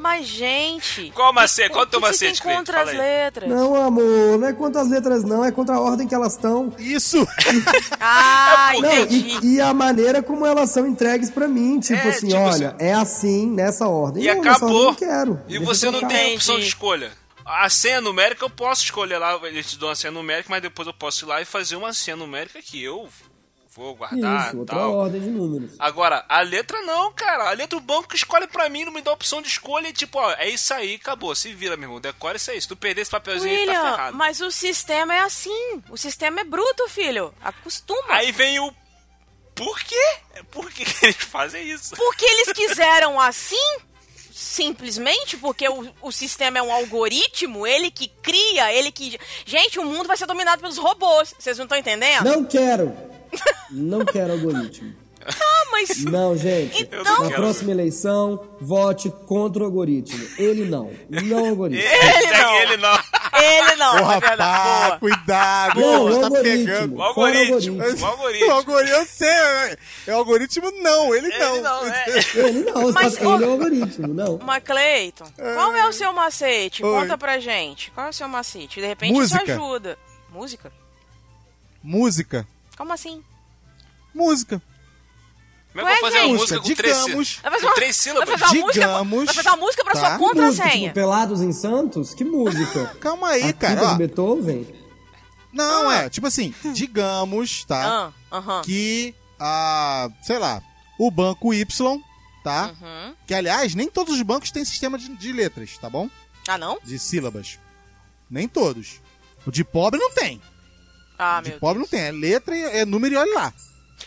Mas, 0.00 0.26
gente. 0.26 1.10
Qual 1.14 1.32
o 1.32 1.34
macete? 1.34 1.70
Qual 1.70 1.82
o 1.84 1.86
teu 1.86 2.00
que 2.00 2.06
se 2.06 2.24
macete, 2.26 2.42
tem 2.42 2.56
contra 2.56 2.82
as 2.82 2.92
letras? 2.92 3.48
Não, 3.48 3.74
amor, 3.74 4.38
não 4.38 4.46
é 4.48 4.52
contra 4.52 4.80
as 4.80 4.88
letras, 4.88 5.24
não, 5.24 5.44
é 5.44 5.50
contra 5.50 5.74
a 5.74 5.80
ordem 5.80 6.06
que 6.06 6.14
elas 6.14 6.34
estão. 6.34 6.72
Isso! 6.78 7.26
Ah, 8.00 8.72
É 8.76 8.80
Não, 8.80 8.88
entendi. 9.04 9.38
e, 9.42 9.54
e 9.56 9.60
a 9.60 9.74
maneira 9.74 10.22
como 10.22 10.46
elas 10.46 10.70
são 10.70 10.86
entregues 10.86 11.30
pra 11.30 11.48
mim. 11.48 11.80
Tipo 11.80 12.06
É, 12.06 12.10
assim, 12.10 12.28
tipo 12.28 12.38
olha, 12.40 12.68
assim- 12.68 12.76
é 12.84 12.92
assim, 12.94 13.46
nessa 13.50 13.88
ordem. 13.88 14.22
E 14.24 14.26
não, 14.28 14.42
nessa 14.42 14.64
ordem 14.64 14.68
eu 14.68 14.68
acabou. 14.68 14.84
não 14.84 14.94
quero. 14.94 15.40
E 15.48 15.58
Deixa 15.58 15.64
você 15.64 15.90
não 15.90 16.06
tem 16.06 16.34
opção 16.36 16.58
de 16.60 16.66
escolha. 16.68 17.10
A 17.48 17.68
senha 17.70 18.00
numérica 18.00 18.44
eu 18.44 18.50
posso 18.50 18.84
escolher 18.84 19.18
lá, 19.18 19.38
eles 19.44 19.70
te 19.70 19.78
dão 19.78 19.88
a 19.88 19.94
senha 19.94 20.10
numérica, 20.10 20.48
mas 20.50 20.62
depois 20.62 20.86
eu 20.86 20.94
posso 20.94 21.24
ir 21.24 21.28
lá 21.28 21.40
e 21.40 21.44
fazer 21.44 21.76
uma 21.76 21.92
senha 21.92 22.16
numérica 22.16 22.60
que 22.60 22.82
eu 22.82 23.08
vou 23.74 23.94
guardar 23.94 24.48
Isso, 24.48 24.58
outra 24.58 24.76
tal. 24.76 24.94
ordem 24.94 25.20
de 25.20 25.28
números. 25.30 25.70
Agora, 25.78 26.24
a 26.28 26.40
letra 26.40 26.80
não, 26.82 27.12
cara. 27.12 27.48
A 27.48 27.52
letra 27.52 27.78
o 27.78 27.80
banco 27.80 28.14
escolhe 28.14 28.46
pra 28.48 28.68
mim, 28.68 28.84
não 28.84 28.92
me 28.92 29.00
dá 29.00 29.12
opção 29.12 29.40
de 29.40 29.48
escolha 29.48 29.88
e 29.88 29.92
tipo, 29.92 30.18
ó, 30.18 30.32
é 30.32 30.48
isso 30.48 30.74
aí, 30.74 30.96
acabou. 30.96 31.34
Se 31.34 31.54
vira, 31.54 31.76
meu 31.76 31.84
irmão. 31.88 32.00
Decora 32.00 32.36
isso 32.36 32.50
aí. 32.50 32.60
Se 32.60 32.66
tu 32.66 32.76
perder 32.76 33.02
esse 33.02 33.10
papelzinho 33.10 33.56
aí, 33.56 33.66
tá 33.66 33.72
William, 33.72 33.90
ferrado. 33.92 34.16
mas 34.16 34.40
o 34.40 34.50
sistema 34.50 35.14
é 35.14 35.20
assim. 35.20 35.82
O 35.88 35.96
sistema 35.96 36.40
é 36.40 36.44
bruto, 36.44 36.88
filho. 36.88 37.32
Acostuma. 37.40 38.02
Aí 38.14 38.32
vem 38.32 38.58
o. 38.58 38.74
Por 39.54 39.78
quê? 39.80 40.16
Por 40.50 40.70
que 40.70 40.84
que 40.84 41.06
eles 41.06 41.16
fazem 41.16 41.68
isso? 41.68 41.94
Porque 41.96 42.24
eles 42.24 42.52
quiseram 42.52 43.18
assim? 43.20 43.56
Simplesmente 44.40 45.36
porque 45.36 45.68
o, 45.68 45.88
o 46.00 46.12
sistema 46.12 46.58
é 46.58 46.62
um 46.62 46.72
algoritmo, 46.72 47.66
ele 47.66 47.90
que 47.90 48.06
cria, 48.22 48.72
ele 48.72 48.92
que. 48.92 49.18
Gente, 49.44 49.80
o 49.80 49.84
mundo 49.84 50.06
vai 50.06 50.16
ser 50.16 50.26
dominado 50.26 50.60
pelos 50.60 50.78
robôs. 50.78 51.34
Vocês 51.36 51.58
não 51.58 51.64
estão 51.64 51.76
entendendo? 51.76 52.22
Não 52.24 52.44
quero. 52.44 52.96
Não 53.72 54.04
quero 54.04 54.34
algoritmo. 54.34 54.94
Ah, 55.26 55.64
mas. 55.72 56.04
Não, 56.04 56.36
gente. 56.36 56.82
Então- 56.82 57.24
Na 57.24 57.30
próxima 57.30 57.72
eleição, 57.72 58.48
vote 58.60 59.12
contra 59.26 59.62
o 59.62 59.66
algoritmo. 59.66 60.24
Ele 60.38 60.64
não. 60.64 60.90
Não 61.10 61.42
o 61.42 61.48
algoritmo. 61.48 61.82
Ele 61.84 62.30
não. 62.38 62.54
Ele 62.62 62.76
não. 62.76 62.98
Ele 63.40 63.76
não, 63.76 63.98
é 63.98 64.02
rapaz, 64.02 64.38
Cuidado. 64.98 65.80
Não, 65.80 66.04
você 66.04 66.16
o 66.16 66.20
tá 66.20 66.26
algoritmo. 66.26 66.64
pegando. 66.66 66.96
O 66.96 67.02
algoritmo. 67.02 67.54
algoritmo. 67.54 67.76
O 67.76 68.02
O 68.02 68.06
algoritmo. 68.06 68.50
algoritmo, 68.52 68.96
eu 68.96 69.06
sei. 69.06 69.28
É 69.28 69.78
é 70.06 70.14
o 70.14 70.16
algoritmo, 70.18 70.70
não. 70.82 71.14
Ele, 71.14 71.26
Ele 71.28 71.38
não. 71.38 71.62
não, 71.62 71.86
é. 71.86 72.04
Ele 72.34 72.60
não, 72.70 72.92
Mas, 72.92 73.16
ele 73.16 73.24
é 73.24 73.28
o 73.46 73.50
algoritmo, 73.50 74.08
não. 74.14 74.38
Mas, 74.42 74.62
Cleiton, 74.64 75.26
qual 75.36 75.74
é 75.74 75.88
o 75.88 75.92
seu 75.92 76.12
macete? 76.12 76.84
Oi. 76.84 77.00
Conta 77.00 77.18
pra 77.18 77.38
gente. 77.38 77.90
Qual 77.90 78.06
é 78.06 78.10
o 78.10 78.12
seu 78.12 78.28
macete? 78.28 78.80
De 78.80 78.86
repente 78.86 79.12
Música. 79.12 79.42
isso 79.42 79.52
ajuda. 79.52 79.98
Música? 80.30 80.72
Música. 81.82 82.46
Como 82.76 82.92
assim? 82.92 83.22
Música. 84.14 84.60
Como 85.72 85.86
é 85.86 85.92
que 85.96 85.96
eu 85.98 86.00
vou 86.00 86.10
fazer 86.10 86.24
uma 86.24 86.34
música 86.38 86.60
com 86.60 86.74
três, 86.74 87.04
Digamos- 87.04 87.38
Vai 87.40 87.50
fazer 87.52 87.62
com 87.62 87.68
uma, 87.68 87.74
três 87.76 87.96
sílabas? 87.96 88.28
Vai 88.28 88.38
fazer 88.38 88.44
uma 88.58 88.64
música, 88.66 88.72
Digamos, 88.86 89.26
vai 89.26 89.34
fazer 89.34 89.48
uma 89.50 89.56
música 89.58 89.84
pra 89.84 89.92
tá? 89.92 90.00
sua 90.00 90.08
música, 90.18 90.28
contrassenha. 90.28 90.82
tipo, 90.88 90.94
Pelados 90.94 91.42
em 91.42 91.52
Santos? 91.52 92.14
Que 92.14 92.24
música? 92.24 92.96
Calma 93.00 93.28
aí, 93.28 93.50
A 93.50 93.52
cara. 93.52 93.82
Ó. 93.92 93.94
Beethoven? 93.94 94.66
Não, 95.52 95.90
é. 95.90 96.08
Tipo 96.10 96.26
assim, 96.26 96.54
digamos, 96.74 97.64
tá? 97.64 98.12
Ah, 98.30 98.36
aham. 98.36 98.62
Que, 98.62 99.14
a, 99.38 100.08
sei 100.22 100.38
lá, 100.38 100.62
o 100.98 101.10
banco 101.10 101.52
Y, 101.54 102.00
tá? 102.44 102.74
Uhum. 102.80 103.14
Que, 103.26 103.34
aliás, 103.34 103.74
nem 103.74 103.88
todos 103.88 104.14
os 104.14 104.22
bancos 104.22 104.50
têm 104.50 104.64
sistema 104.64 104.98
de, 104.98 105.08
de 105.16 105.32
letras, 105.32 105.76
tá 105.78 105.88
bom? 105.88 106.08
Ah, 106.46 106.58
não? 106.58 106.78
De 106.84 106.98
sílabas. 106.98 107.58
Nem 108.30 108.46
todos. 108.48 109.00
O 109.46 109.50
de 109.50 109.64
pobre 109.64 109.98
não 109.98 110.10
tem. 110.12 110.40
Ah, 111.18 111.38
O 111.40 111.42
de 111.42 111.50
meu 111.50 111.58
pobre 111.60 111.78
não 111.80 111.86
tem. 111.88 112.00
É 112.00 112.12
letra 112.12 112.56
e 112.56 112.62
é 112.62 112.84
número 112.84 113.14
e 113.14 113.16
olha 113.18 113.34
lá. 113.34 113.52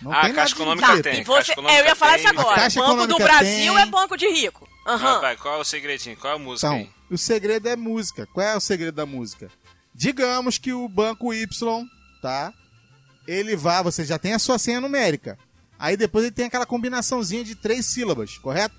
Não 0.02 0.12
Ah, 0.14 0.22
tem 0.22 0.32
a 0.32 0.34
Caixa 0.34 0.56
Econômica 0.56 1.04
tem. 1.04 1.20
E 1.22 1.24
você, 1.24 1.34
Caixa 1.38 1.52
Econômica 1.54 1.80
eu 1.82 1.86
ia 1.86 1.96
falar 1.96 2.12
tem. 2.14 2.20
isso 2.22 2.30
agora. 2.30 2.70
Banco 2.70 3.08
do 3.08 3.18
Brasil 3.18 3.74
tem. 3.74 3.82
é 3.82 3.86
banco 3.86 4.18
de 4.18 4.28
rico. 4.32 4.68
Ah, 4.86 4.94
Aham. 4.94 5.20
vai, 5.20 5.38
qual 5.38 5.56
é 5.56 5.58
o 5.62 5.64
segredinho? 5.64 6.16
Qual 6.18 6.34
é 6.34 6.36
a 6.36 6.40
música 6.40 6.68
Então, 6.68 6.78
aí? 6.80 6.90
o 7.12 7.18
segredo 7.18 7.68
é 7.70 7.76
música. 7.76 8.28
Qual 8.34 8.46
é 8.46 8.56
o 8.56 8.60
segredo 8.62 8.96
da 8.96 9.06
música? 9.06 9.52
Digamos 10.02 10.58
que 10.58 10.74
o 10.74 10.90
banco 10.90 11.32
Y, 11.32 11.46
tá? 12.24 12.52
Ele 13.28 13.56
vai, 13.56 13.84
você 13.84 14.04
já 14.04 14.18
tem 14.18 14.34
a 14.34 14.40
sua 14.40 14.58
senha 14.58 14.82
numérica. 14.82 15.38
Aí 15.78 15.96
depois 15.96 16.26
ele 16.26 16.34
tem 16.34 16.46
aquela 16.46 16.66
combinaçãozinha 16.66 17.44
de 17.44 17.54
três 17.54 17.86
sílabas, 17.86 18.36
correto? 18.40 18.74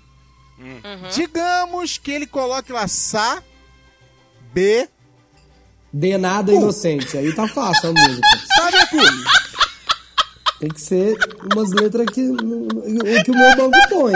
Hum. 0.59 0.81
Uhum. 0.83 1.09
Digamos 1.13 1.97
que 1.97 2.11
ele 2.11 2.27
coloque 2.27 2.73
lá 2.73 2.89
Sá, 2.89 3.41
B, 4.53 4.89
De 5.93 6.17
nada 6.17 6.51
Uh. 6.51 6.55
inocente. 6.55 7.17
Aí 7.17 7.33
tá 7.33 7.47
fácil 7.47 7.91
a 7.91 7.93
música. 7.93 8.27
sabe 8.57 8.85
cu? 8.87 8.97
Tem 10.59 10.69
que 10.71 10.81
ser 10.81 11.17
umas 11.53 11.71
letras 11.71 12.05
que, 12.07 12.19
o 12.19 13.23
que 13.23 13.31
o 13.31 13.35
meu 13.35 13.55
banco 13.55 13.89
põe. 13.89 14.13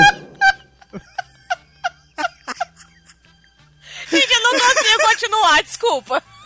Gente, 4.12 4.30
eu 4.34 4.44
não 4.44 4.60
consigo 4.60 5.04
continuar, 5.10 5.64
desculpa. 5.64 6.37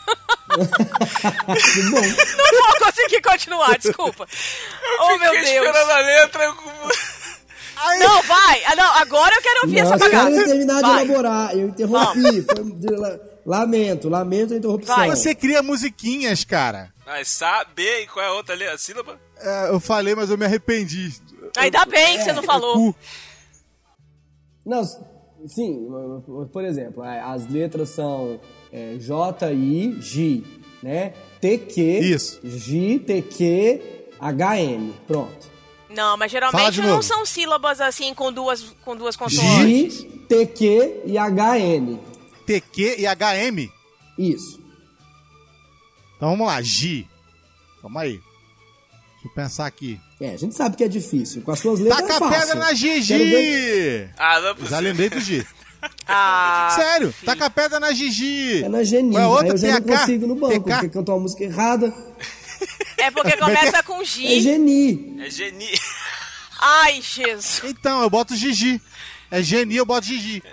Não 1.88 2.67
vou 2.67 2.86
conseguir 2.86 3.21
continuar, 3.21 3.78
desculpa. 3.78 4.28
oh, 5.00 5.17
meu 5.17 5.32
Deus. 5.32 5.47
esperando 5.47 5.91
a 5.91 5.97
letra. 6.00 6.43
eu- 6.43 6.56
Não, 8.00 8.21
vai. 8.24 8.63
Ah, 8.65 8.76
não, 8.76 8.86
agora 8.97 9.34
eu 9.36 9.41
quero 9.41 9.60
ouvir 9.63 9.82
Não, 9.82 9.93
essa 9.93 9.97
bagaça. 9.97 10.30
eu 10.31 10.46
terminar 10.46 10.75
de 10.75 10.81
Vai. 10.90 11.04
elaborar. 11.06 11.56
Eu 11.58 11.67
interrompi. 11.69 12.42
Foi 12.44 12.63
de- 12.73 12.96
la- 12.96 13.19
lamento, 13.46 14.10
lamento 14.10 14.54
a 14.54 14.58
interrupção. 14.58 14.96
Vai. 14.96 15.10
Você 15.10 15.33
cria 15.33 15.63
musiquinhas, 15.63 16.44
cara. 16.44 16.94
Ah, 17.06 17.23
Sá, 17.25 17.65
B 17.75 18.04
e 18.04 18.08
qual 18.08 18.23
é 18.25 18.27
a 18.29 18.33
outra 18.33 18.54
letra? 18.56 18.75
A 18.75 18.77
sílaba? 18.77 19.19
É, 19.38 19.69
eu 19.69 19.79
falei, 19.79 20.13
mas 20.15 20.29
eu 20.29 20.38
me 20.38 20.46
arrependi. 20.46 21.13
Ainda 21.58 21.83
bem 21.86 22.17
que 22.17 22.23
você 22.23 22.31
não 22.33 22.44
falou. 22.44 22.73
Cu. 22.75 22.96
Não, 24.65 24.83
sim, 25.48 25.88
por 26.54 26.63
exemplo, 26.63 27.02
a- 27.04 27.33
as 27.33 27.48
letras 27.48 27.90
são 27.90 28.40
é, 28.72 28.96
J, 29.00 29.52
I, 29.54 29.98
G, 30.02 30.44
né? 30.82 31.13
TQ, 31.42 32.00
Isso. 32.00 32.40
G, 32.44 33.00
TQ, 33.00 33.82
HN. 34.19 34.92
Pronto. 35.08 35.50
Não, 35.90 36.15
mas 36.15 36.32
geralmente 36.32 36.80
não 36.80 36.90
novo. 36.90 37.04
são 37.04 37.26
sílabas 37.26 37.82
assim 37.82 38.13
com 38.13 38.32
duas, 38.32 38.63
com 38.86 38.96
duas 38.96 39.15
consoantes. 39.15 40.00
G, 40.02 40.08
TQ 40.30 41.02
e 41.06 41.17
HN. 41.17 42.00
TQ 42.46 42.96
e 43.00 43.06
HM. 43.08 43.69
Isso. 44.17 44.60
Então 46.17 46.30
vamos 46.32 46.48
lá, 46.48 46.62
Gi. 46.62 47.08
Calma 47.82 48.02
aí. 48.02 48.19
Deixa 49.13 49.28
eu 49.28 49.32
pensar 49.34 49.65
aqui. 49.65 50.00
É, 50.19 50.32
a 50.34 50.38
gente 50.38 50.56
sabe 50.56 50.78
que 50.78 50.84
é 50.84 50.88
difícil. 50.88 51.42
Com 51.42 51.52
as 51.52 51.60
suas 51.60 51.80
letras 51.80 52.00
Taca 52.02 52.13
é 52.13 52.15
a 52.15 52.19
fácil. 52.19 52.40
pedra 52.40 52.56
na 52.56 52.67
Quero 52.67 52.80
ver- 52.80 53.02
Gigi! 53.02 54.10
Ah, 54.17 54.40
não 54.40 54.50
é 54.65 54.69
Já 54.69 54.80
lembrei 54.80 55.10
do 55.10 55.19
Gi. 55.19 55.46
Ah, 56.08 56.69
Sério, 56.75 57.13
taca 57.25 57.46
a 57.46 57.50
pedra 57.50 57.79
na 57.79 57.92
Gigi. 57.94 58.63
É 58.63 58.69
na 58.69 58.84
Geni. 58.84 59.15
Ué, 59.15 59.25
outra 59.27 59.46
Aí 59.46 59.52
eu 59.52 59.58
já 59.58 59.79
não 59.79 59.82
consigo 59.98 60.27
no 60.27 60.36
banco, 60.36 60.60
TK. 60.62 60.73
porque 60.73 60.90
cantou 60.90 61.15
uma 61.15 61.21
música 61.21 61.44
errada. 61.44 61.94
é 62.98 63.10
porque 63.12 63.38
começa 63.38 63.82
com 63.84 64.02
É 64.02 64.06
G. 64.06 64.40
Geni. 64.42 65.17
É 65.19 65.29
geni. 65.29 65.69
Ai, 66.60 67.02
Jesus. 67.02 67.62
Então, 67.65 68.02
eu 68.04 68.10
boto 68.10 68.36
Gigi. 68.36 68.79
É 69.32 69.42
Geni, 69.42 69.77
eu 69.77 69.86
boto 69.86 70.06
Gigi. 70.06 70.44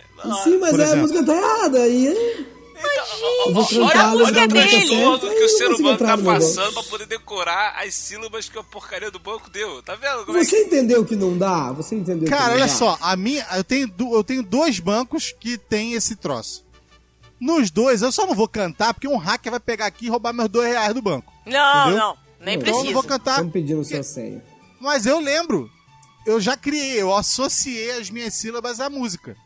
Sim, 0.45 0.59
mas 0.59 0.71
Por 0.71 0.81
a 0.81 0.85
exemplo. 0.85 1.01
música 1.03 1.25
tá 1.25 1.33
errada. 1.37 1.79
Aí 1.83 2.47
eu 3.47 3.53
vou 3.55 3.65
Olha, 3.85 4.01
a 4.01 4.09
olha 4.11 4.17
o 4.17 4.19
música 4.21 4.47
dele. 4.49 4.77
absurdo 4.77 5.27
aí 5.29 5.35
que 5.37 5.45
o 5.45 5.49
ser 5.49 5.67
humano 5.69 5.99
tá 5.99 6.19
passando 6.19 6.73
pra 6.75 6.83
poder 6.85 7.07
decorar 7.07 7.77
as 7.83 7.95
sílabas 7.95 8.49
que 8.49 8.59
a 8.59 8.63
porcaria 8.63 9.11
do 9.11 9.19
banco 9.19 9.49
deu. 9.51 9.83
Tá 9.83 9.95
vendo? 9.95 10.25
Como 10.27 10.39
é 10.39 10.41
que... 10.41 10.47
Você 10.47 10.63
entendeu 10.65 11.05
que 11.05 11.17
não 11.17 11.37
dá? 11.37 11.73
Você 11.73 11.95
entendeu 11.95 12.25
que 12.25 12.31
Cara, 12.31 12.47
não 12.49 12.53
olha 12.55 12.67
dá? 12.67 12.69
só, 12.69 12.97
a 13.01 13.17
minha, 13.17 13.47
eu 13.57 13.65
tenho, 13.65 13.93
eu 14.13 14.25
tenho 14.25 14.43
dois 14.43 14.79
bancos 14.79 15.35
que 15.39 15.57
tem 15.59 15.95
esse 15.95 16.17
troço. 16.17 16.65
Nos 17.41 17.71
dois, 17.71 18.03
eu 18.03 18.11
só 18.11 18.27
não 18.27 18.35
vou 18.35 18.49
cantar 18.49 18.93
porque 18.93 19.07
um 19.07 19.17
hacker 19.17 19.53
vai 19.53 19.61
pegar 19.61 19.87
aqui 19.87 20.07
e 20.07 20.09
roubar 20.09 20.33
meus 20.33 20.49
dois 20.49 20.69
reais 20.69 20.93
do 20.93 21.01
banco. 21.03 21.33
Não, 21.47 21.83
Entendeu? 21.83 21.99
não. 21.99 22.17
Nem 22.41 22.57
Então 22.57 22.79
eu 22.79 22.85
não 22.85 22.93
vou 22.93 23.03
cantar. 23.03 23.33
Estamos 23.33 23.53
pedindo 23.53 23.85
sua 23.85 24.03
senha. 24.03 24.43
Mas 24.81 25.07
eu 25.07 25.19
lembro. 25.21 25.71
Eu 26.27 26.41
já 26.41 26.57
criei, 26.57 27.01
eu 27.01 27.15
associei 27.15 27.93
as 27.93 28.11
minhas 28.11 28.35
sílabas 28.35 28.81
à 28.81 28.91
música. 28.91 29.37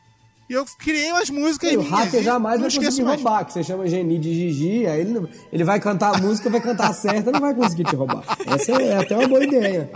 E 0.48 0.54
eu 0.54 0.66
criei 0.78 1.10
umas 1.12 1.30
músicas 1.30 1.72
E 1.72 1.76
o 1.76 1.82
minhas, 1.82 1.98
hacker 1.98 2.20
e 2.20 2.24
jamais 2.24 2.60
não 2.60 2.68
vai 2.68 2.76
conseguir 2.78 3.02
mais. 3.04 3.16
roubar, 3.22 3.44
que 3.44 3.52
você 3.52 3.64
chama 3.64 3.86
Geni 3.86 4.18
de 4.18 4.34
Gigi, 4.34 4.86
aí 4.86 5.00
ele, 5.00 5.28
ele 5.52 5.64
vai 5.64 5.80
cantar 5.80 6.14
a 6.14 6.18
música, 6.18 6.50
vai 6.50 6.60
cantar 6.60 6.92
certa, 6.92 7.30
não 7.30 7.40
vai 7.40 7.54
conseguir 7.54 7.84
te 7.84 7.96
roubar. 7.96 8.22
Essa 8.46 8.72
é 8.72 8.96
até 8.98 9.16
uma 9.16 9.28
boa 9.28 9.44
ideia. 9.44 9.90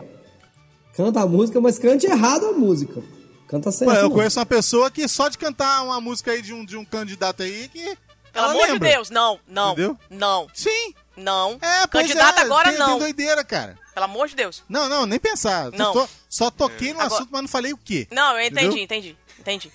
Canta 0.94 1.20
a 1.20 1.26
música, 1.26 1.60
mas 1.60 1.78
cante 1.78 2.06
errado 2.06 2.46
a 2.46 2.52
música. 2.52 3.02
Canta 3.48 3.70
certo. 3.70 3.90
Ué, 3.90 3.98
eu 3.98 4.02
não. 4.04 4.10
conheço 4.10 4.38
uma 4.38 4.46
pessoa 4.46 4.90
que 4.90 5.06
só 5.06 5.28
de 5.28 5.36
cantar 5.36 5.82
uma 5.84 6.00
música 6.00 6.32
aí 6.32 6.40
de 6.40 6.52
um, 6.54 6.64
de 6.64 6.76
um 6.76 6.84
candidato 6.84 7.42
aí 7.42 7.68
que. 7.68 7.82
Pelo 7.82 7.98
ela 8.32 8.50
amor 8.50 8.62
lembra. 8.66 8.88
de 8.88 8.94
Deus, 8.94 9.10
não, 9.10 9.38
não. 9.46 9.72
Entendeu? 9.72 9.98
Não, 10.10 10.46
Sim. 10.52 10.94
Não. 11.16 11.58
É, 11.60 11.86
Candidato 11.86 12.38
é, 12.38 12.42
agora 12.42 12.70
tem, 12.70 12.78
não. 12.78 12.90
Tem 12.90 12.98
doideira, 12.98 13.44
cara. 13.44 13.78
Pelo 13.94 14.04
amor 14.04 14.28
de 14.28 14.36
Deus. 14.36 14.62
Não, 14.68 14.88
não, 14.88 15.06
nem 15.06 15.18
pensar. 15.18 15.70
Não. 15.72 15.92
Só, 15.92 16.08
só 16.28 16.50
toquei 16.50 16.92
no 16.92 17.00
Agora- 17.00 17.14
assunto, 17.14 17.28
mas 17.32 17.42
não 17.42 17.48
falei 17.48 17.72
o 17.72 17.78
quê. 17.78 18.06
Não, 18.10 18.38
eu 18.38 18.46
entendi, 18.46 18.66
Entendeu? 18.82 18.84
entendi, 18.84 19.16
entendi. 19.38 19.72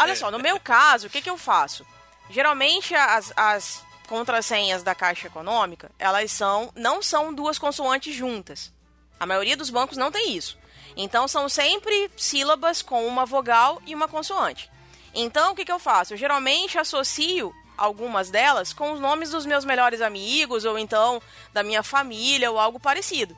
Olha 0.00 0.14
só, 0.16 0.30
no 0.30 0.38
meu 0.38 0.58
caso, 0.60 1.06
o 1.08 1.10
que, 1.10 1.20
que 1.20 1.28
eu 1.30 1.36
faço? 1.36 1.84
Geralmente 2.30 2.94
as, 2.94 3.32
as 3.36 3.82
contrassenhas 4.08 4.82
da 4.82 4.94
Caixa 4.94 5.26
Econômica, 5.26 5.90
elas 5.98 6.30
são 6.30 6.70
não 6.74 7.02
são 7.02 7.34
duas 7.34 7.58
consoantes 7.58 8.14
juntas. 8.14 8.72
A 9.18 9.26
maioria 9.26 9.56
dos 9.56 9.70
bancos 9.70 9.96
não 9.96 10.10
tem 10.12 10.36
isso. 10.36 10.56
Então 10.96 11.26
são 11.26 11.48
sempre 11.48 12.10
sílabas 12.16 12.80
com 12.80 13.06
uma 13.06 13.26
vogal 13.26 13.82
e 13.86 13.94
uma 13.94 14.06
consoante. 14.08 14.70
Então 15.12 15.52
o 15.52 15.54
que, 15.54 15.64
que 15.64 15.72
eu 15.72 15.78
faço? 15.78 16.14
Eu 16.14 16.16
geralmente 16.18 16.78
associo 16.78 17.52
algumas 17.76 18.30
delas 18.30 18.72
com 18.72 18.92
os 18.92 19.00
nomes 19.00 19.30
dos 19.30 19.46
meus 19.46 19.64
melhores 19.64 20.00
amigos 20.00 20.64
ou 20.64 20.78
então 20.78 21.20
da 21.52 21.62
minha 21.62 21.82
família 21.82 22.50
ou 22.50 22.58
algo 22.58 22.78
parecido. 22.80 23.36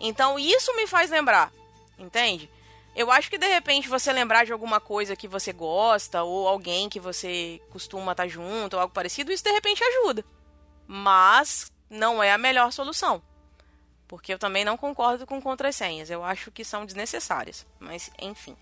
Então 0.00 0.38
isso 0.38 0.74
me 0.76 0.86
faz 0.86 1.10
lembrar, 1.10 1.52
entende? 1.98 2.50
Eu 2.94 3.12
acho 3.12 3.30
que 3.30 3.38
de 3.38 3.46
repente 3.46 3.88
você 3.88 4.12
lembrar 4.12 4.44
de 4.44 4.52
alguma 4.52 4.80
coisa 4.80 5.14
que 5.14 5.28
você 5.28 5.52
gosta 5.52 6.22
ou 6.22 6.48
alguém 6.48 6.88
que 6.88 6.98
você 6.98 7.60
costuma 7.70 8.12
estar 8.12 8.26
junto 8.26 8.74
ou 8.74 8.80
algo 8.80 8.92
parecido, 8.92 9.30
isso 9.30 9.44
de 9.44 9.52
repente 9.52 9.84
ajuda. 9.84 10.24
Mas 10.86 11.70
não 11.88 12.22
é 12.22 12.32
a 12.32 12.38
melhor 12.38 12.72
solução. 12.72 13.22
Porque 14.08 14.32
eu 14.32 14.38
também 14.38 14.64
não 14.64 14.76
concordo 14.76 15.26
com 15.26 15.40
contrassenhas. 15.40 16.10
Eu 16.10 16.24
acho 16.24 16.50
que 16.50 16.64
são 16.64 16.86
desnecessárias. 16.86 17.66
Mas, 17.78 18.10
enfim. 18.18 18.56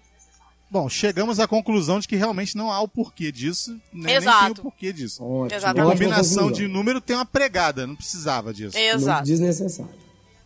Bom, 0.68 0.88
chegamos 0.88 1.38
à 1.38 1.46
conclusão 1.46 2.00
de 2.00 2.08
que 2.08 2.16
realmente 2.16 2.56
não 2.56 2.72
há 2.72 2.80
o 2.80 2.88
porquê 2.88 3.30
disso. 3.30 3.72
né? 3.72 3.80
Nem, 3.92 4.04
nem 4.06 4.14
Exato. 4.16 4.40
tem 4.40 4.50
o 4.52 4.62
porquê 4.64 4.92
disso. 4.92 5.24
Ótimo, 5.24 5.56
Exatamente. 5.56 5.88
A 5.88 5.92
combinação 5.92 6.50
de 6.50 6.66
número 6.66 7.00
tem 7.00 7.14
uma 7.14 7.24
pregada, 7.24 7.86
não 7.86 7.94
precisava 7.94 8.52
disso. 8.52 8.76
Exato. 8.76 9.24
desnecessário. 9.24 9.94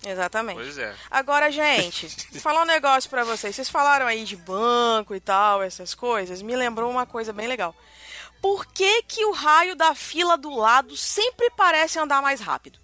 Exatamente. 0.07 0.57
Pois 0.57 0.79
é. 0.79 0.95
Agora, 1.11 1.51
gente, 1.51 2.09
falar 2.41 2.63
um 2.63 2.67
negócio 2.67 3.09
pra 3.09 3.25
vocês. 3.25 3.55
Vocês 3.55 3.69
falaram 3.69 4.07
aí 4.07 4.25
de 4.25 4.37
banco 4.37 5.15
e 5.15 5.21
tal, 5.21 5.63
essas 5.63 5.95
coisas. 5.95 6.43
Me 6.43 6.55
lembrou 6.57 6.91
uma 6.91 7.07
coisa 7.07 7.33
bem 7.33 7.47
legal. 7.49 7.75
Por 8.41 8.67
que, 8.67 9.03
que 9.03 9.25
o 9.27 9.33
raio 9.33 9.77
da 9.77 9.95
fila 9.95 10.37
do 10.37 10.55
lado 10.55 10.97
sempre 10.97 11.51
parece 11.57 11.99
andar 11.99 12.23
mais 12.23 12.41
rápido? 12.41 12.79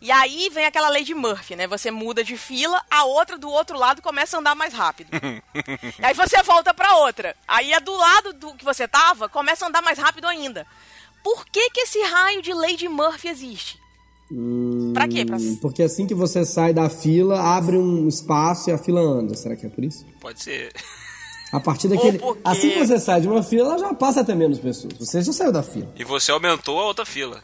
E 0.00 0.10
aí 0.12 0.50
vem 0.52 0.66
aquela 0.66 0.88
lei 0.88 1.04
de 1.04 1.14
Murphy, 1.14 1.56
né? 1.56 1.66
Você 1.66 1.90
muda 1.90 2.22
de 2.22 2.36
fila, 2.36 2.80
a 2.90 3.04
outra 3.04 3.38
do 3.38 3.48
outro 3.50 3.78
lado 3.78 4.02
começa 4.02 4.36
a 4.36 4.40
andar 4.40 4.54
mais 4.54 4.72
rápido. 4.74 5.08
E 5.14 6.04
aí 6.04 6.14
você 6.14 6.42
volta 6.42 6.74
pra 6.74 6.96
outra. 6.98 7.34
Aí 7.48 7.72
a 7.72 7.78
do 7.78 7.94
lado 7.96 8.32
do 8.34 8.54
que 8.54 8.64
você 8.64 8.86
tava 8.86 9.28
começa 9.28 9.64
a 9.64 9.68
andar 9.68 9.82
mais 9.82 9.98
rápido 9.98 10.26
ainda. 10.26 10.66
Por 11.24 11.44
que, 11.46 11.70
que 11.70 11.80
esse 11.80 12.00
raio 12.02 12.40
de 12.42 12.52
lei 12.52 12.76
de 12.76 12.88
Murphy 12.88 13.28
existe? 13.28 13.78
Pra 14.92 15.06
quê? 15.08 15.24
Pra... 15.24 15.36
Porque 15.62 15.82
assim 15.82 16.06
que 16.06 16.14
você 16.14 16.44
sai 16.44 16.72
da 16.74 16.88
fila, 16.90 17.40
abre 17.56 17.76
um 17.76 18.08
espaço 18.08 18.70
e 18.70 18.72
a 18.72 18.78
fila 18.78 19.00
anda. 19.00 19.34
Será 19.34 19.56
que 19.56 19.66
é 19.66 19.68
por 19.68 19.82
isso? 19.84 20.04
Pode 20.20 20.42
ser. 20.42 20.72
A 21.52 21.60
partir 21.60 21.86
daquele. 21.88 22.18
porque- 22.18 22.40
Assim 22.44 22.70
que 22.70 22.78
você 22.86 22.98
sai 22.98 23.20
de 23.20 23.28
uma 23.28 23.42
fila, 23.42 23.70
ela 23.70 23.78
já 23.78 23.94
passa 23.94 24.20
até 24.20 24.34
menos 24.34 24.58
pessoas. 24.58 24.94
Você 24.98 25.22
já 25.22 25.32
saiu 25.32 25.52
da 25.52 25.62
fila. 25.62 25.92
E 25.96 26.04
você 26.04 26.30
aumentou 26.32 26.78
a 26.80 26.84
outra 26.86 27.06
fila. 27.06 27.42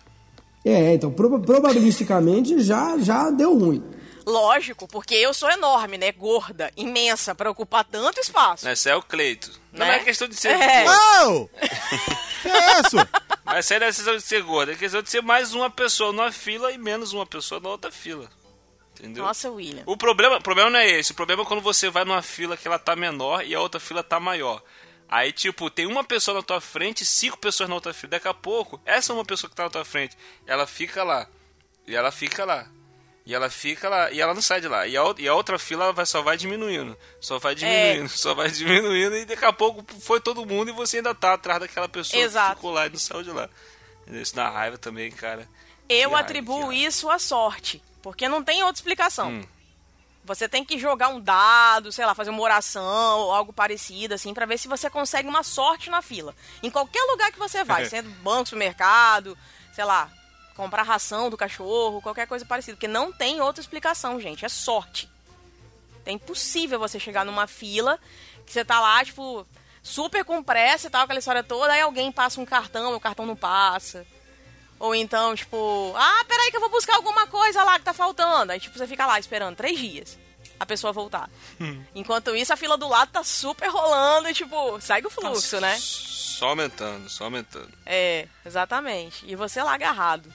É, 0.64 0.94
então 0.94 1.10
proba- 1.12 1.40
probabilisticamente 1.40 2.60
já, 2.62 2.96
já 2.98 3.30
deu 3.30 3.56
ruim. 3.58 3.82
Lógico, 4.24 4.86
porque 4.86 5.14
eu 5.16 5.34
sou 5.34 5.50
enorme, 5.50 5.98
né? 5.98 6.12
Gorda, 6.12 6.70
imensa, 6.76 7.34
pra 7.34 7.50
ocupar 7.50 7.84
tanto 7.84 8.20
espaço. 8.20 8.68
Esse 8.68 8.88
é 8.88 8.94
o 8.94 9.02
Cleito. 9.02 9.50
Não 9.72 9.84
Né? 9.84 9.96
é 9.96 9.98
questão 9.98 10.28
de 10.28 10.36
ser 10.36 10.50
É. 10.50 10.84
gordo. 10.84 11.00
Oh! 11.26 11.48
que 12.42 12.48
é 12.48 12.80
isso? 12.80 12.96
Mas 13.44 13.68
não 13.70 13.76
é 13.78 13.80
questão 13.80 14.16
de 14.16 14.22
ser 14.22 14.42
gordo. 14.42 14.70
É 14.72 14.76
questão 14.76 15.02
de 15.02 15.10
ser 15.10 15.22
mais 15.22 15.52
uma 15.54 15.68
pessoa 15.68 16.12
numa 16.12 16.30
fila 16.30 16.70
e 16.70 16.78
menos 16.78 17.12
uma 17.12 17.26
pessoa 17.26 17.60
na 17.60 17.68
outra 17.70 17.90
fila. 17.90 18.28
Entendeu? 19.00 19.24
Nossa, 19.24 19.50
William. 19.50 19.82
O 19.86 19.96
problema, 19.96 20.36
o 20.36 20.42
problema 20.42 20.70
não 20.70 20.78
é 20.78 20.88
esse. 20.88 21.10
O 21.10 21.14
problema 21.16 21.42
é 21.42 21.46
quando 21.46 21.60
você 21.60 21.90
vai 21.90 22.04
numa 22.04 22.22
fila 22.22 22.56
que 22.56 22.68
ela 22.68 22.78
tá 22.78 22.94
menor 22.94 23.44
e 23.44 23.52
a 23.56 23.60
outra 23.60 23.80
fila 23.80 24.04
tá 24.04 24.20
maior. 24.20 24.62
Aí, 25.14 25.30
tipo, 25.30 25.68
tem 25.68 25.84
uma 25.86 26.02
pessoa 26.02 26.38
na 26.38 26.42
tua 26.42 26.58
frente 26.58 27.02
e 27.02 27.06
cinco 27.06 27.36
pessoas 27.36 27.68
na 27.68 27.74
outra 27.74 27.92
fila. 27.92 28.12
Daqui 28.12 28.28
a 28.28 28.32
pouco, 28.32 28.80
essa 28.82 29.12
uma 29.12 29.26
pessoa 29.26 29.50
que 29.50 29.54
tá 29.54 29.64
na 29.64 29.68
tua 29.68 29.84
frente, 29.84 30.16
ela 30.46 30.66
fica 30.66 31.04
lá. 31.04 31.28
E 31.86 31.94
ela 31.94 32.10
fica 32.10 32.46
lá. 32.46 32.66
E 33.26 33.34
ela 33.34 33.50
fica 33.50 33.90
lá. 33.90 34.10
E 34.10 34.22
ela 34.22 34.32
não 34.32 34.40
sai 34.40 34.62
de 34.62 34.68
lá. 34.68 34.86
E 34.86 34.96
a, 34.96 35.02
e 35.18 35.28
a 35.28 35.34
outra 35.34 35.58
fila 35.58 35.92
vai, 35.92 36.06
só 36.06 36.22
vai 36.22 36.38
diminuindo. 36.38 36.96
Só 37.20 37.38
vai 37.38 37.54
diminuindo. 37.54 38.08
Só 38.16 38.32
vai 38.32 38.50
diminuindo. 38.50 39.14
E 39.14 39.26
daqui 39.26 39.44
a 39.44 39.52
pouco 39.52 39.84
foi 40.00 40.18
todo 40.18 40.46
mundo 40.46 40.70
e 40.70 40.72
você 40.72 40.96
ainda 40.96 41.14
tá 41.14 41.34
atrás 41.34 41.60
daquela 41.60 41.90
pessoa 41.90 42.22
Exato. 42.22 42.52
que 42.52 42.56
ficou 42.56 42.70
lá 42.72 42.86
e 42.86 42.90
não 42.90 42.98
saiu 42.98 43.22
de 43.22 43.30
lá. 43.32 43.50
Isso 44.06 44.34
dá 44.34 44.48
raiva 44.48 44.78
também, 44.78 45.10
cara. 45.10 45.42
Eu 45.90 46.08
Que 46.08 46.14
raiva, 46.14 46.18
atribuo 46.20 46.60
que 46.70 46.74
raiva. 46.76 46.88
isso 46.88 47.10
à 47.10 47.18
sorte, 47.18 47.82
porque 48.00 48.30
não 48.30 48.42
tem 48.42 48.62
outra 48.62 48.78
explicação. 48.78 49.28
Hum. 49.28 49.44
Você 50.24 50.48
tem 50.48 50.64
que 50.64 50.78
jogar 50.78 51.08
um 51.08 51.20
dado, 51.20 51.90
sei 51.90 52.06
lá, 52.06 52.14
fazer 52.14 52.30
uma 52.30 52.42
oração 52.42 53.20
ou 53.20 53.32
algo 53.32 53.52
parecido, 53.52 54.14
assim, 54.14 54.32
pra 54.32 54.46
ver 54.46 54.58
se 54.58 54.68
você 54.68 54.88
consegue 54.88 55.28
uma 55.28 55.42
sorte 55.42 55.90
na 55.90 56.00
fila. 56.00 56.34
Em 56.62 56.70
qualquer 56.70 57.02
lugar 57.10 57.32
que 57.32 57.38
você 57.38 57.64
vai, 57.64 57.86
sendo 57.90 58.08
banco, 58.22 58.50
supermercado, 58.50 59.36
sei 59.74 59.84
lá, 59.84 60.10
comprar 60.54 60.84
ração 60.84 61.28
do 61.28 61.36
cachorro, 61.36 62.00
qualquer 62.00 62.26
coisa 62.28 62.46
parecida. 62.46 62.76
Porque 62.76 62.86
não 62.86 63.12
tem 63.12 63.40
outra 63.40 63.60
explicação, 63.60 64.20
gente. 64.20 64.44
É 64.44 64.48
sorte. 64.48 65.10
É 66.06 66.12
impossível 66.12 66.78
você 66.78 67.00
chegar 67.00 67.24
numa 67.24 67.46
fila 67.46 67.98
que 68.46 68.52
você 68.52 68.64
tá 68.64 68.78
lá, 68.80 69.04
tipo, 69.04 69.46
super 69.82 70.24
com 70.24 70.42
pressa 70.42 70.86
e 70.86 70.90
tal, 70.90 71.02
aquela 71.02 71.18
história 71.18 71.42
toda, 71.42 71.72
aí 71.72 71.80
alguém 71.80 72.12
passa 72.12 72.40
um 72.40 72.44
cartão, 72.44 72.94
o 72.94 73.00
cartão 73.00 73.26
não 73.26 73.36
passa. 73.36 74.06
Ou 74.82 74.96
então, 74.96 75.32
tipo, 75.36 75.94
ah, 75.96 76.24
peraí 76.26 76.50
que 76.50 76.56
eu 76.56 76.60
vou 76.60 76.68
buscar 76.68 76.96
alguma 76.96 77.24
coisa 77.28 77.62
lá 77.62 77.78
que 77.78 77.84
tá 77.84 77.92
faltando. 77.92 78.50
Aí, 78.50 78.58
tipo, 78.58 78.76
você 78.76 78.84
fica 78.84 79.06
lá 79.06 79.16
esperando 79.16 79.54
três 79.54 79.78
dias 79.78 80.18
a 80.58 80.66
pessoa 80.66 80.92
voltar. 80.92 81.30
Enquanto 81.94 82.34
isso, 82.34 82.52
a 82.52 82.56
fila 82.56 82.76
do 82.76 82.88
lado 82.88 83.12
tá 83.12 83.22
super 83.22 83.68
rolando 83.68 84.28
e, 84.28 84.34
tipo, 84.34 84.80
segue 84.80 85.06
o 85.06 85.10
fluxo, 85.10 85.60
né? 85.60 85.78
Só 85.78 86.48
aumentando, 86.48 87.08
só 87.08 87.24
aumentando. 87.24 87.72
É, 87.86 88.26
exatamente. 88.44 89.24
E 89.24 89.36
você 89.36 89.62
lá 89.62 89.74
agarrado. 89.74 90.32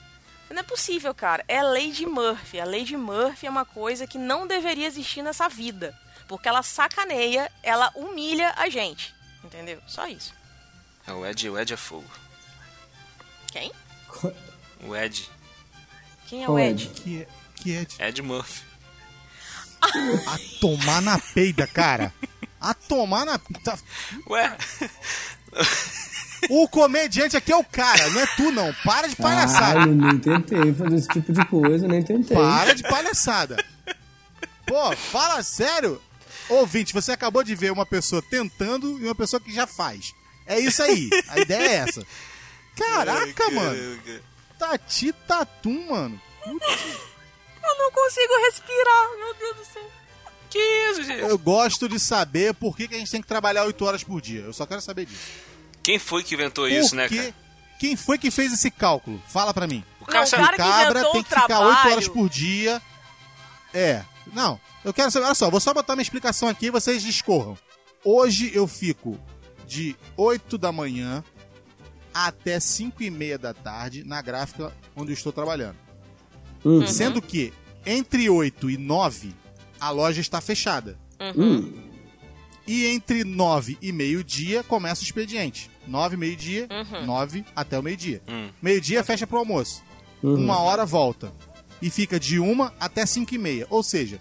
Não 0.49 0.59
é 0.59 0.63
possível, 0.63 1.13
cara. 1.13 1.43
É 1.45 1.61
lei 1.61 1.91
de 1.91 2.05
Murphy. 2.05 2.61
A 2.61 2.65
lei 2.65 2.85
de 2.85 2.95
Murphy 2.95 3.47
é 3.47 3.49
uma 3.49 3.65
coisa 3.65 4.07
que 4.07 4.17
não 4.17 4.47
deveria 4.47 4.87
existir 4.87 5.21
nessa 5.21 5.49
vida. 5.49 5.93
Porque 6.25 6.47
ela 6.47 6.63
sacaneia, 6.63 7.51
ela 7.61 7.91
humilha 7.95 8.53
a 8.55 8.69
gente. 8.69 9.13
Entendeu? 9.43 9.81
Só 9.85 10.07
isso. 10.07 10.33
É, 11.05 11.11
o 11.11 11.25
Ed, 11.25 11.49
o 11.49 11.59
Ed 11.59 11.73
é 11.73 11.77
fogo. 11.77 12.09
Quem? 13.51 13.73
O 14.83 14.95
Ed. 14.95 15.29
Quem 16.27 16.43
é 16.43 16.45
Qual 16.45 16.55
o 16.55 16.59
é, 16.59 16.69
Ed? 16.69 16.83
Ed? 16.85 17.01
Que 17.01 17.21
é, 17.21 17.27
que 17.55 17.75
é 17.75 17.85
de... 17.85 18.01
Ed 18.01 18.21
Murphy. 18.21 18.61
A 19.81 20.37
tomar 20.59 21.01
na 21.01 21.17
peida, 21.19 21.67
cara. 21.67 22.13
A 22.59 22.73
tomar 22.73 23.25
na. 23.25 23.37
tá- 23.63 23.77
Ué? 24.29 24.57
O 26.49 26.67
comediante 26.67 27.35
aqui 27.35 27.51
é 27.51 27.55
o 27.55 27.63
cara, 27.63 28.09
não 28.11 28.21
é 28.21 28.27
tu 28.35 28.51
não. 28.51 28.73
Para 28.83 29.07
de 29.07 29.15
Ah, 29.19 29.21
palhaçada. 29.23 29.79
eu 29.81 29.87
nem 29.87 30.17
tentei 30.19 30.73
fazer 30.73 30.95
esse 30.95 31.07
tipo 31.07 31.33
de 31.33 31.45
coisa, 31.45 31.87
nem 31.87 32.01
tentei. 32.03 32.35
Para 32.37 32.73
de 32.75 32.83
palhaçada. 32.83 33.63
Pô, 34.65 34.95
fala 34.95 35.41
sério. 35.43 36.01
Ouvinte, 36.49 36.93
você 36.93 37.11
acabou 37.11 37.43
de 37.43 37.55
ver 37.55 37.71
uma 37.71 37.85
pessoa 37.85 38.21
tentando 38.21 38.99
e 38.99 39.05
uma 39.05 39.15
pessoa 39.15 39.39
que 39.39 39.53
já 39.53 39.65
faz. 39.67 40.13
É 40.45 40.59
isso 40.59 40.81
aí. 40.81 41.09
A 41.29 41.39
ideia 41.39 41.67
é 41.69 41.73
essa. 41.75 42.05
Caraca, 42.77 43.49
mano. 43.51 44.01
Tati 44.57 45.11
Tatum, 45.27 45.89
mano. 45.89 46.21
Eu 47.67 47.77
não 47.77 47.91
consigo 47.91 48.33
respirar, 48.45 49.17
meu 49.17 49.33
Deus 49.33 49.57
do 49.57 49.65
céu. 49.65 49.91
Que 50.49 50.59
isso, 50.59 51.03
gente? 51.03 51.19
Eu 51.19 51.37
gosto 51.37 51.89
de 51.89 51.99
saber 51.99 52.53
por 52.53 52.77
que, 52.77 52.87
que 52.87 52.95
a 52.95 52.97
gente 52.97 53.11
tem 53.11 53.21
que 53.21 53.27
trabalhar 53.27 53.65
8 53.65 53.85
horas 53.85 54.03
por 54.03 54.21
dia. 54.21 54.41
Eu 54.41 54.53
só 54.53 54.65
quero 54.65 54.81
saber 54.81 55.05
disso. 55.05 55.27
Quem 55.83 55.99
foi 55.99 56.23
que 56.23 56.35
inventou 56.35 56.67
isso, 56.67 56.95
né, 56.95 57.09
cara? 57.09 57.33
quem 57.79 57.95
foi 57.95 58.17
que 58.17 58.31
fez 58.31 58.53
esse 58.53 58.71
cálculo? 58.71 59.21
Fala 59.27 59.53
pra 59.53 59.67
mim. 59.67 59.83
O 59.99 60.05
cara 60.05 60.19
Não, 60.19 60.27
o 60.27 60.31
cara 60.31 60.51
que 60.51 60.57
cabra 60.57 60.99
inventou 60.99 61.11
tem 61.11 61.21
o 61.21 61.23
que 61.23 61.29
ficar 61.29 61.45
trabalho. 61.47 61.69
8 61.69 61.89
horas 61.89 62.07
por 62.07 62.29
dia. 62.29 62.81
É. 63.73 64.03
Não, 64.33 64.59
eu 64.83 64.93
quero 64.93 65.11
saber. 65.11 65.25
Olha 65.25 65.35
só, 65.35 65.49
vou 65.49 65.59
só 65.59 65.73
botar 65.73 65.95
minha 65.95 66.03
explicação 66.03 66.47
aqui 66.47 66.67
e 66.67 66.71
vocês 66.71 67.03
discorram. 67.03 67.57
Hoje 68.03 68.51
eu 68.53 68.67
fico 68.67 69.19
de 69.65 69.95
8 70.15 70.57
da 70.57 70.71
manhã 70.71 71.23
até 72.25 72.59
5 72.59 73.03
e 73.03 73.11
meia 73.11 73.37
da 73.37 73.53
tarde 73.53 74.03
na 74.03 74.21
gráfica 74.21 74.73
onde 74.95 75.11
eu 75.11 75.13
estou 75.13 75.31
trabalhando. 75.31 75.75
Hum. 76.65 76.87
Sendo 76.87 77.21
que 77.21 77.53
entre 77.85 78.29
8 78.29 78.71
e 78.71 78.77
9 78.77 79.33
a 79.79 79.91
loja 79.91 80.19
está 80.19 80.41
fechada. 80.41 80.97
Hum. 81.19 81.73
E 82.65 82.87
entre 82.87 83.23
9 83.23 83.77
e 83.81 83.91
meio-dia 83.91 84.63
começa 84.63 85.01
o 85.01 85.03
expediente. 85.03 85.69
9 85.87 86.17
meio-dia, 86.17 86.67
9 87.05 87.45
até 87.55 87.79
o 87.79 87.83
meio-dia. 87.83 88.21
Hum. 88.27 88.49
Meio-dia 88.61 89.03
fecha 89.03 89.27
pro 89.27 89.37
almoço. 89.37 89.83
Uhum. 90.21 90.35
Uma 90.35 90.59
hora 90.59 90.85
volta. 90.85 91.31
E 91.81 91.89
fica 91.89 92.19
de 92.19 92.39
1 92.39 92.63
até 92.79 93.05
5 93.05 93.33
e 93.35 93.37
meia. 93.37 93.67
Ou 93.69 93.83
seja, 93.83 94.19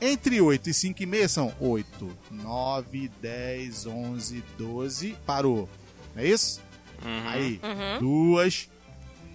entre 0.00 0.40
8 0.40 0.70
e 0.70 0.74
5 0.74 1.02
e 1.02 1.06
meia 1.06 1.28
são 1.28 1.52
8, 1.60 2.08
9, 2.30 3.10
10, 3.20 3.86
11, 3.86 4.44
12. 4.56 5.16
Parou. 5.26 5.68
Não 6.14 6.22
é 6.22 6.28
isso? 6.28 6.62
Uhum. 7.04 7.28
Aí, 7.28 7.60
duas, 8.00 8.68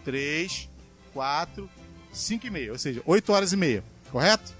três, 0.03 0.69
quatro, 1.13 1.69
cinco 2.11 2.47
e 2.47 2.49
meia. 2.49 2.71
Ou 2.71 2.77
seja, 2.77 3.01
8 3.05 3.31
horas 3.33 3.53
e 3.53 3.57
meia. 3.57 3.83
Correto? 4.11 4.55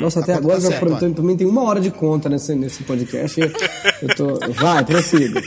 Nossa, 0.00 0.20
até 0.20 0.32
Tá 0.32 0.38
agora 0.38 0.60
já 0.60 0.68
certo, 0.68 0.86
pra, 0.98 1.10
pra 1.10 1.24
mim 1.24 1.36
tem 1.36 1.46
uma 1.46 1.62
hora 1.62 1.80
de 1.80 1.90
conta 1.90 2.28
nesse, 2.28 2.54
nesse 2.54 2.82
podcast. 2.84 3.40
Eu, 3.40 3.50
eu 4.02 4.14
tô. 4.14 4.52
Vai, 4.52 4.84
prossiga. 4.84 5.40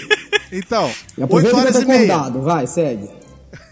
Então, 0.52 0.86
8 0.86 1.24
Aproveita 1.24 1.50
que 1.50 1.56
eu 1.56 1.60
horas 1.62 1.74
tô 1.76 1.82
e 1.82 1.86
meia. 1.86 2.16
acordado, 2.16 2.42
vai, 2.42 2.66
segue. 2.68 3.10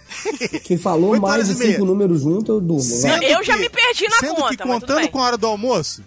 Quem 0.63 0.77
falou 0.77 1.11
Oito 1.11 1.21
mais 1.21 1.33
horas 1.33 1.47
de 1.47 1.53
e 1.53 1.57
meia. 1.57 1.71
cinco 1.73 1.85
números 1.85 2.21
juntos, 2.21 2.49
eu 2.49 2.61
durmo. 2.61 2.81
Sendo 2.81 3.23
Eu 3.23 3.43
já 3.43 3.53
que- 3.55 3.59
me 3.61 3.69
perdi 3.69 4.07
na 4.07 4.17
sendo 4.17 4.35
conta, 4.35 4.49
que 4.57 4.63
contando 4.63 5.07
com 5.09 5.19
a 5.19 5.23
hora 5.23 5.37
do 5.37 5.47
almoço, 5.47 6.03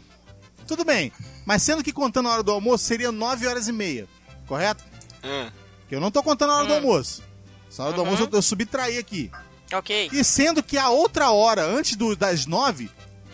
tudo 0.66 0.84
bem. 0.84 1.11
Mas 1.46 1.62
sendo 1.62 1.82
que 1.82 1.92
contando 1.92 2.28
a 2.28 2.32
hora 2.32 2.42
do 2.42 2.51
almoço, 2.53 2.84
seria 2.84 3.11
9 3.11 3.46
horas 3.46 3.68
e 3.68 3.72
meia. 3.72 4.07
Correto? 4.46 4.84
Hum. 5.24 5.51
Que 5.89 5.95
eu 5.95 6.01
não 6.01 6.11
tô 6.11 6.22
contando 6.22 6.51
a 6.53 6.57
hora 6.59 6.66
do 6.66 6.74
almoço. 6.74 7.22
Essa 7.70 7.84
hora 7.84 7.93
do 7.95 8.01
almoço 8.01 8.24
eu, 8.24 8.28
eu 8.32 8.43
subtraí 8.43 8.99
aqui. 8.99 9.30
Ok. 9.72 10.11
E 10.12 10.24
sendo 10.24 10.62
que 10.62 10.76
a 10.78 10.89
outra 10.91 11.30
hora, 11.30 11.62
antes 11.64 11.97
do- 11.97 12.16
das 12.16 12.47
9, 12.47 12.91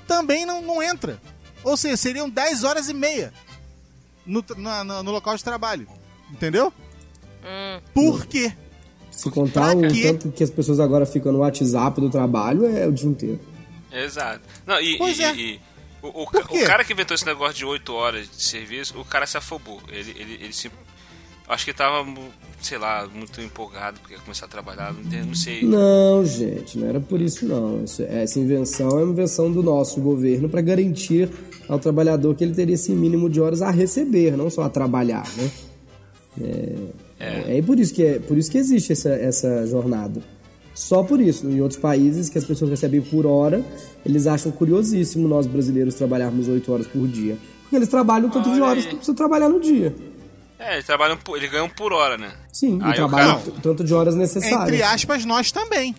também 0.07 0.45
não, 0.45 0.61
não 0.63 0.83
entra. 0.83 1.21
Ou 1.63 1.77
seja, 1.77 1.97
seriam 1.97 2.29
10 2.29 2.65
horas 2.65 2.89
e 2.89 2.95
meia 2.95 3.33
no, 4.27 4.45
na- 4.57 4.85
na- 4.85 5.03
no 5.03 5.11
local 5.11 5.37
de 5.37 5.45
trabalho. 5.45 5.87
Entendeu? 6.31 6.73
Hum. 7.45 7.81
Por 7.93 8.27
quê? 8.27 8.53
Se 9.11 9.31
contar 9.31 9.77
Pra 9.77 9.89
o 9.89 9.93
quê? 9.93 10.03
tanto 10.03 10.33
que 10.33 10.43
as 10.43 10.51
pessoas 10.51 10.81
agora 10.81 11.07
ficam 11.07 11.31
no 11.33 11.39
WhatsApp 11.39 12.01
do 12.01 12.11
trabalho, 12.11 12.67
é 12.67 12.87
o 12.87 12.93
dia 12.93 13.09
inteiro. 13.09 13.41
Exato. 13.93 14.41
Não, 14.67 14.81
e, 14.81 14.99
Pois 14.99 15.19
e- 15.19 15.23
é. 15.23 15.35
e- 15.37 15.61
o, 16.03 16.09
o, 16.09 16.23
o 16.25 16.67
cara 16.67 16.85
que 16.85 16.93
inventou 16.93 17.15
esse 17.15 17.25
negócio 17.25 17.55
de 17.55 17.65
8 17.65 17.95
horas 17.95 18.29
de 18.29 18.43
serviço, 18.43 18.99
o 18.99 19.05
cara 19.05 19.27
se 19.27 19.37
afobou. 19.37 19.81
Ele, 19.89 20.11
ele, 20.19 20.35
ele 20.43 20.53
se. 20.53 20.71
Acho 21.47 21.65
que 21.67 21.75
tava, 21.75 22.07
sei 22.63 22.79
lá, 22.79 23.07
muito 23.15 23.39
empolgado 23.41 24.01
porque 24.01 24.15
ia 24.15 24.21
começar 24.21 24.47
a 24.47 24.49
trabalhar, 24.49 24.95
não, 24.95 25.35
sei. 25.35 25.63
Não, 25.63 26.25
gente, 26.25 26.79
não 26.79 26.89
era 26.89 26.99
por 27.01 27.21
isso 27.21 27.45
não. 27.47 27.85
Isso- 27.85 28.03
essa 28.03 28.39
invenção 28.41 28.89
é 28.99 29.03
uma 29.05 29.13
invenção 29.13 29.53
do 29.53 29.63
nosso 29.63 30.01
governo 30.01 30.49
para 30.49 30.63
garantir 30.63 31.29
ao 31.69 31.79
trabalhador 31.79 32.35
que 32.35 32.43
ele 32.45 32.55
teria 32.55 32.75
esse 32.75 32.93
mínimo 32.93 33.29
de 33.29 33.41
horas 33.41 33.61
a 33.61 33.71
receber, 33.71 34.37
não 34.37 34.49
só 34.49 34.63
a 34.63 34.71
trabalhar, 34.71 35.27
né? 35.37 35.51
É, 37.21 37.59
é 37.59 37.63
por 37.63 37.79
isso 37.79 37.95
que 37.95 38.03
é 38.03 38.19
por 38.19 38.37
isso 38.37 38.51
que 38.51 38.59
existe 38.59 38.93
essa, 38.93 39.11
essa 39.11 39.67
jornada. 39.67 40.21
Só 40.75 41.03
por 41.05 41.21
isso. 41.21 41.49
Em 41.49 41.61
outros 41.61 41.79
países 41.79 42.29
que 42.29 42.37
as 42.39 42.45
pessoas 42.45 42.71
recebem 42.71 43.01
por 43.01 43.25
hora, 43.27 43.63
eles 44.05 44.27
acham 44.27 44.51
curiosíssimo 44.51 45.29
nós 45.29 45.47
brasileiros 45.47 45.95
trabalharmos 45.95 46.49
8 46.49 46.73
horas 46.73 46.87
por 46.87 47.07
dia. 47.07 47.37
Porque 47.63 47.77
eles 47.77 47.89
trabalham 47.89 48.29
tanto 48.29 48.51
de 48.51 48.57
Olha 48.57 48.65
horas 48.71 48.85
aí. 48.85 48.91
que 48.91 48.97
precisa 48.97 49.17
trabalhar 49.17 49.49
no 49.49 49.61
dia. 49.61 49.95
É, 50.67 50.75
ele 50.75 50.83
trabalha, 50.83 51.17
por- 51.17 51.37
ele 51.37 51.49
ganha 51.49 51.65
um 51.65 51.69
por 51.69 51.93
hora, 51.93 52.17
né? 52.17 52.31
Sim, 52.53 52.79
Aí 52.83 52.91
e 52.91 52.93
o 52.93 52.97
trabalham 52.97 53.39
cara- 53.41 53.53
tanto 53.63 53.85
de 53.85 53.93
horas 53.95 54.15
necessárias. 54.15 54.63
Entre 54.69 54.83
aspas, 54.83 55.25
nós 55.25 55.53
também. 55.53 55.95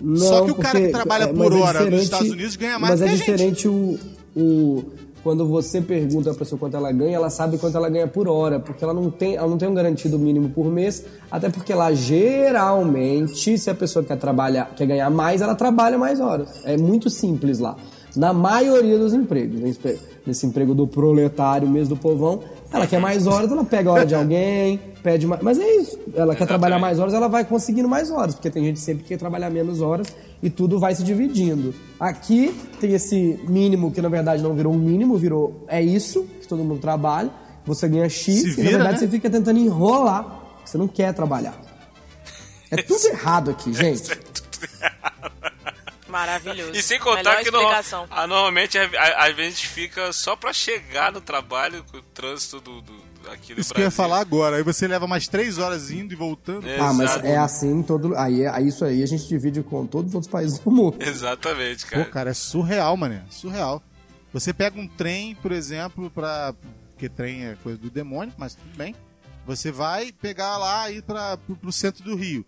Não, 0.00 0.16
Só 0.26 0.44
que 0.44 0.50
o 0.50 0.54
cara 0.56 0.80
que 0.80 0.88
trabalha 0.88 1.24
é, 1.24 1.26
por 1.28 1.36
mas 1.50 1.52
é 1.52 1.54
hora 1.62 1.72
nos 1.72 1.78
diferente- 1.84 2.02
Estados 2.04 2.30
Unidos 2.30 2.56
ganha 2.56 2.78
mais 2.78 3.00
Mas 3.00 3.02
é 3.02 3.04
que 3.06 3.10
a 3.10 3.16
gente. 3.16 3.26
diferente 3.30 3.68
o, 3.68 3.98
o 4.36 4.84
quando 5.22 5.46
você 5.48 5.80
pergunta 5.80 6.30
a 6.30 6.34
pessoa 6.34 6.58
quanto 6.58 6.76
ela 6.76 6.92
ganha, 6.92 7.16
ela 7.16 7.30
sabe 7.30 7.58
quanto 7.58 7.76
ela 7.76 7.88
ganha 7.88 8.06
por 8.06 8.28
hora, 8.28 8.60
porque 8.60 8.84
ela 8.84 8.94
não 8.94 9.10
tem, 9.10 9.34
ela 9.36 9.48
não 9.48 9.58
tem 9.58 9.68
um 9.68 9.74
garantido 9.74 10.18
mínimo 10.18 10.50
por 10.50 10.66
mês, 10.66 11.04
até 11.30 11.48
porque 11.48 11.74
lá 11.74 11.92
geralmente, 11.92 13.58
se 13.58 13.68
a 13.70 13.74
pessoa 13.74 14.04
quer 14.04 14.16
trabalhar, 14.16 14.70
quer 14.76 14.86
ganhar 14.86 15.10
mais, 15.10 15.40
ela 15.40 15.54
trabalha 15.54 15.98
mais 15.98 16.20
horas. 16.20 16.60
É 16.64 16.76
muito 16.76 17.10
simples 17.10 17.58
lá. 17.58 17.76
Na 18.14 18.32
maioria 18.32 18.98
dos 18.98 19.12
empregos, 19.12 19.60
nesse- 19.60 19.98
nesse 20.26 20.46
emprego 20.46 20.74
do 20.74 20.86
proletário 20.86 21.68
mesmo 21.68 21.94
do 21.94 22.00
povão, 22.00 22.40
ela 22.76 22.86
quer 22.86 23.00
mais 23.00 23.26
horas, 23.26 23.50
ela 23.50 23.64
pega 23.64 23.90
a 23.90 23.92
hora 23.92 24.06
de 24.06 24.14
alguém, 24.16 24.80
pede 25.02 25.26
mais. 25.26 25.42
Mas 25.42 25.58
é 25.58 25.76
isso. 25.76 25.98
Ela 26.14 26.34
quer 26.34 26.46
trabalhar 26.46 26.78
mais 26.78 26.98
horas, 26.98 27.14
ela 27.14 27.28
vai 27.28 27.44
conseguindo 27.44 27.88
mais 27.88 28.10
horas, 28.10 28.34
porque 28.34 28.50
tem 28.50 28.64
gente 28.64 28.80
sempre 28.80 29.02
que 29.02 29.10
quer 29.10 29.18
trabalhar 29.18 29.50
menos 29.50 29.80
horas 29.80 30.08
e 30.42 30.50
tudo 30.50 30.78
vai 30.78 30.94
se 30.94 31.02
dividindo. 31.02 31.74
Aqui 31.98 32.54
tem 32.80 32.92
esse 32.92 33.38
mínimo 33.48 33.90
que 33.90 34.00
na 34.00 34.08
verdade 34.08 34.42
não 34.42 34.54
virou 34.54 34.72
um 34.72 34.78
mínimo, 34.78 35.16
virou 35.16 35.64
é 35.68 35.82
isso 35.82 36.26
que 36.40 36.48
todo 36.48 36.62
mundo 36.62 36.80
trabalha. 36.80 37.30
Você 37.64 37.88
ganha 37.88 38.08
X 38.08 38.42
Se 38.42 38.48
e 38.48 38.50
vira, 38.50 38.64
na 38.64 38.70
verdade 38.70 38.92
né? 38.92 38.98
você 39.00 39.08
fica 39.08 39.28
tentando 39.28 39.58
enrolar, 39.58 40.40
você 40.64 40.78
não 40.78 40.86
quer 40.86 41.12
trabalhar. 41.12 41.58
É 42.70 42.76
tudo 42.76 43.04
errado 43.10 43.50
aqui, 43.50 43.72
gente. 43.72 44.10
Maravilhoso. 46.08 46.72
E 46.74 46.82
sem 46.82 46.98
contar 46.98 47.36
Melhor 47.36 47.44
que 47.44 47.50
no- 47.50 48.26
normalmente 48.26 48.78
a- 48.78 48.84
a- 48.98 49.26
às 49.26 49.34
vezes 49.36 49.60
fica 49.60 50.12
só 50.12 50.36
pra 50.36 50.52
chegar 50.52 51.12
no 51.12 51.20
trabalho 51.20 51.84
com 51.90 51.98
o 51.98 52.02
trânsito 52.02 52.60
do, 52.60 52.80
do, 52.80 52.94
aqui 53.30 53.54
do 53.54 53.60
Isso 53.60 53.74
que 53.74 53.80
eu 53.80 53.84
ia 53.84 53.88
Brasil. 53.88 53.90
falar 53.90 54.20
agora. 54.20 54.56
Aí 54.56 54.62
você 54.62 54.86
leva 54.86 55.06
mais 55.06 55.26
3 55.26 55.58
horas 55.58 55.90
indo 55.90 56.12
e 56.12 56.16
voltando. 56.16 56.66
Ah, 56.80 56.92
mas 56.92 57.16
é 57.24 57.36
assim 57.36 57.70
em 57.78 57.82
todo. 57.82 58.16
Aí, 58.16 58.42
é- 58.42 58.48
aí 58.50 58.68
isso 58.68 58.84
aí 58.84 59.02
a 59.02 59.06
gente 59.06 59.26
divide 59.26 59.62
com 59.62 59.84
todos 59.86 60.10
os 60.10 60.14
outros 60.14 60.30
países 60.30 60.58
do 60.58 60.70
mundo. 60.70 60.96
Exatamente, 61.00 61.84
Pô, 61.84 61.90
cara. 61.90 62.04
cara, 62.06 62.30
é 62.30 62.34
surreal, 62.34 62.96
mané. 62.96 63.22
Surreal. 63.30 63.82
Você 64.32 64.52
pega 64.52 64.78
um 64.78 64.86
trem, 64.86 65.34
por 65.34 65.50
exemplo, 65.52 66.10
pra. 66.10 66.54
Porque 66.92 67.08
trem 67.08 67.46
é 67.46 67.56
coisa 67.62 67.78
do 67.78 67.90
demônio, 67.90 68.32
mas 68.38 68.54
tudo 68.54 68.74
bem. 68.76 68.94
Você 69.46 69.70
vai 69.70 70.12
pegar 70.12 70.56
lá 70.56 70.90
e 70.90 70.96
ir 70.98 71.02
pra, 71.02 71.36
pro, 71.36 71.54
pro 71.56 71.70
centro 71.72 72.02
do 72.04 72.16
Rio. 72.16 72.44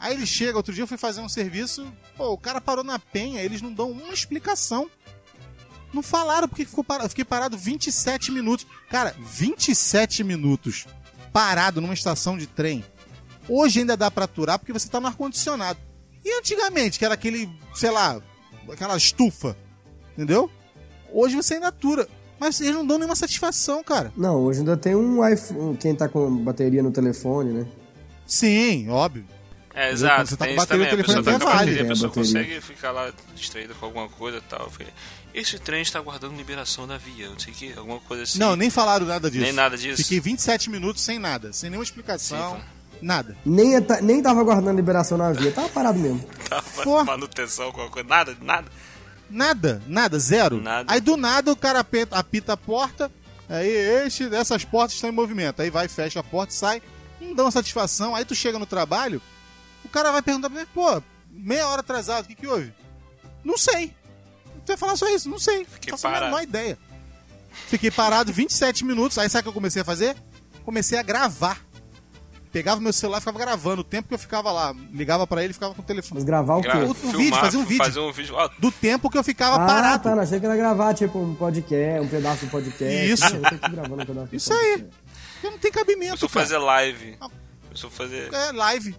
Aí 0.00 0.14
ele 0.14 0.26
chega, 0.26 0.56
outro 0.56 0.72
dia 0.72 0.82
eu 0.82 0.88
fui 0.88 0.96
fazer 0.96 1.20
um 1.20 1.28
serviço, 1.28 1.86
pô, 2.16 2.32
o 2.32 2.38
cara 2.38 2.58
parou 2.58 2.82
na 2.82 2.98
penha, 2.98 3.42
eles 3.42 3.60
não 3.60 3.70
dão 3.70 3.90
uma 3.90 4.14
explicação. 4.14 4.90
Não 5.92 6.02
falaram 6.02 6.48
porque 6.48 6.64
ficou 6.64 6.82
parado. 6.82 7.04
Eu 7.04 7.10
fiquei 7.10 7.24
parado 7.24 7.58
27 7.58 8.32
minutos. 8.32 8.66
Cara, 8.88 9.14
27 9.18 10.24
minutos 10.24 10.86
parado 11.32 11.80
numa 11.80 11.92
estação 11.92 12.38
de 12.38 12.46
trem. 12.46 12.82
Hoje 13.48 13.80
ainda 13.80 13.96
dá 13.96 14.10
pra 14.10 14.24
aturar 14.24 14.58
porque 14.58 14.72
você 14.72 14.88
tá 14.88 15.00
no 15.00 15.08
ar-condicionado. 15.08 15.78
E 16.24 16.38
antigamente, 16.38 16.98
que 16.98 17.04
era 17.04 17.14
aquele, 17.14 17.50
sei 17.74 17.90
lá, 17.90 18.22
aquela 18.72 18.96
estufa, 18.96 19.56
entendeu? 20.12 20.50
Hoje 21.12 21.36
você 21.36 21.54
ainda 21.54 21.68
atura. 21.68 22.08
Mas 22.38 22.58
eles 22.60 22.74
não 22.74 22.86
dão 22.86 22.96
nenhuma 22.96 23.16
satisfação, 23.16 23.84
cara. 23.84 24.10
Não, 24.16 24.36
hoje 24.36 24.60
ainda 24.60 24.76
tem 24.76 24.94
um 24.94 25.26
iPhone. 25.26 25.76
Quem 25.76 25.94
tá 25.94 26.08
com 26.08 26.34
bateria 26.36 26.82
no 26.82 26.90
telefone, 26.90 27.52
né? 27.52 27.66
Sim, 28.24 28.88
óbvio. 28.88 29.26
É, 29.74 29.90
exato. 29.92 30.26
Você 30.26 30.36
tá 30.36 30.44
tem 30.46 30.54
com 30.56 30.60
bateria, 30.60 30.86
também. 30.86 30.98
o 30.98 31.00
A 31.00 31.04
pessoa 31.06 31.22
telefone 31.24 31.38
tá 31.38 31.44
até 31.46 31.52
a 31.52 31.56
vale. 31.56 31.70
bateria, 31.70 31.82
a 31.82 31.88
pessoa 31.94 32.08
bateria. 32.08 32.32
consegue 32.32 32.60
ficar 32.60 32.90
lá 32.90 33.12
distraída 33.34 33.74
com 33.74 33.86
alguma 33.86 34.08
coisa 34.08 34.38
e 34.38 34.40
tal. 34.42 34.72
Esse 35.32 35.58
trem 35.60 35.80
está 35.82 35.98
aguardando 36.00 36.34
liberação 36.36 36.88
da 36.88 36.98
via, 36.98 37.28
não 37.28 37.38
sei 37.38 37.52
o 37.52 37.56
que, 37.56 37.72
alguma 37.78 38.00
coisa 38.00 38.24
assim. 38.24 38.38
Não, 38.40 38.56
nem 38.56 38.68
falaram 38.68 39.06
nada 39.06 39.30
disso. 39.30 39.44
Nem 39.44 39.52
nada 39.52 39.76
disso. 39.78 40.02
Fiquei 40.02 40.18
27 40.18 40.68
minutos 40.70 41.02
sem 41.02 41.18
nada, 41.20 41.52
sem 41.52 41.70
nenhuma 41.70 41.84
explicação. 41.84 42.56
Sim, 42.56 42.62
nada. 43.00 43.36
Nem, 43.46 43.80
ta- 43.80 44.00
nem 44.00 44.20
tava 44.20 44.40
aguardando 44.40 44.76
liberação 44.76 45.16
na 45.16 45.32
via, 45.32 45.52
tava 45.52 45.68
parado 45.68 45.98
mesmo. 46.00 46.18
Tava 46.50 46.82
Pô. 46.82 47.04
manutenção, 47.04 47.66
alguma 47.66 47.88
coisa. 47.88 48.08
Nada, 48.08 48.36
nada. 48.42 48.66
Nada, 49.30 49.80
nada, 49.86 50.18
zero. 50.18 50.60
Nada. 50.60 50.92
Aí 50.92 51.00
do 51.00 51.16
nada 51.16 51.52
o 51.52 51.56
cara 51.56 51.78
apita, 51.78 52.16
apita 52.18 52.54
a 52.54 52.56
porta, 52.56 53.08
aí 53.48 53.68
este, 54.04 54.24
essas 54.34 54.64
portas 54.64 54.94
estão 54.96 55.08
em 55.08 55.12
movimento. 55.12 55.62
Aí 55.62 55.70
vai, 55.70 55.86
fecha 55.86 56.18
a 56.18 56.24
porta, 56.24 56.52
sai. 56.52 56.82
não 57.20 57.32
dão 57.34 57.48
satisfação. 57.52 58.16
Aí 58.16 58.24
tu 58.24 58.34
chega 58.34 58.58
no 58.58 58.66
trabalho, 58.66 59.22
cara 59.90 60.10
vai 60.12 60.22
perguntar 60.22 60.48
pra 60.50 60.60
mim, 60.60 60.66
pô, 60.74 61.02
meia 61.30 61.66
hora 61.68 61.80
atrasado, 61.80 62.24
o 62.24 62.28
que 62.28 62.34
que 62.34 62.46
houve? 62.46 62.72
Não 63.44 63.56
sei. 63.58 63.88
Tu 64.64 64.68
vai 64.68 64.76
falar 64.76 64.96
só 64.96 65.08
isso, 65.08 65.28
não 65.28 65.38
sei. 65.38 65.64
Fiquei 65.64 65.90
Faço 65.92 66.06
a 66.06 66.10
parado. 66.10 66.26
menor 66.32 66.42
ideia. 66.42 66.78
Fiquei 67.66 67.90
parado 67.90 68.32
27 68.32 68.84
minutos, 68.84 69.18
aí 69.18 69.28
sabe 69.28 69.40
o 69.40 69.42
que 69.44 69.48
eu 69.48 69.52
comecei 69.54 69.82
a 69.82 69.84
fazer? 69.84 70.16
Comecei 70.64 70.98
a 70.98 71.02
gravar. 71.02 71.60
Pegava 72.52 72.80
meu 72.80 72.92
celular 72.92 73.18
e 73.18 73.20
ficava 73.20 73.38
gravando 73.38 73.80
o 73.82 73.84
tempo 73.84 74.08
que 74.08 74.14
eu 74.14 74.18
ficava 74.18 74.50
lá. 74.50 74.74
Ligava 74.92 75.24
pra 75.24 75.42
ele 75.42 75.52
e 75.52 75.54
ficava 75.54 75.72
com 75.72 75.82
o 75.82 75.84
telefone. 75.84 76.14
Mas 76.14 76.24
gravar 76.24 76.56
o 76.56 76.62
quê? 76.62 76.68
Gra- 76.68 76.78
um 76.84 76.94
filmar, 76.94 77.16
vídeo, 77.16 77.38
fazer 77.38 77.56
um 77.56 77.64
vídeo. 77.64 77.84
Fazer 77.84 78.00
um 78.00 78.12
vídeo. 78.12 78.34
Do 78.58 78.72
tempo 78.72 79.08
que 79.08 79.16
eu 79.16 79.22
ficava 79.22 79.62
Ah, 79.62 79.66
parado. 79.66 80.02
tá, 80.02 80.14
não, 80.16 80.22
achei 80.22 80.40
que 80.40 80.46
era 80.46 80.56
gravar, 80.56 80.92
tipo, 80.94 81.16
um 81.20 81.34
podcast, 81.36 82.00
um 82.04 82.08
pedaço 82.08 82.44
do 82.46 82.50
podcast. 82.50 83.12
Isso. 83.12 83.24
Eu 83.36 83.40
tô 83.40 83.46
aqui 83.54 83.70
gravando 83.70 84.02
um 84.02 84.06
pedaço 84.06 84.26
do 84.30 84.36
Isso 84.36 84.52
aí. 84.52 84.58
podcast. 84.78 84.96
Eu 85.44 85.50
não 85.52 85.58
tem 85.58 85.70
cabimento, 85.72 86.08
começou 86.18 86.26
a 86.26 86.30
cara. 86.32 86.46
fazer 86.46 86.58
live. 86.58 87.18
Começou 87.68 87.88
a 87.88 87.90
fazer. 87.92 88.34
É, 88.34 88.52
live. 88.52 88.96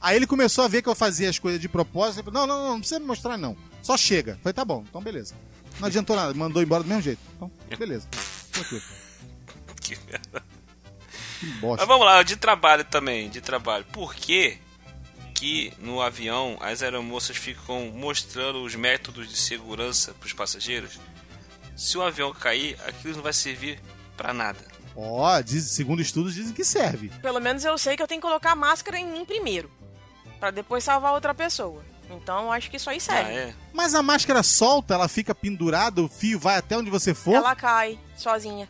Aí 0.00 0.16
ele 0.16 0.26
começou 0.26 0.64
a 0.64 0.68
ver 0.68 0.82
que 0.82 0.88
eu 0.88 0.94
fazia 0.94 1.28
as 1.28 1.38
coisas 1.38 1.60
de 1.60 1.68
propósito. 1.68 2.24
Falou, 2.24 2.46
não, 2.46 2.54
não, 2.56 2.62
não, 2.64 2.70
não 2.72 2.78
precisa 2.80 2.98
me 3.00 3.06
mostrar, 3.06 3.36
não. 3.36 3.56
Só 3.82 3.96
chega. 3.96 4.32
Eu 4.32 4.36
Falei, 4.38 4.54
tá 4.54 4.64
bom, 4.64 4.84
então 4.88 5.00
beleza. 5.02 5.34
Não 5.78 5.86
adiantou 5.88 6.16
nada, 6.16 6.32
mandou 6.34 6.62
embora 6.62 6.82
do 6.82 6.88
mesmo 6.88 7.02
jeito. 7.02 7.20
Então, 7.36 7.50
beleza. 7.78 8.06
Tranquilo. 8.52 8.82
Que 9.80 9.96
merda. 10.10 10.42
Que 11.40 11.46
bosta. 11.60 11.78
Mas 11.84 11.88
vamos 11.88 12.06
lá, 12.06 12.22
de 12.22 12.36
trabalho 12.36 12.84
também, 12.84 13.28
de 13.30 13.40
trabalho. 13.40 13.84
Por 13.92 14.14
que 14.14 14.58
que 15.34 15.72
no 15.78 16.02
avião 16.02 16.58
as 16.60 16.82
aeromoças 16.82 17.36
ficam 17.36 17.86
mostrando 17.94 18.62
os 18.62 18.74
métodos 18.74 19.26
de 19.28 19.36
segurança 19.36 20.12
para 20.14 20.26
os 20.26 20.32
passageiros? 20.34 20.98
Se 21.76 21.96
o 21.96 22.02
avião 22.02 22.30
cair, 22.32 22.76
aquilo 22.86 23.16
não 23.16 23.22
vai 23.22 23.32
servir 23.32 23.80
para 24.16 24.34
nada. 24.34 24.58
Ó, 24.94 25.40
diz- 25.40 25.70
segundo 25.70 26.02
estudos 26.02 26.34
dizem 26.34 26.52
que 26.52 26.64
serve. 26.64 27.08
Pelo 27.22 27.40
menos 27.40 27.64
eu 27.64 27.78
sei 27.78 27.96
que 27.96 28.02
eu 28.02 28.06
tenho 28.08 28.20
que 28.20 28.26
colocar 28.26 28.52
a 28.52 28.56
máscara 28.56 28.98
em 28.98 29.06
mim 29.10 29.24
primeiro. 29.24 29.70
Pra 30.40 30.50
depois 30.50 30.82
salvar 30.82 31.12
outra 31.12 31.34
pessoa. 31.34 31.84
Então 32.10 32.44
eu 32.46 32.52
acho 32.52 32.68
que 32.70 32.76
isso 32.78 32.90
aí 32.90 32.96
Ah, 32.96 33.00
serve. 33.00 33.32
é? 33.32 33.54
Mas 33.72 33.94
a 33.94 34.02
máscara 34.02 34.42
solta, 34.42 34.94
ela 34.94 35.06
fica 35.06 35.32
pendurada, 35.34 36.02
o 36.02 36.08
fio 36.08 36.40
vai 36.40 36.56
até 36.56 36.76
onde 36.76 36.90
você 36.90 37.14
for. 37.14 37.34
Ela 37.34 37.54
cai 37.54 37.98
sozinha. 38.16 38.68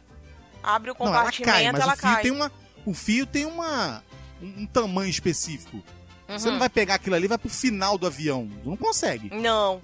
Abre 0.62 0.90
o 0.90 0.94
não, 0.98 1.06
ela 1.06 1.16
compartimento, 1.16 1.50
cai, 1.52 1.72
mas 1.72 1.80
ela 1.80 1.92
o 1.94 1.96
fio 1.96 2.02
cai. 2.10 2.22
tem 2.22 2.30
uma. 2.32 2.52
O 2.84 2.92
fio 2.92 3.24
tem 3.26 3.46
uma. 3.46 4.02
um, 4.42 4.62
um 4.62 4.66
tamanho 4.66 5.08
específico. 5.08 5.82
Você 6.28 6.46
Uhum. 6.46 6.52
não 6.52 6.58
vai 6.60 6.68
pegar 6.68 6.94
aquilo 6.96 7.16
ali 7.16 7.24
e 7.24 7.28
vai 7.28 7.38
pro 7.38 7.48
final 7.48 7.96
do 7.96 8.06
avião. 8.06 8.48
Não 8.64 8.76
consegue. 8.76 9.30
Não. 9.34 9.80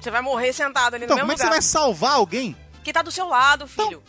Você 0.00 0.10
vai 0.10 0.20
morrer 0.22 0.52
sentado 0.52 0.94
ali 0.94 1.04
Então, 1.04 1.16
no 1.16 1.20
como 1.22 1.28
mesmo 1.28 1.32
é 1.32 1.34
que 1.34 1.40
você 1.40 1.46
lugar. 1.46 1.54
vai 1.56 1.62
salvar 1.62 2.12
alguém? 2.14 2.56
Que 2.84 2.92
tá 2.92 3.02
do 3.02 3.10
seu 3.10 3.26
lado, 3.28 3.68
Então. 3.72 3.84
filho. 3.86 4.02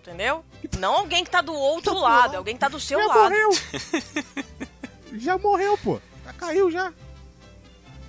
Entendeu? 0.00 0.44
Não 0.78 0.94
alguém 0.94 1.22
que 1.24 1.30
tá 1.30 1.40
do 1.42 1.52
outro 1.54 1.90
Tá 1.92 1.96
do 1.96 2.00
lado, 2.00 2.20
lado. 2.22 2.36
alguém 2.36 2.54
que 2.54 2.60
tá 2.60 2.68
do 2.68 2.80
seu 2.80 2.98
já 2.98 3.06
lado. 3.06 3.20
morreu. 3.22 3.50
já 5.14 5.38
morreu, 5.38 5.78
pô. 5.78 6.00
Já 6.28 6.32
caiu 6.34 6.70
já. 6.70 6.92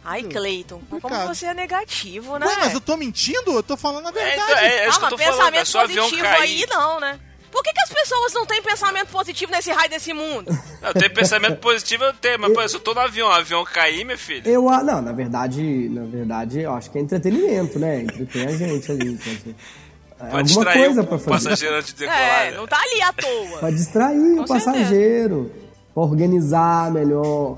Ai, 0.04 0.24
Cleiton, 0.24 0.82
mas 0.90 1.02
como 1.02 1.28
você 1.28 1.46
é 1.46 1.54
negativo, 1.54 2.38
né? 2.38 2.46
Ué, 2.46 2.56
mas 2.60 2.74
eu 2.74 2.82
tô 2.82 2.96
mentindo? 2.98 3.52
Eu 3.52 3.64
tô 3.64 3.76
falando 3.78 4.08
a 4.08 4.10
É, 4.10 4.12
verdade. 4.14 4.42
então, 4.42 4.58
é, 4.58 4.76
é 4.78 4.82
ah, 4.82 4.86
eu 4.88 4.92
tô 4.94 5.00
mas 5.00 5.00
falando. 5.00 5.18
pensamento 5.20 5.62
É 5.62 5.66
só 5.66 5.78
o 5.80 5.82
avião 5.82 6.04
positivo 6.06 6.24
cair. 6.30 6.42
aí 6.42 6.66
não, 6.70 7.00
né? 7.00 7.20
Por 7.52 7.64
que, 7.64 7.74
que 7.74 7.82
as 7.82 7.90
pessoas 7.90 8.34
não 8.34 8.46
têm 8.46 8.62
pensamento 8.62 9.08
positivo 9.08 9.52
nesse 9.52 9.72
raio 9.72 9.90
desse 9.90 10.14
mundo? 10.14 10.52
Eu 10.82 10.94
tenho 10.94 11.14
pensamento 11.14 11.58
positivo, 11.58 12.04
eu 12.06 12.14
tenho, 12.14 12.40
mas 12.40 12.54
pô, 12.54 12.68
se 12.68 12.76
eu 12.76 12.80
tô 12.80 12.94
no 12.94 13.02
avião, 13.02 13.28
o 13.28 13.32
avião 13.32 13.66
cair, 13.66 14.06
meu 14.06 14.18
filho. 14.18 14.48
Eu, 14.50 14.70
ah, 14.70 14.82
não, 14.82 15.02
na 15.02 15.12
verdade, 15.12 15.62
na 15.90 16.04
verdade, 16.06 16.62
eu 16.62 16.74
acho 16.74 16.90
que 16.90 16.98
é 16.98 17.02
entretenimento, 17.02 17.78
né? 17.78 18.02
Entretém 18.04 18.46
a 18.46 18.52
gente 18.58 18.90
ali. 18.92 19.10
então, 19.14 19.34
assim, 19.34 19.56
É 20.12 20.16
Pode 20.20 20.26
alguma 20.26 20.44
distrair 20.44 20.86
coisa 20.86 21.02
o, 21.02 21.08
pra 21.08 21.16
o 21.16 21.20
fazer. 21.20 21.32
passageiro 21.50 21.76
antes 21.76 21.94
de 21.94 22.00
decolar. 22.00 22.22
É, 22.46 22.52
né? 22.52 22.58
não 22.58 22.66
tá 22.68 22.80
ali 22.82 23.02
à 23.02 23.12
toa. 23.14 23.58
Pra 23.60 23.72
distrair 23.72 24.36
Com 24.36 24.42
o 24.42 24.48
passageiro. 24.48 25.52
Pra 25.94 26.04
organizar 26.04 26.92
melhor. 26.92 27.58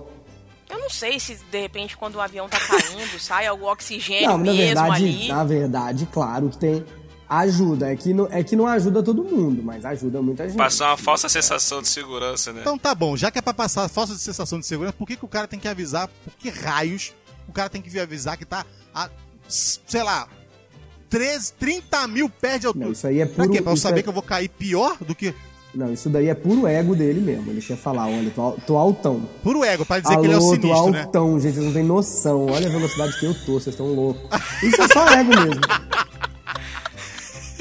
Eu 0.72 0.80
não 0.80 0.90
sei 0.90 1.20
se 1.20 1.36
de 1.52 1.62
repente 1.62 1.98
quando 1.98 2.16
o 2.16 2.22
avião 2.22 2.48
tá 2.50 2.58
caindo, 2.60 3.20
sai 3.20 3.46
algum 3.48 3.66
oxigênio 3.66 4.30
Não, 4.30 4.38
na 4.38 4.44
mesmo 4.46 4.58
verdade, 4.66 4.96
ali. 5.04 5.28
na 5.28 5.44
verdade, 5.44 6.08
claro 6.12 6.50
que 6.50 6.58
tem 6.58 6.86
ajuda. 7.30 7.92
É 7.92 7.96
que, 7.96 8.14
não, 8.14 8.28
é 8.32 8.44
que 8.44 8.56
não 8.56 8.68
ajuda 8.68 9.02
todo 9.04 9.24
mundo, 9.24 9.62
mas 9.64 9.86
ajuda 9.86 10.22
muita 10.22 10.48
gente. 10.48 10.58
Passar 10.58 10.90
uma 10.92 10.98
falsa 10.98 11.30
sensação 11.30 11.82
de 11.82 11.88
segurança, 11.88 12.52
né? 12.54 12.62
Então 12.62 12.78
tá 12.78 12.94
bom, 12.96 13.16
já 13.16 13.30
que 13.32 13.38
é 13.40 13.42
pra 13.42 13.54
passar 13.54 13.88
falsa 13.90 14.16
sensação 14.18 14.60
de 14.60 14.66
segurança, 14.66 14.94
por 14.98 15.08
que, 15.08 15.16
que 15.16 15.26
o 15.26 15.28
cara 15.30 15.48
tem 15.48 15.60
que 15.60 15.68
avisar? 15.68 16.08
Por 16.08 16.34
que 16.38 16.50
raios 16.50 17.14
o 17.48 17.52
cara 17.52 17.70
tem 17.70 17.82
que 17.82 17.90
vir 17.90 18.00
avisar 18.02 18.38
que 18.38 18.46
tá 18.46 18.66
a, 18.94 19.10
sei 19.48 20.04
lá, 20.04 20.28
13, 21.10 21.54
30 21.54 22.08
mil 22.08 22.30
pés 22.30 22.62
de 22.62 22.68
altura? 22.68 22.86
Não, 22.86 22.92
isso 22.94 23.06
aí 23.08 23.20
é 23.20 23.26
Pra 23.26 23.44
puro- 23.46 23.52
quê? 23.52 23.62
Pra 23.62 23.74
eu 23.74 23.78
saber 23.78 24.00
é- 24.00 24.04
que 24.04 24.10
eu 24.10 24.14
vou 24.14 24.24
cair 24.24 24.48
pior 24.50 24.98
do 25.02 25.14
que. 25.16 25.34
Não, 25.74 25.92
isso 25.94 26.10
daí 26.10 26.28
é 26.28 26.34
puro 26.36 26.68
ego 26.68 26.96
dele 26.96 27.22
mesmo. 27.22 27.50
Ele 27.50 27.62
quer 27.62 27.78
falar, 27.78 28.08
olha, 28.08 28.30
tô, 28.32 28.52
tô 28.68 28.78
altão. 28.78 29.22
Puro 29.42 29.64
ego, 29.64 29.86
pra 29.86 30.00
dizer 30.00 30.14
Alô, 30.16 30.22
que 30.22 30.28
ele 30.28 30.34
é 30.34 30.38
o 30.38 30.40
tô 30.42 30.50
sinistro, 30.50 30.92
né? 30.92 31.02
altão, 31.04 31.40
gente, 31.40 31.54
vocês 31.54 31.66
não 31.66 31.74
têm 31.74 31.84
noção. 31.84 32.46
Olha 32.48 32.68
a 32.68 32.72
velocidade 32.72 33.18
que 33.20 33.26
eu 33.26 33.34
tô, 33.46 33.54
vocês 33.54 33.68
estão 33.68 33.88
loucos. 33.88 34.22
Isso 34.62 34.82
é 34.82 34.88
só 34.90 35.08
ego 35.08 35.30
mesmo. 35.30 35.62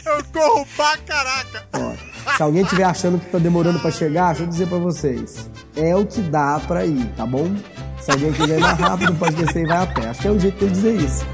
Eu 0.04 0.24
corro 0.32 0.66
pra 0.76 0.96
caraca! 0.98 1.64
Ó, 1.74 1.92
se 2.36 2.42
alguém 2.42 2.62
estiver 2.62 2.84
achando 2.84 3.20
que 3.20 3.26
tá 3.30 3.38
demorando 3.38 3.78
pra 3.78 3.92
chegar, 3.92 4.28
deixa 4.28 4.42
eu 4.42 4.48
dizer 4.48 4.66
pra 4.66 4.78
vocês. 4.78 5.48
É 5.76 5.94
o 5.94 6.04
que 6.04 6.20
dá 6.20 6.60
pra 6.66 6.84
ir, 6.84 7.06
tá 7.16 7.24
bom? 7.24 7.54
Se 8.00 8.10
alguém 8.10 8.32
quiser 8.32 8.58
ir 8.58 8.60
mais 8.60 8.78
rápido, 8.78 9.14
pode 9.14 9.36
descer 9.36 9.62
e 9.62 9.66
vai 9.66 9.82
a 9.82 9.86
pé. 9.86 10.08
Acho 10.08 10.20
que 10.22 10.26
é 10.28 10.30
o 10.32 10.38
jeito 10.40 10.58
de 10.58 10.64
eu 10.64 10.70
dizer 10.70 10.96
isso. 10.96 11.24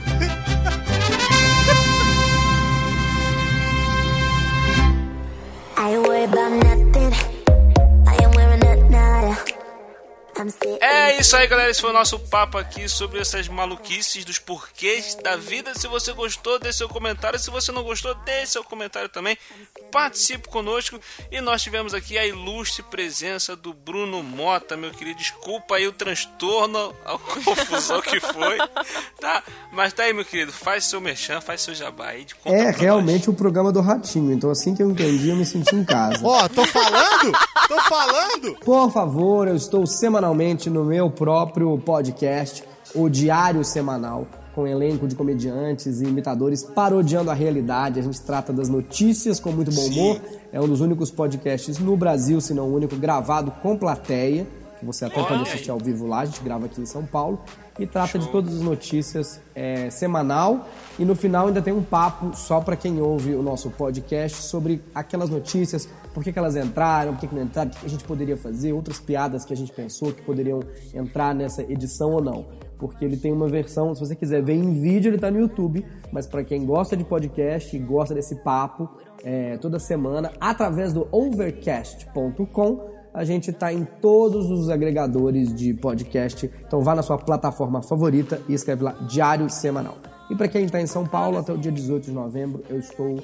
É 10.89 11.19
isso 11.19 11.37
aí, 11.37 11.49
galera. 11.49 11.69
Esse 11.69 11.81
foi 11.81 11.91
o 11.91 11.93
nosso 11.93 12.17
papo 12.19 12.57
aqui 12.57 12.89
sobre 12.89 13.19
essas 13.19 13.49
maluquices 13.49 14.25
dos 14.25 14.39
porquês 14.39 15.17
da 15.17 15.37
vida. 15.37 15.75
Se 15.75 15.89
você 15.89 16.13
gostou, 16.13 16.61
deixe 16.61 16.79
seu 16.79 16.89
comentário. 16.89 17.39
Se 17.41 17.51
você 17.51 17.73
não 17.73 17.83
gostou, 17.83 18.15
deixe 18.25 18.53
seu 18.53 18.63
comentário 18.63 19.09
também. 19.09 19.37
Participe 19.91 20.49
conosco. 20.49 21.01
E 21.31 21.41
nós 21.41 21.61
tivemos 21.61 21.93
aqui 21.93 22.17
a 22.17 22.25
ilustre 22.25 22.85
presença 22.85 23.57
do 23.57 23.73
Bruno 23.73 24.23
Mota, 24.23 24.77
meu 24.77 24.93
querido. 24.93 25.19
Desculpa 25.19 25.75
aí 25.75 25.89
o 25.89 25.93
transtorno, 25.93 26.95
a 27.05 27.19
confusão 27.19 28.01
que 28.01 28.21
foi. 28.21 28.59
Tá? 29.21 29.43
Mas 29.73 29.93
tá 29.93 30.05
aí, 30.05 30.13
meu 30.13 30.25
querido. 30.25 30.53
Faz 30.53 30.85
seu 30.85 31.01
merchan, 31.01 31.41
faz 31.41 31.63
seu 31.63 31.75
jabá 31.75 32.09
aí. 32.11 32.27
É 32.45 32.71
realmente 32.71 33.29
o 33.29 33.35
programa 33.35 33.73
do 33.73 33.81
Ratinho. 33.81 34.33
Então, 34.33 34.51
assim 34.51 34.75
que 34.75 34.83
eu 34.83 34.91
entendi, 34.91 35.31
eu 35.31 35.37
me 35.37 35.45
senti 35.45 35.75
em 35.75 35.85
casa. 35.85 36.21
Ó, 36.23 36.49
tô 36.49 36.65
falando? 36.65 37.33
tô 37.67 37.81
falando? 37.83 38.55
Por 38.61 38.93
favor, 38.93 39.49
eu 39.49 39.57
estou 39.57 39.87
semanalmente 39.87 40.71
no 40.71 40.76
meu 40.85 41.11
próprio 41.11 41.79
podcast, 41.79 42.65
o 42.95 43.09
Diário 43.09 43.65
Semanal, 43.65 44.27
com 44.55 44.63
um 44.63 44.67
elenco 44.67 45.07
de 45.07 45.15
comediantes 45.15 46.01
e 46.01 46.05
imitadores 46.05 46.63
parodiando 46.63 47.31
a 47.31 47.35
realidade. 47.35 48.01
A 48.01 48.03
gente 48.03 48.21
trata 48.23 48.53
das 48.53 48.69
notícias 48.69 49.39
com 49.39 49.53
muito 49.53 49.71
bom 49.71 49.85
humor. 49.87 50.21
É 50.51 50.61
um 50.61 50.67
dos 50.67 50.81
únicos 50.81 51.11
podcasts 51.11 51.79
no 51.79 51.97
Brasil, 51.97 52.41
se 52.41 52.55
não 52.55 52.69
o 52.69 52.75
único, 52.75 52.97
gravado 52.97 53.51
com 53.63 53.77
plateia. 53.77 54.47
que 54.81 54.87
Você 54.87 55.05
até 55.05 55.23
pode 55.23 55.43
assistir 55.43 55.71
ao 55.71 55.79
vivo 55.79 56.07
lá, 56.07 56.21
a 56.21 56.25
gente 56.25 56.43
grava 56.43 56.67
aqui 56.67 56.81
em 56.81 56.87
São 56.87 57.05
Paulo. 57.05 57.39
E 57.79 57.87
trata 57.87 58.19
de 58.19 58.27
todas 58.29 58.55
as 58.55 58.63
notícias 58.63 59.39
é, 59.55 59.91
semanal. 59.91 60.67
E 60.99 61.05
no 61.05 61.15
final 61.15 61.49
ainda 61.49 61.61
tem 61.61 61.75
um 61.75 61.83
papo 61.83 62.35
só 62.35 62.61
para 62.61 62.75
quem 62.75 63.01
ouve 63.03 63.35
o 63.35 63.43
nosso 63.43 63.71
podcast 63.71 64.43
sobre 64.43 64.83
aquelas 64.95 65.29
notícias, 65.29 65.87
por 66.17 66.25
que, 66.25 66.33
que 66.33 66.39
elas 66.39 66.57
entraram, 66.57 67.13
por 67.13 67.21
que, 67.21 67.27
que 67.27 67.35
não 67.35 67.43
entraram, 67.43 67.71
o 67.71 67.75
que 67.75 67.85
a 67.85 67.91
gente 67.91 68.05
poderia 68.05 68.39
fazer, 68.39 68.73
outras 68.73 68.99
piadas 68.99 69.45
que 69.45 69.53
a 69.53 69.57
gente 69.57 69.71
pensou 69.71 70.15
que 70.15 70.23
poderiam 70.23 70.61
entrar 70.95 71.35
nessa 71.35 71.61
edição 71.61 72.11
ou 72.13 72.23
não. 72.23 72.47
Porque 72.79 73.05
ele 73.05 73.19
tem 73.19 73.31
uma 73.31 73.47
versão, 73.49 73.95
se 73.95 74.01
você 74.01 74.17
quiser 74.17 74.43
ver 74.43 74.55
em 74.55 74.81
vídeo, 74.81 75.11
ele 75.11 75.19
tá 75.19 75.31
no 75.31 75.39
YouTube. 75.39 75.85
Mas 76.11 76.27
para 76.27 76.43
quem 76.43 76.65
gosta 76.65 76.97
de 76.97 77.05
podcast 77.05 77.77
e 77.77 77.79
gosta 77.79 78.15
desse 78.15 78.35
papo, 78.37 78.89
é, 79.23 79.59
toda 79.59 79.79
semana, 79.79 80.33
através 80.41 80.91
do 80.91 81.07
overcast.com, 81.13 82.81
a 83.13 83.23
gente 83.23 83.53
tá 83.53 83.71
em 83.71 83.85
todos 83.85 84.51
os 84.51 84.71
agregadores 84.71 85.55
de 85.55 85.75
podcast. 85.75 86.51
Então 86.67 86.81
vá 86.81 86.95
na 86.95 87.03
sua 87.03 87.19
plataforma 87.19 87.83
favorita 87.83 88.41
e 88.49 88.55
escreve 88.55 88.85
lá 88.85 88.93
Diário 89.07 89.51
Semanal. 89.51 89.99
E 90.31 90.35
para 90.35 90.49
quem 90.49 90.65
está 90.65 90.81
em 90.81 90.87
São 90.87 91.05
Paulo, 91.05 91.37
até 91.37 91.53
o 91.53 91.59
dia 91.59 91.71
18 91.71 92.07
de 92.07 92.13
novembro, 92.13 92.63
eu 92.71 92.79
estou 92.79 93.23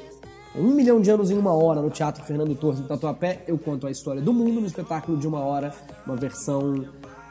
um 0.55 0.69
milhão 0.75 1.01
de 1.01 1.11
anos 1.11 1.31
em 1.31 1.39
uma 1.39 1.53
hora 1.53 1.81
no 1.81 1.91
Teatro 1.91 2.23
Fernando 2.25 2.55
Torres 2.55 2.81
do 2.81 2.87
Tatuapé. 2.87 3.43
Eu 3.47 3.57
conto 3.59 3.87
a 3.87 3.91
história 3.91 4.21
do 4.21 4.33
mundo 4.33 4.61
no 4.61 4.67
espetáculo 4.67 5.17
de 5.19 5.27
uma 5.27 5.41
hora, 5.41 5.75
uma 6.07 6.17
versão 6.17 6.85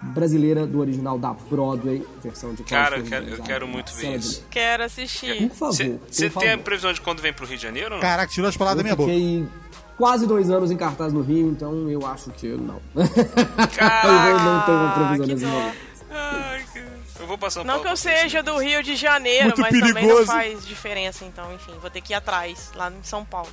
brasileira 0.04 0.66
do 0.66 0.80
original 0.80 1.20
da 1.20 1.32
Broadway, 1.32 2.04
versão 2.24 2.56
de 2.56 2.64
Cara, 2.64 2.98
eu 2.98 3.04
quero, 3.04 3.28
eu 3.30 3.44
quero 3.44 3.68
muito 3.68 3.94
ver 3.94 4.18
isso. 4.18 4.44
Quero 4.50 4.84
assistir. 4.84 5.48
Por 5.50 5.56
favor, 5.56 6.00
Você 6.10 6.30
tem 6.30 6.52
a 6.52 6.58
previsão 6.58 6.92
de 6.92 7.00
quando 7.02 7.22
vem 7.22 7.32
pro 7.32 7.46
Rio 7.46 7.58
de 7.58 7.62
Janeiro 7.64 7.92
não? 7.92 8.00
Caraca, 8.00 8.32
tirou 8.32 8.50
as 8.50 8.58
palavras 8.58 8.78
da 8.78 8.84
minha 8.84 8.94
Eu 8.94 8.98
boca. 8.98 9.12
fiquei 9.12 9.46
quase 9.98 10.26
dois 10.26 10.50
anos 10.50 10.72
em 10.72 10.76
cartaz 10.78 11.14
no 11.14 11.22
Rio, 11.22 11.50
então 11.50 11.88
eu 11.88 12.04
acho 12.08 12.32
que 12.32 12.48
não. 12.48 12.80
Caraca, 13.78 14.30
eu 14.30 14.40
não 14.40 14.62
tenho 14.66 14.78
uma 14.78 14.92
previsão 14.94 15.26
que 15.28 15.34
nesse 15.34 15.46
momento. 15.46 15.78
Ai, 16.10 16.66
que- 16.74 17.01
Eu 17.22 17.28
vou 17.28 17.38
passar 17.38 17.64
Não 17.64 17.82
que 17.82 17.88
eu 17.88 17.96
seja 17.96 18.42
do 18.44 18.58
Rio 18.58 18.82
de 18.84 18.96
Janeiro, 18.96 19.46
Muito 19.46 19.62
mas 19.62 19.70
também 19.72 19.88
não 19.88 19.94
perigoso. 19.94 20.26
faz 20.26 20.66
diferença, 20.68 21.24
então, 21.24 21.54
enfim, 21.54 21.72
vou 21.80 21.90
ter 21.90 22.02
que 22.02 22.12
ir 22.14 22.16
atrás, 22.16 22.72
lá 22.76 22.90
em 22.92 23.04
São 23.04 23.24
Paulo. 23.24 23.50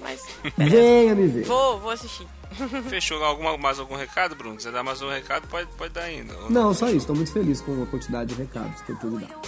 Mas 0.00 0.20
Venha 0.56 1.14
me 1.14 1.26
ver. 1.26 1.44
vou, 1.44 1.80
vou 1.80 1.90
assistir. 1.90 2.26
Fechou. 2.90 3.24
Alguma, 3.24 3.56
mais 3.56 3.78
algum 3.80 3.96
recado, 3.96 4.34
Bruno? 4.36 4.60
Se 4.60 4.70
dar 4.70 4.82
mais 4.82 5.00
um 5.00 5.08
recado, 5.08 5.48
pode, 5.48 5.68
pode 5.78 5.92
dar 5.94 6.02
ainda. 6.02 6.36
ou 6.36 6.50
Não, 6.50 6.74
só 6.74 6.88
isso. 6.90 7.06
Tô 7.06 7.14
muito 7.14 7.32
feliz 7.32 7.60
com 7.62 7.82
a 7.82 7.86
quantidade 7.86 8.34
de 8.34 8.40
recados 8.42 8.80
que 8.82 8.92
eu 8.92 8.96
pude 8.96 9.24
dar. 9.24 9.40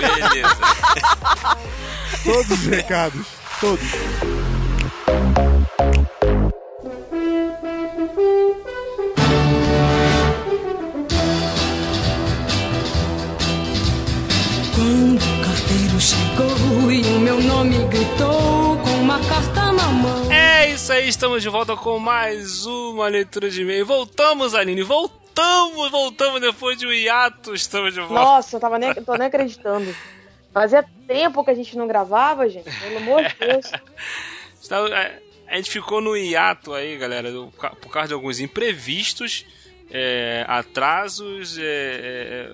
Beleza. 0.00 0.56
Todos 2.24 2.50
os 2.50 2.66
recados. 2.66 3.26
Todos. 3.60 3.84
Chegou 16.06 16.92
e 16.92 17.02
o 17.02 17.18
meu 17.18 17.40
nome 17.40 17.78
gritou 17.88 18.78
com 18.78 18.90
uma 19.02 19.18
carta 19.28 19.72
na 19.72 19.88
mão. 19.88 20.30
É 20.30 20.70
isso 20.70 20.92
aí, 20.92 21.08
estamos 21.08 21.42
de 21.42 21.48
volta 21.48 21.74
com 21.74 21.98
mais 21.98 22.64
uma 22.64 23.08
leitura 23.08 23.50
de 23.50 23.62
e-mail. 23.62 23.84
Voltamos, 23.84 24.54
Aline, 24.54 24.84
voltamos, 24.84 25.90
voltamos 25.90 26.40
depois 26.40 26.78
de 26.78 26.86
um 26.86 26.92
hiato, 26.92 27.52
estamos 27.56 27.92
de 27.92 27.98
volta. 27.98 28.14
Nossa, 28.14 28.54
eu 28.54 28.60
tava 28.60 28.78
nem, 28.78 28.94
tô 28.94 29.16
nem 29.16 29.26
acreditando. 29.26 29.92
Fazia 30.52 30.84
tempo 31.08 31.44
que 31.44 31.50
a 31.50 31.54
gente 31.54 31.76
não 31.76 31.88
gravava, 31.88 32.48
gente. 32.48 32.70
Pelo 32.70 32.98
amor 32.98 33.24
de 33.24 33.34
Deus. 33.38 33.72
É, 34.68 35.20
A 35.46 35.56
gente 35.58 35.70
ficou 35.70 36.00
no 36.00 36.16
hiato 36.16 36.74
aí, 36.74 36.98
galera, 36.98 37.30
por 37.80 37.88
causa 37.88 38.08
de 38.08 38.14
alguns 38.14 38.40
imprevistos, 38.40 39.46
é, 39.92 40.44
atrasos, 40.48 41.56
é, 41.56 41.62
é, 41.62 42.50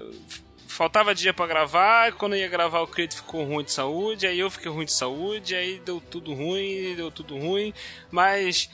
faltava 0.83 1.15
dia 1.15 1.33
pra 1.33 1.47
gravar, 1.47 2.13
quando 2.15 2.35
ia 2.35 2.49
gravar 2.49 2.81
o 2.81 2.89
Creito 2.89 3.15
ficou 3.15 3.45
ruim 3.45 3.63
de 3.63 3.71
saúde, 3.71 4.27
aí 4.27 4.41
eu 4.41 4.51
fiquei 4.51 4.69
ruim 4.69 4.85
de 4.85 4.93
saúde, 4.93 5.55
aí 5.55 5.79
deu 5.79 6.01
tudo 6.01 6.35
ruim, 6.35 6.97
deu 6.97 7.09
tudo 7.09 7.39
ruim, 7.39 7.73
mas 8.11 8.69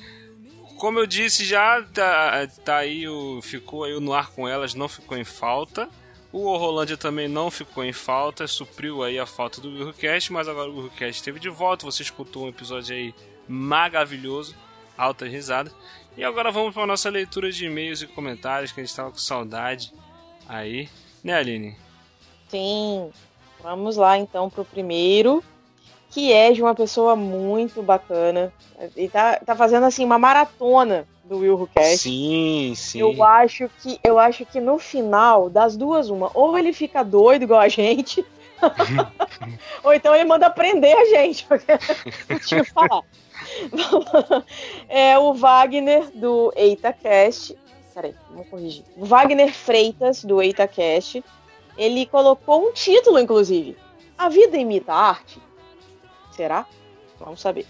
como 0.78 0.98
eu 0.98 1.06
disse 1.06 1.44
já, 1.44 1.82
tá, 1.82 2.46
tá 2.64 2.78
aí 2.78 3.06
o, 3.06 3.42
ficou 3.42 3.84
aí 3.84 4.00
no 4.00 4.14
ar 4.14 4.30
com 4.30 4.48
elas, 4.48 4.72
não 4.72 4.88
ficou 4.88 5.18
em 5.18 5.24
falta. 5.24 5.86
O 6.32 6.56
Rolândia 6.56 6.96
também 6.96 7.28
não 7.28 7.50
ficou 7.50 7.84
em 7.84 7.92
falta, 7.92 8.46
supriu 8.46 9.02
aí 9.02 9.18
a 9.18 9.26
falta 9.26 9.61
do 9.61 9.68
Willcast, 9.68 10.32
mas 10.32 10.48
agora 10.48 10.70
o 10.70 10.78
Willcast 10.78 11.20
esteve 11.20 11.38
de 11.38 11.50
volta, 11.50 11.84
você 11.84 12.02
escutou 12.02 12.46
um 12.46 12.48
episódio 12.48 12.96
aí 12.96 13.14
maravilhoso, 13.46 14.56
altas 14.96 15.30
risadas. 15.30 15.74
E 16.16 16.24
agora 16.24 16.50
vamos 16.50 16.72
para 16.72 16.86
nossa 16.86 17.11
leitura 17.11 17.52
de 17.52 17.66
e-mails 17.66 18.00
e 18.00 18.06
comentários, 18.06 18.72
que 18.72 18.80
a 18.80 18.82
gente 18.82 18.90
estava 18.90 19.11
com 19.11 19.18
saudade 19.18 19.92
aí. 20.48 20.88
Né, 21.22 21.34
Aline? 21.34 21.88
Sim. 22.49 23.11
Vamos 23.62 23.96
lá 23.96 24.16
então 24.16 24.49
pro 24.49 24.64
primeiro, 24.64 25.42
que 26.11 26.32
é 26.32 26.53
de 26.53 26.62
uma 26.62 26.74
pessoa 26.74 27.16
muito 27.16 27.82
bacana. 27.82 28.53
E 28.96 29.09
tá, 29.09 29.40
tá 29.44 29.55
fazendo 29.57 29.84
assim 29.84 30.05
uma 30.05 30.18
maratona 30.18 31.07
do 31.24 31.38
Will 31.38 31.59
Who 31.59 31.68
Cast. 31.68 31.99
Sim, 31.99 32.72
sim. 32.74 33.01
Eu 33.01 33.22
acho 33.22 33.70
que 33.80 34.01
eu 34.03 34.18
acho 34.18 34.46
que 34.46 34.61
no 34.61 34.78
final 34.78 35.51
das 35.51 35.76
duas 35.76 36.09
uma, 36.09 36.30
ou 36.34 36.57
ele 36.57 36.72
fica 36.72 37.03
doido 37.03 37.42
igual 37.42 37.61
a 37.61 37.68
gente, 37.68 38.24
ou 39.84 39.92
então 39.92 40.14
ele 40.14 40.24
manda 40.24 40.49
prender 40.49 40.96
a 40.96 41.05
gente. 41.05 41.46
Deixa 42.26 42.59
eu 42.59 42.64
falar. 42.64 43.03
É 44.88 45.18
o 45.18 45.32
Wagner 45.32 46.11
do 46.12 46.53
EitaCast. 46.57 47.57
Peraí, 47.94 48.14
vamos 48.30 48.49
corrigir. 48.49 48.84
O 48.96 49.05
Wagner 49.05 49.53
Freitas 49.53 50.24
do 50.24 50.42
EitaCast. 50.42 51.24
Ele 51.78 52.04
colocou 52.04 52.68
um 52.68 52.72
título, 52.72 53.18
inclusive. 53.18 53.76
A 54.18 54.28
vida 54.28 54.58
imita 54.58 54.92
a 54.92 55.10
arte? 55.10 55.40
Será? 56.32 56.66
Vamos 57.20 57.40
saber. 57.40 57.66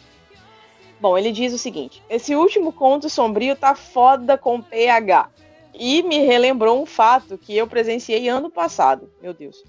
Bom, 0.98 1.16
ele 1.16 1.30
diz 1.30 1.52
o 1.52 1.58
seguinte: 1.58 2.02
esse 2.08 2.34
último 2.34 2.72
conto 2.72 3.10
sombrio 3.10 3.54
tá 3.54 3.74
foda 3.74 4.38
com 4.38 4.62
PH. 4.62 5.28
E 5.74 6.02
me 6.02 6.18
relembrou 6.18 6.82
um 6.82 6.86
fato 6.86 7.38
que 7.38 7.56
eu 7.56 7.66
presenciei 7.66 8.28
ano 8.28 8.50
passado. 8.50 9.12
Meu 9.22 9.32
Deus. 9.32 9.62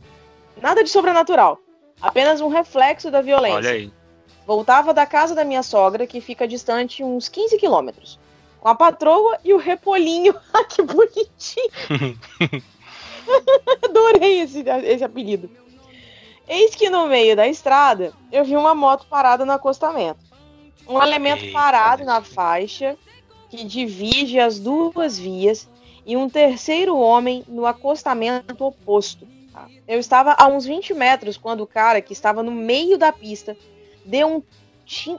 Nada 0.59 0.83
de 0.83 0.89
sobrenatural. 0.89 1.59
Apenas 2.01 2.41
um 2.41 2.47
reflexo 2.47 3.11
da 3.11 3.21
violência. 3.21 3.57
Olha 3.57 3.71
aí. 3.71 3.91
Voltava 4.47 4.93
da 4.93 5.05
casa 5.05 5.35
da 5.35 5.43
minha 5.43 5.61
sogra, 5.61 6.07
que 6.07 6.19
fica 6.19 6.47
distante 6.47 7.03
uns 7.03 7.29
15 7.29 7.57
quilômetros. 7.57 8.19
Com 8.59 8.69
a 8.69 8.73
patroa 8.73 9.37
e 9.43 9.53
o 9.53 9.57
repolinho. 9.57 10.33
Ah, 10.51 10.63
que 10.63 10.81
bonitinho! 10.81 11.69
Adorei 13.83 14.41
esse, 14.41 14.63
esse 14.83 15.03
apelido. 15.03 15.49
Eis 16.47 16.73
que 16.73 16.89
no 16.89 17.07
meio 17.07 17.35
da 17.35 17.47
estrada, 17.47 18.11
eu 18.31 18.43
vi 18.43 18.55
uma 18.55 18.73
moto 18.73 19.05
parada 19.07 19.45
no 19.45 19.51
acostamento. 19.51 20.19
Um 20.87 21.01
elemento 21.01 21.43
Eita, 21.43 21.53
parado 21.53 22.03
na 22.03 22.21
faixa 22.21 22.97
que 23.49 23.63
divide 23.63 24.39
as 24.39 24.59
duas 24.59 25.17
vias 25.19 25.69
e 26.05 26.17
um 26.17 26.27
terceiro 26.27 26.97
homem 26.97 27.43
no 27.47 27.67
acostamento 27.67 28.65
oposto. 28.65 29.27
tá? 29.53 29.67
Eu 29.87 29.99
estava 29.99 30.35
a 30.39 30.47
uns 30.47 30.65
20 30.65 30.93
metros 30.95 31.37
quando 31.37 31.61
o 31.61 31.67
cara 31.67 32.01
que 32.01 32.13
estava 32.13 32.41
no 32.41 32.51
meio 32.51 32.97
da 32.97 33.11
pista 33.11 33.55
deu 34.03 34.27
um. 34.37 34.43
Ti... 34.85 35.15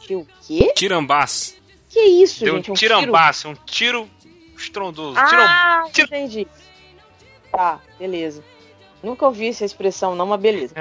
Tio, 0.00 0.20
o 0.20 0.26
quê? 0.46 0.72
Tirambaço. 0.74 1.56
Que 1.90 2.00
isso, 2.00 2.44
Deu 2.44 2.56
gente? 2.56 2.70
um 2.70 2.74
tiro? 2.74 2.98
tirambaço, 2.98 3.48
um 3.48 3.54
tiro 3.66 4.08
estrondoso. 4.56 5.18
Ah, 5.18 5.84
tiro- 5.92 6.06
entendi. 6.08 6.46
Tá, 7.58 7.80
beleza. 7.98 8.44
Nunca 9.02 9.26
ouvi 9.26 9.48
essa 9.48 9.64
expressão, 9.64 10.14
não, 10.14 10.26
mas 10.26 10.40
beleza. 10.40 10.76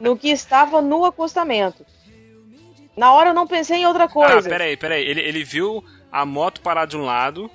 No 0.00 0.16
que 0.16 0.28
estava 0.28 0.82
no 0.82 1.04
acostamento. 1.04 1.86
Na 2.96 3.12
hora 3.14 3.30
eu 3.30 3.34
não 3.34 3.46
pensei 3.46 3.78
em 3.78 3.86
outra 3.86 4.04
Ah, 4.04 4.08
coisa. 4.08 4.48
peraí, 4.48 4.76
peraí. 4.76 5.04
Ele, 5.06 5.20
ele 5.20 5.44
viu 5.44 5.84
a 6.10 6.26
moto 6.26 6.62
parar 6.62 6.86
de 6.86 6.96
um 6.96 7.04
lado, 7.04 7.48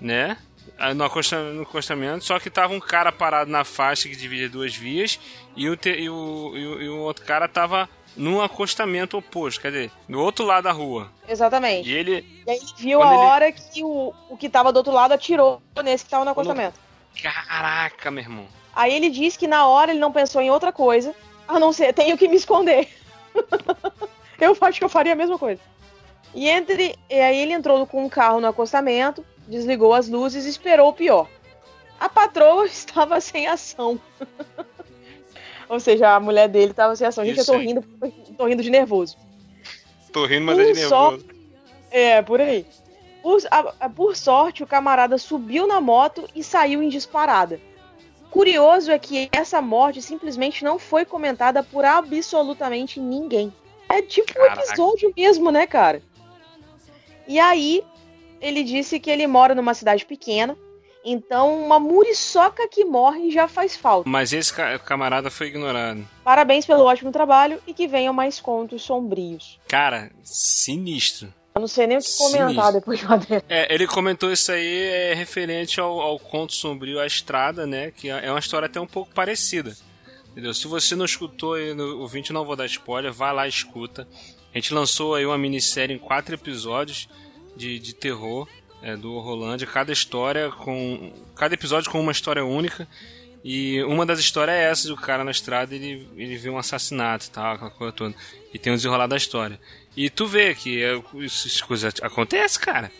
né? 0.00 0.36
Ah, 0.76 0.92
No 0.92 1.04
acosta- 1.04 1.52
no 1.52 1.62
acostamento, 1.62 2.24
só 2.24 2.40
que 2.40 2.50
tava 2.50 2.74
um 2.74 2.80
cara 2.80 3.12
parado 3.12 3.48
na 3.48 3.62
faixa 3.62 4.08
que 4.08 4.16
divide 4.16 4.48
duas 4.48 4.74
vias 4.74 5.20
e 5.54 5.68
o, 5.68 5.76
te- 5.76 5.90
e 5.94 6.10
o, 6.10 6.52
e 6.56 6.66
o, 6.66 6.82
e 6.82 6.88
o 6.88 6.98
outro 7.02 7.24
cara 7.24 7.46
tava 7.46 7.88
num 8.16 8.40
acostamento 8.42 9.16
oposto, 9.16 9.60
quer 9.60 9.70
dizer, 9.70 9.92
no 10.08 10.20
outro 10.20 10.44
lado 10.44 10.64
da 10.64 10.72
rua. 10.72 11.08
Exatamente. 11.28 11.88
E 11.88 11.92
ele. 11.94 12.42
E 12.44 12.50
aí 12.50 12.58
viu 12.78 13.00
a 13.00 13.06
ele- 13.06 13.16
hora 13.16 13.52
que 13.52 13.84
o, 13.84 14.12
o 14.28 14.36
que 14.36 14.48
tava 14.48 14.72
do 14.72 14.78
outro 14.78 14.92
lado 14.92 15.12
atirou 15.12 15.62
nesse 15.84 16.02
que 16.04 16.10
tava 16.10 16.24
no 16.24 16.32
acostamento. 16.32 16.74
Caraca, 17.20 18.10
meu 18.10 18.22
irmão. 18.22 18.46
Aí 18.74 18.94
ele 18.94 19.10
disse 19.10 19.38
que 19.38 19.46
na 19.46 19.66
hora 19.66 19.90
ele 19.90 20.00
não 20.00 20.12
pensou 20.12 20.40
em 20.40 20.50
outra 20.50 20.72
coisa, 20.72 21.14
a 21.46 21.58
não 21.58 21.72
ser 21.72 21.92
tenho 21.92 22.16
que 22.16 22.28
me 22.28 22.36
esconder. 22.36 22.88
eu 24.40 24.56
acho 24.60 24.78
que 24.78 24.84
eu 24.84 24.88
faria 24.88 25.12
a 25.12 25.16
mesma 25.16 25.38
coisa. 25.38 25.60
E 26.34 26.48
entre 26.48 26.96
e 27.10 27.14
aí 27.20 27.38
ele 27.38 27.52
entrou 27.52 27.86
com 27.86 28.04
um 28.04 28.08
carro 28.08 28.40
no 28.40 28.46
acostamento, 28.46 29.24
desligou 29.46 29.92
as 29.92 30.08
luzes 30.08 30.46
e 30.46 30.48
esperou 30.48 30.88
o 30.88 30.92
pior. 30.94 31.28
A 32.00 32.08
patroa 32.08 32.64
estava 32.66 33.20
sem 33.20 33.46
ação. 33.46 34.00
Ou 35.68 35.80
seja, 35.80 36.14
a 36.14 36.20
mulher 36.20 36.48
dele 36.48 36.72
estava 36.72 36.94
sem 36.96 37.06
ação. 37.06 37.24
Gente, 37.24 37.38
eu 37.38 37.42
Isso 37.42 37.52
tô 37.52 37.58
aí. 37.58 37.66
rindo, 37.66 37.82
tô 38.36 38.46
rindo 38.46 38.62
de 38.62 38.70
nervoso. 38.70 39.16
Tô 40.12 40.26
rindo, 40.26 40.44
mas 40.46 40.58
é 40.58 40.72
de 40.72 40.84
Um 40.84 40.88
só- 40.88 41.10
nervoso. 41.12 41.32
É, 41.90 42.22
por 42.22 42.40
aí. 42.40 42.66
Por, 43.22 43.38
a- 43.50 43.74
a- 43.80 43.88
por 43.88 44.16
sorte, 44.16 44.62
o 44.62 44.66
camarada 44.66 45.16
subiu 45.18 45.66
na 45.66 45.80
moto 45.80 46.28
e 46.34 46.42
saiu 46.42 46.82
em 46.82 46.88
disparada. 46.88 47.60
Curioso 48.30 48.90
é 48.90 48.98
que 48.98 49.28
essa 49.30 49.60
morte 49.60 50.00
simplesmente 50.02 50.64
não 50.64 50.78
foi 50.78 51.04
comentada 51.04 51.62
por 51.62 51.84
absolutamente 51.84 52.98
ninguém. 52.98 53.52
É 53.88 54.00
tipo 54.00 54.30
um 54.32 54.34
Caraca. 54.48 54.62
episódio 54.62 55.12
mesmo, 55.16 55.50
né, 55.50 55.66
cara? 55.66 56.02
E 57.28 57.38
aí, 57.38 57.84
ele 58.40 58.64
disse 58.64 58.98
que 58.98 59.10
ele 59.10 59.26
mora 59.26 59.54
numa 59.54 59.74
cidade 59.74 60.04
pequena, 60.06 60.56
então 61.04 61.62
uma 61.62 61.78
muriçoca 61.78 62.66
que 62.68 62.84
morre 62.84 63.30
já 63.30 63.46
faz 63.46 63.76
falta. 63.76 64.08
Mas 64.08 64.32
esse 64.32 64.52
ca- 64.52 64.78
camarada 64.78 65.30
foi 65.30 65.48
ignorado. 65.48 66.02
Parabéns 66.24 66.64
pelo 66.64 66.84
ótimo 66.84 67.12
trabalho 67.12 67.60
e 67.66 67.74
que 67.74 67.86
venham 67.86 68.14
mais 68.14 68.40
contos 68.40 68.82
sombrios. 68.82 69.60
Cara, 69.68 70.10
sinistro. 70.24 71.32
Eu 71.54 71.60
não 71.60 71.68
sei 71.68 71.86
nem 71.86 71.98
o 71.98 72.00
que 72.00 72.16
comentar 72.16 72.48
Sinistro. 72.48 72.72
depois 72.72 72.98
de 72.98 73.04
uma 73.06 73.18
dessa. 73.18 73.44
É, 73.48 73.74
ele 73.74 73.86
comentou 73.86 74.32
isso 74.32 74.50
aí 74.50 74.84
é, 74.84 75.14
referente 75.14 75.80
ao, 75.80 76.00
ao 76.00 76.18
conto 76.18 76.54
sombrio 76.54 76.98
A 76.98 77.06
Estrada, 77.06 77.66
né? 77.66 77.90
Que 77.90 78.08
é 78.08 78.30
uma 78.30 78.38
história 78.38 78.66
até 78.66 78.80
um 78.80 78.86
pouco 78.86 79.12
parecida. 79.14 79.76
Entendeu? 80.30 80.54
Se 80.54 80.66
você 80.66 80.96
não 80.96 81.04
escutou 81.04 81.54
aí 81.54 81.74
no 81.74 82.02
o 82.02 82.08
20, 82.08 82.32
não 82.32 82.44
vou 82.44 82.56
dar 82.56 82.64
spoiler, 82.64 83.12
vai 83.12 83.34
lá 83.34 83.46
e 83.46 83.50
escuta. 83.50 84.08
A 84.52 84.58
gente 84.58 84.72
lançou 84.72 85.14
aí 85.14 85.26
uma 85.26 85.36
minissérie 85.36 85.94
em 85.94 85.98
quatro 85.98 86.34
episódios 86.34 87.06
de, 87.54 87.78
de 87.78 87.94
terror 87.94 88.48
é, 88.82 88.96
do 88.96 89.18
Rolândia. 89.20 89.66
Cada 89.66 89.92
história 89.92 90.50
com. 90.50 91.12
Cada 91.36 91.54
episódio 91.54 91.90
com 91.90 92.00
uma 92.00 92.12
história 92.12 92.44
única. 92.44 92.88
E 93.44 93.82
uma 93.84 94.06
das 94.06 94.18
histórias 94.20 94.56
é 94.56 94.70
essa 94.70 94.86
do 94.88 94.96
cara 94.96 95.24
na 95.24 95.30
estrada, 95.30 95.74
ele, 95.74 96.08
ele 96.16 96.36
vê 96.36 96.48
um 96.48 96.58
assassinato 96.58 97.26
e 97.26 97.30
tal, 97.30 97.54
aquela 97.54 97.70
coisa 97.70 97.92
toda. 97.92 98.14
E 98.54 98.58
tem 98.58 98.72
o 98.72 98.76
desenrolar 98.76 99.06
da 99.08 99.16
história. 99.16 99.58
E 99.96 100.08
tu 100.08 100.26
vê 100.26 100.54
que 100.54 100.82
é, 100.82 101.00
essas 101.24 101.60
coisas 101.60 101.92
acontecem, 102.02 102.60
cara. 102.60 102.90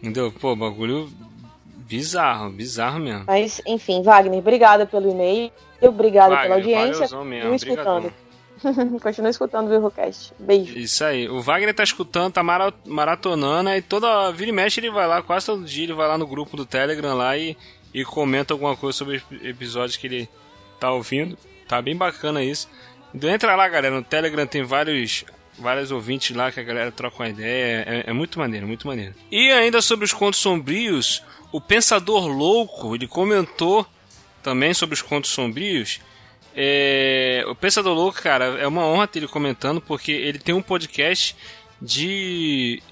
Entendeu? 0.00 0.32
Pô, 0.32 0.56
bagulho 0.56 1.12
bizarro, 1.86 2.50
bizarro 2.50 2.98
mesmo. 2.98 3.24
Mas, 3.26 3.60
enfim, 3.66 4.02
Wagner, 4.02 4.38
obrigada 4.38 4.86
pelo 4.86 5.10
e-mail, 5.10 5.52
obrigada 5.80 6.36
pela 6.38 6.54
audiência. 6.54 7.24
mesmo, 7.24 7.54
escutando. 7.54 8.12
Continua 9.02 9.30
escutando 9.30 9.68
o 9.68 9.78
Willcast. 9.80 10.32
Beijo. 10.38 10.78
Isso 10.78 11.04
aí. 11.04 11.28
O 11.28 11.40
Wagner 11.42 11.74
tá 11.74 11.82
escutando, 11.82 12.32
tá 12.32 12.42
mara- 12.42 12.72
maratonando, 12.86 13.70
e 13.70 13.82
toda 13.82 14.30
vira 14.30 14.50
e 14.50 14.52
mexe 14.52 14.80
ele 14.80 14.90
vai 14.90 15.06
lá, 15.06 15.20
quase 15.20 15.46
todo 15.46 15.64
dia 15.64 15.84
ele 15.84 15.92
vai 15.92 16.06
lá 16.08 16.16
no 16.16 16.26
grupo 16.26 16.56
do 16.56 16.64
Telegram 16.64 17.14
lá 17.14 17.36
e, 17.36 17.56
e 17.92 18.04
comenta 18.04 18.54
alguma 18.54 18.76
coisa 18.76 18.96
sobre 18.96 19.16
os 19.16 19.44
episódios 19.44 19.96
que 19.96 20.06
ele 20.06 20.28
tá 20.78 20.92
ouvindo. 20.92 21.36
Tá 21.68 21.80
bem 21.80 21.96
bacana 21.96 22.42
isso. 22.42 22.68
Então 23.14 23.30
entra 23.30 23.54
lá, 23.54 23.68
galera. 23.68 23.94
No 23.94 24.02
Telegram 24.02 24.46
tem 24.46 24.62
vários 24.62 25.24
vários 25.58 25.90
ouvintes 25.90 26.34
lá 26.34 26.50
que 26.50 26.60
a 26.60 26.62
galera 26.62 26.90
troca 26.90 27.22
uma 27.22 27.28
ideia. 27.28 27.84
É, 27.86 28.10
é 28.10 28.12
muito 28.12 28.38
maneiro, 28.38 28.66
muito 28.66 28.86
maneiro. 28.86 29.14
E 29.30 29.50
ainda 29.52 29.82
sobre 29.82 30.04
os 30.04 30.12
contos 30.12 30.40
sombrios, 30.40 31.22
o 31.50 31.60
Pensador 31.60 32.26
Louco, 32.26 32.94
ele 32.94 33.06
comentou 33.06 33.86
também 34.42 34.74
sobre 34.74 34.94
os 34.94 35.02
contos 35.02 35.30
sombrios. 35.30 36.00
É, 36.54 37.44
o 37.46 37.54
Pensador 37.54 37.94
Louco, 37.94 38.20
cara, 38.20 38.44
é 38.58 38.66
uma 38.66 38.84
honra 38.86 39.06
ter 39.06 39.20
ele 39.20 39.28
comentando, 39.28 39.80
porque 39.80 40.12
ele 40.12 40.38
tem 40.38 40.54
um 40.54 40.62
podcast 40.62 41.36
de, 41.80 42.82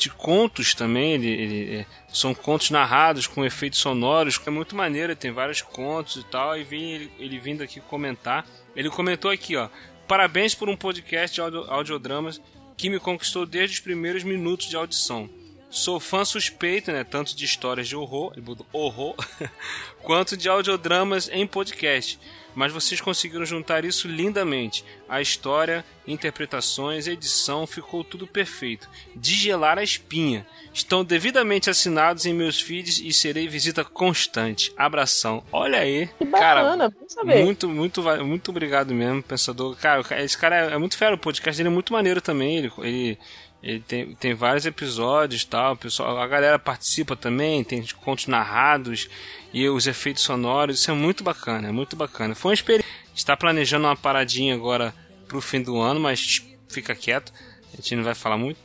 de 0.00 0.10
contos 0.10 0.74
também. 0.74 1.12
Ele, 1.14 1.28
ele- 1.28 1.76
é, 1.78 1.86
são 2.08 2.34
contos 2.34 2.70
narrados 2.70 3.26
com 3.26 3.44
efeitos 3.44 3.78
sonoros. 3.78 4.40
É 4.46 4.50
muito 4.50 4.74
maneiro, 4.74 5.14
tem 5.14 5.30
vários 5.30 5.62
contos 5.62 6.16
e 6.16 6.24
tal. 6.24 6.58
E 6.58 6.64
vem 6.64 6.92
ele, 6.92 7.12
ele 7.18 7.38
vindo 7.38 7.62
aqui 7.62 7.80
comentar. 7.80 8.46
Ele 8.74 8.90
comentou 8.90 9.30
aqui, 9.30 9.56
ó. 9.56 9.68
Parabéns 10.08 10.54
por 10.54 10.68
um 10.68 10.76
podcast 10.76 11.34
de 11.34 11.40
audio, 11.40 11.64
audiodramas 11.70 12.40
que 12.76 12.90
me 12.90 12.98
conquistou 12.98 13.44
desde 13.46 13.74
os 13.76 13.80
primeiros 13.80 14.24
minutos 14.24 14.66
de 14.68 14.74
audição. 14.76 15.28
Sou 15.68 16.00
fã 16.00 16.24
suspeito, 16.24 16.90
né, 16.90 17.04
tanto 17.04 17.36
de 17.36 17.44
histórias 17.44 17.86
de 17.86 17.94
horror, 17.94 18.32
horror, 18.72 19.14
quanto 20.02 20.36
de 20.36 20.48
audiodramas 20.48 21.28
em 21.32 21.46
podcast. 21.46 22.18
Mas 22.54 22.72
vocês 22.72 23.00
conseguiram 23.00 23.44
juntar 23.44 23.84
isso 23.84 24.08
lindamente. 24.08 24.84
A 25.08 25.20
história, 25.20 25.84
interpretações, 26.06 27.06
edição, 27.06 27.66
ficou 27.66 28.02
tudo 28.02 28.26
perfeito. 28.26 28.88
De 29.14 29.34
gelar 29.34 29.78
a 29.78 29.82
espinha. 29.82 30.46
Estão 30.72 31.04
devidamente 31.04 31.68
assinados 31.68 32.26
em 32.26 32.34
meus 32.34 32.60
feeds 32.60 33.00
e 33.00 33.12
serei 33.12 33.48
visita 33.48 33.84
constante. 33.84 34.72
Abração. 34.76 35.42
Olha 35.50 35.80
aí. 35.80 36.08
Que 36.18 36.24
bacana, 36.24 36.88
bom 36.88 37.08
saber. 37.08 37.44
Muito, 37.44 37.68
muito, 37.68 38.02
muito 38.24 38.50
obrigado 38.50 38.94
mesmo, 38.94 39.22
pensador. 39.22 39.76
Cara, 39.76 40.02
esse 40.22 40.38
cara 40.38 40.70
é, 40.70 40.74
é 40.74 40.78
muito 40.78 40.96
fera, 40.96 41.14
o 41.14 41.18
podcast 41.18 41.56
dele 41.56 41.68
é 41.68 41.72
muito 41.72 41.92
maneiro 41.92 42.20
também. 42.20 42.58
Ele, 42.58 42.72
ele, 42.78 43.18
ele 43.62 43.80
tem, 43.80 44.14
tem 44.14 44.34
vários 44.34 44.64
episódios 44.64 45.44
tal. 45.44 45.76
Pessoal, 45.76 46.18
a 46.18 46.26
galera 46.26 46.58
participa 46.58 47.14
também, 47.14 47.62
tem 47.62 47.84
contos 48.00 48.26
narrados 48.26 49.08
e 49.52 49.68
os 49.68 49.86
efeitos 49.86 50.22
sonoros. 50.22 50.80
Isso 50.80 50.90
é 50.90 50.94
muito 50.94 51.22
bacana, 51.22 51.68
é 51.68 51.72
muito 51.72 51.94
bacana. 51.96 52.34
Foi 52.34 52.50
uma 52.50 52.54
experiência. 52.54 52.90
Está 53.14 53.36
planejando 53.36 53.86
uma 53.86 53.96
paradinha 53.96 54.54
agora 54.54 54.94
pro 55.28 55.40
fim 55.40 55.60
do 55.60 55.78
ano, 55.78 56.00
mas 56.00 56.42
fica 56.68 56.94
quieto. 56.94 57.32
A 57.72 57.76
gente 57.76 57.96
não 57.96 58.02
vai 58.02 58.14
falar 58.14 58.38
muito. 58.38 58.58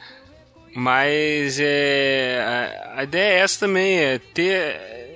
Mas 0.73 1.57
é, 1.59 2.43
a, 2.95 2.99
a 2.99 3.03
ideia 3.03 3.33
é 3.33 3.39
essa 3.39 3.61
também, 3.61 3.97
é 3.97 4.19
ter 4.19 4.51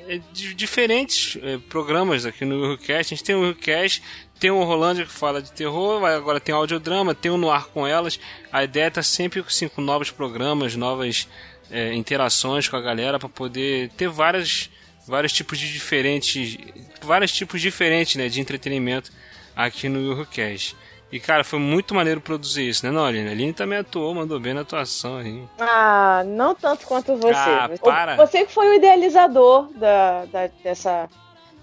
é, 0.08 0.22
di- 0.32 0.54
diferentes 0.54 1.38
é, 1.42 1.58
programas 1.58 2.26
aqui 2.26 2.46
no 2.46 2.62
Willcast. 2.62 3.14
A 3.14 3.18
gente 3.18 3.26
tem 3.26 3.36
o 3.36 3.42
Willcast, 3.42 4.02
tem 4.40 4.50
o 4.52 4.64
Rolândia 4.64 5.06
que 5.06 5.12
fala 5.12 5.42
de 5.42 5.52
terror, 5.52 6.04
agora 6.06 6.40
tem 6.40 6.54
o 6.56 6.58
audiodrama, 6.58 7.14
tem 7.14 7.30
o 7.32 7.38
No 7.38 7.52
Ar 7.52 7.66
com 7.68 7.86
Elas. 7.86 8.20
A 8.52 8.64
ideia 8.64 8.86
é 8.86 8.90
tá 8.90 9.04
sempre 9.04 9.42
assim, 9.46 9.68
com 9.68 9.82
novos 9.82 10.10
programas, 10.12 10.76
novas 10.76 11.28
é, 11.70 11.94
interações 11.94 12.68
com 12.68 12.76
a 12.76 12.82
galera 12.82 13.20
para 13.20 13.30
poder 13.30 13.90
ter 13.98 14.08
várias, 14.08 14.70
vários 15.08 15.34
tipos 15.34 15.60
de 15.60 15.72
diferentes, 15.72 16.58
vários 17.02 17.32
tipos 17.32 17.62
diferentes 17.62 18.16
né, 18.16 18.28
de 18.30 18.40
entretenimento 18.40 19.12
aqui 19.56 19.90
no 19.90 20.00
Willcast. 20.16 20.76
E 21.12 21.20
cara, 21.20 21.44
foi 21.44 21.58
muito 21.58 21.96
maneiro 21.96 22.22
produzir 22.22 22.70
isso, 22.70 22.86
né, 22.86 22.92
não, 22.92 23.04
Aline? 23.04 23.30
A 23.30 23.32
Aline 23.32 23.52
também 23.52 23.80
atuou, 23.80 24.14
mandou 24.14 24.40
bem 24.40 24.54
na 24.54 24.62
atuação 24.62 25.18
aí. 25.18 25.44
Ah, 25.60 26.24
não 26.26 26.54
tanto 26.54 26.86
quanto 26.86 27.16
você. 27.18 27.34
Ah, 27.34 27.70
para. 27.84 28.16
Você 28.16 28.46
que 28.46 28.54
foi 28.54 28.70
o 28.70 28.74
idealizador 28.76 29.70
da, 29.74 30.26
da- 30.26 30.50
dessa, 30.64 31.10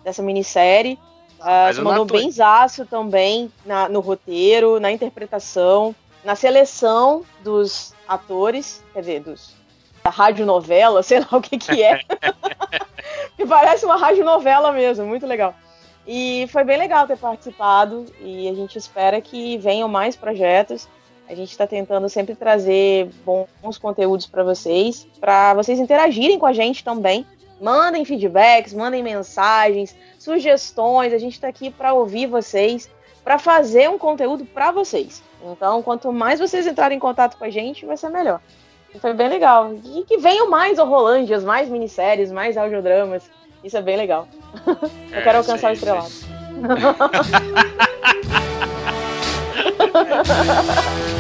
dessa 0.05 0.21
minissérie. 0.23 0.99
Ah, 1.41 1.67
Mas 1.67 1.79
mandou 1.79 2.05
bem 2.05 2.31
zaço 2.31 2.87
também 2.87 3.53
na- 3.65 3.89
no 3.89 4.01
roteiro, 4.01 4.81
na 4.81 4.91
interpretação, 4.91 5.95
na 6.25 6.35
seleção 6.35 7.25
dos 7.43 7.95
atores, 8.09 8.83
quer 8.93 9.01
dizer, 9.01 9.21
dos, 9.21 9.55
da 10.03 10.11
radionovela, 10.11 11.03
sei 11.05 11.21
lá 11.21 11.29
o 11.33 11.41
que 11.41 11.59
que 11.59 11.83
é. 11.83 12.01
que 13.37 13.47
parece 13.47 13.85
uma 13.85 13.97
radionovela 13.97 14.73
mesmo, 14.73 15.05
muito 15.07 15.27
legal. 15.27 15.55
E 16.07 16.47
foi 16.53 16.63
bem 16.65 16.79
legal 16.79 17.07
ter 17.07 17.19
participado 17.19 18.07
e 18.21 18.49
a 18.49 18.55
gente 18.55 18.79
espera 18.79 19.21
que 19.21 19.59
venham 19.59 19.89
mais 19.89 20.15
projetos. 20.15 20.89
A 21.29 21.35
gente 21.35 21.51
está 21.51 21.67
tentando 21.67 22.09
sempre 22.09 22.37
trazer 22.37 23.11
bons 23.25 23.77
conteúdos 23.79 24.27
para 24.27 24.45
vocês, 24.45 25.07
para 25.21 25.53
vocês 25.55 25.81
interagirem 25.81 26.39
com 26.39 26.47
a 26.47 26.53
gente 26.53 26.85
também. 26.85 27.27
Mandem 27.61 28.05
feedbacks, 28.05 28.75
mandem 28.75 29.03
mensagens, 29.03 29.97
sugestões. 30.19 31.13
A 31.13 31.19
gente 31.19 31.35
está 31.35 31.49
aqui 31.49 31.71
para 31.71 31.95
ouvir 31.95 32.27
vocês, 32.27 32.91
para 33.25 33.39
fazer 33.39 33.89
um 33.89 33.99
conteúdo 33.99 34.45
para 34.45 34.71
vocês. 34.71 35.23
Então, 35.43 35.83
quanto 35.83 36.13
mais 36.13 36.39
vocês 36.41 36.67
entrarem 36.67 36.97
em 36.97 37.01
contato 37.01 37.37
com 37.37 37.45
a 37.45 37.51
gente, 37.51 37.87
vai 37.87 37.97
ser 37.97 38.11
melhor. 38.11 38.41
Foi 39.01 39.13
bem 39.15 39.29
legal. 39.29 39.75
E 39.85 40.05
que 40.05 40.19
venham 40.19 40.49
mais 40.51 40.79
Rolândias, 40.79 41.45
mais 41.45 41.69
minisséries, 41.69 42.33
mais 42.33 42.57
audiodramas. 42.57 43.31
Isso 43.63 43.77
é 43.77 43.83
bem 43.83 43.97
legal. 43.97 44.29
Eu 45.13 45.23
quero 45.23 45.39
alcançar 45.39 45.71
o 45.71 45.75
estrelado. 45.75 46.11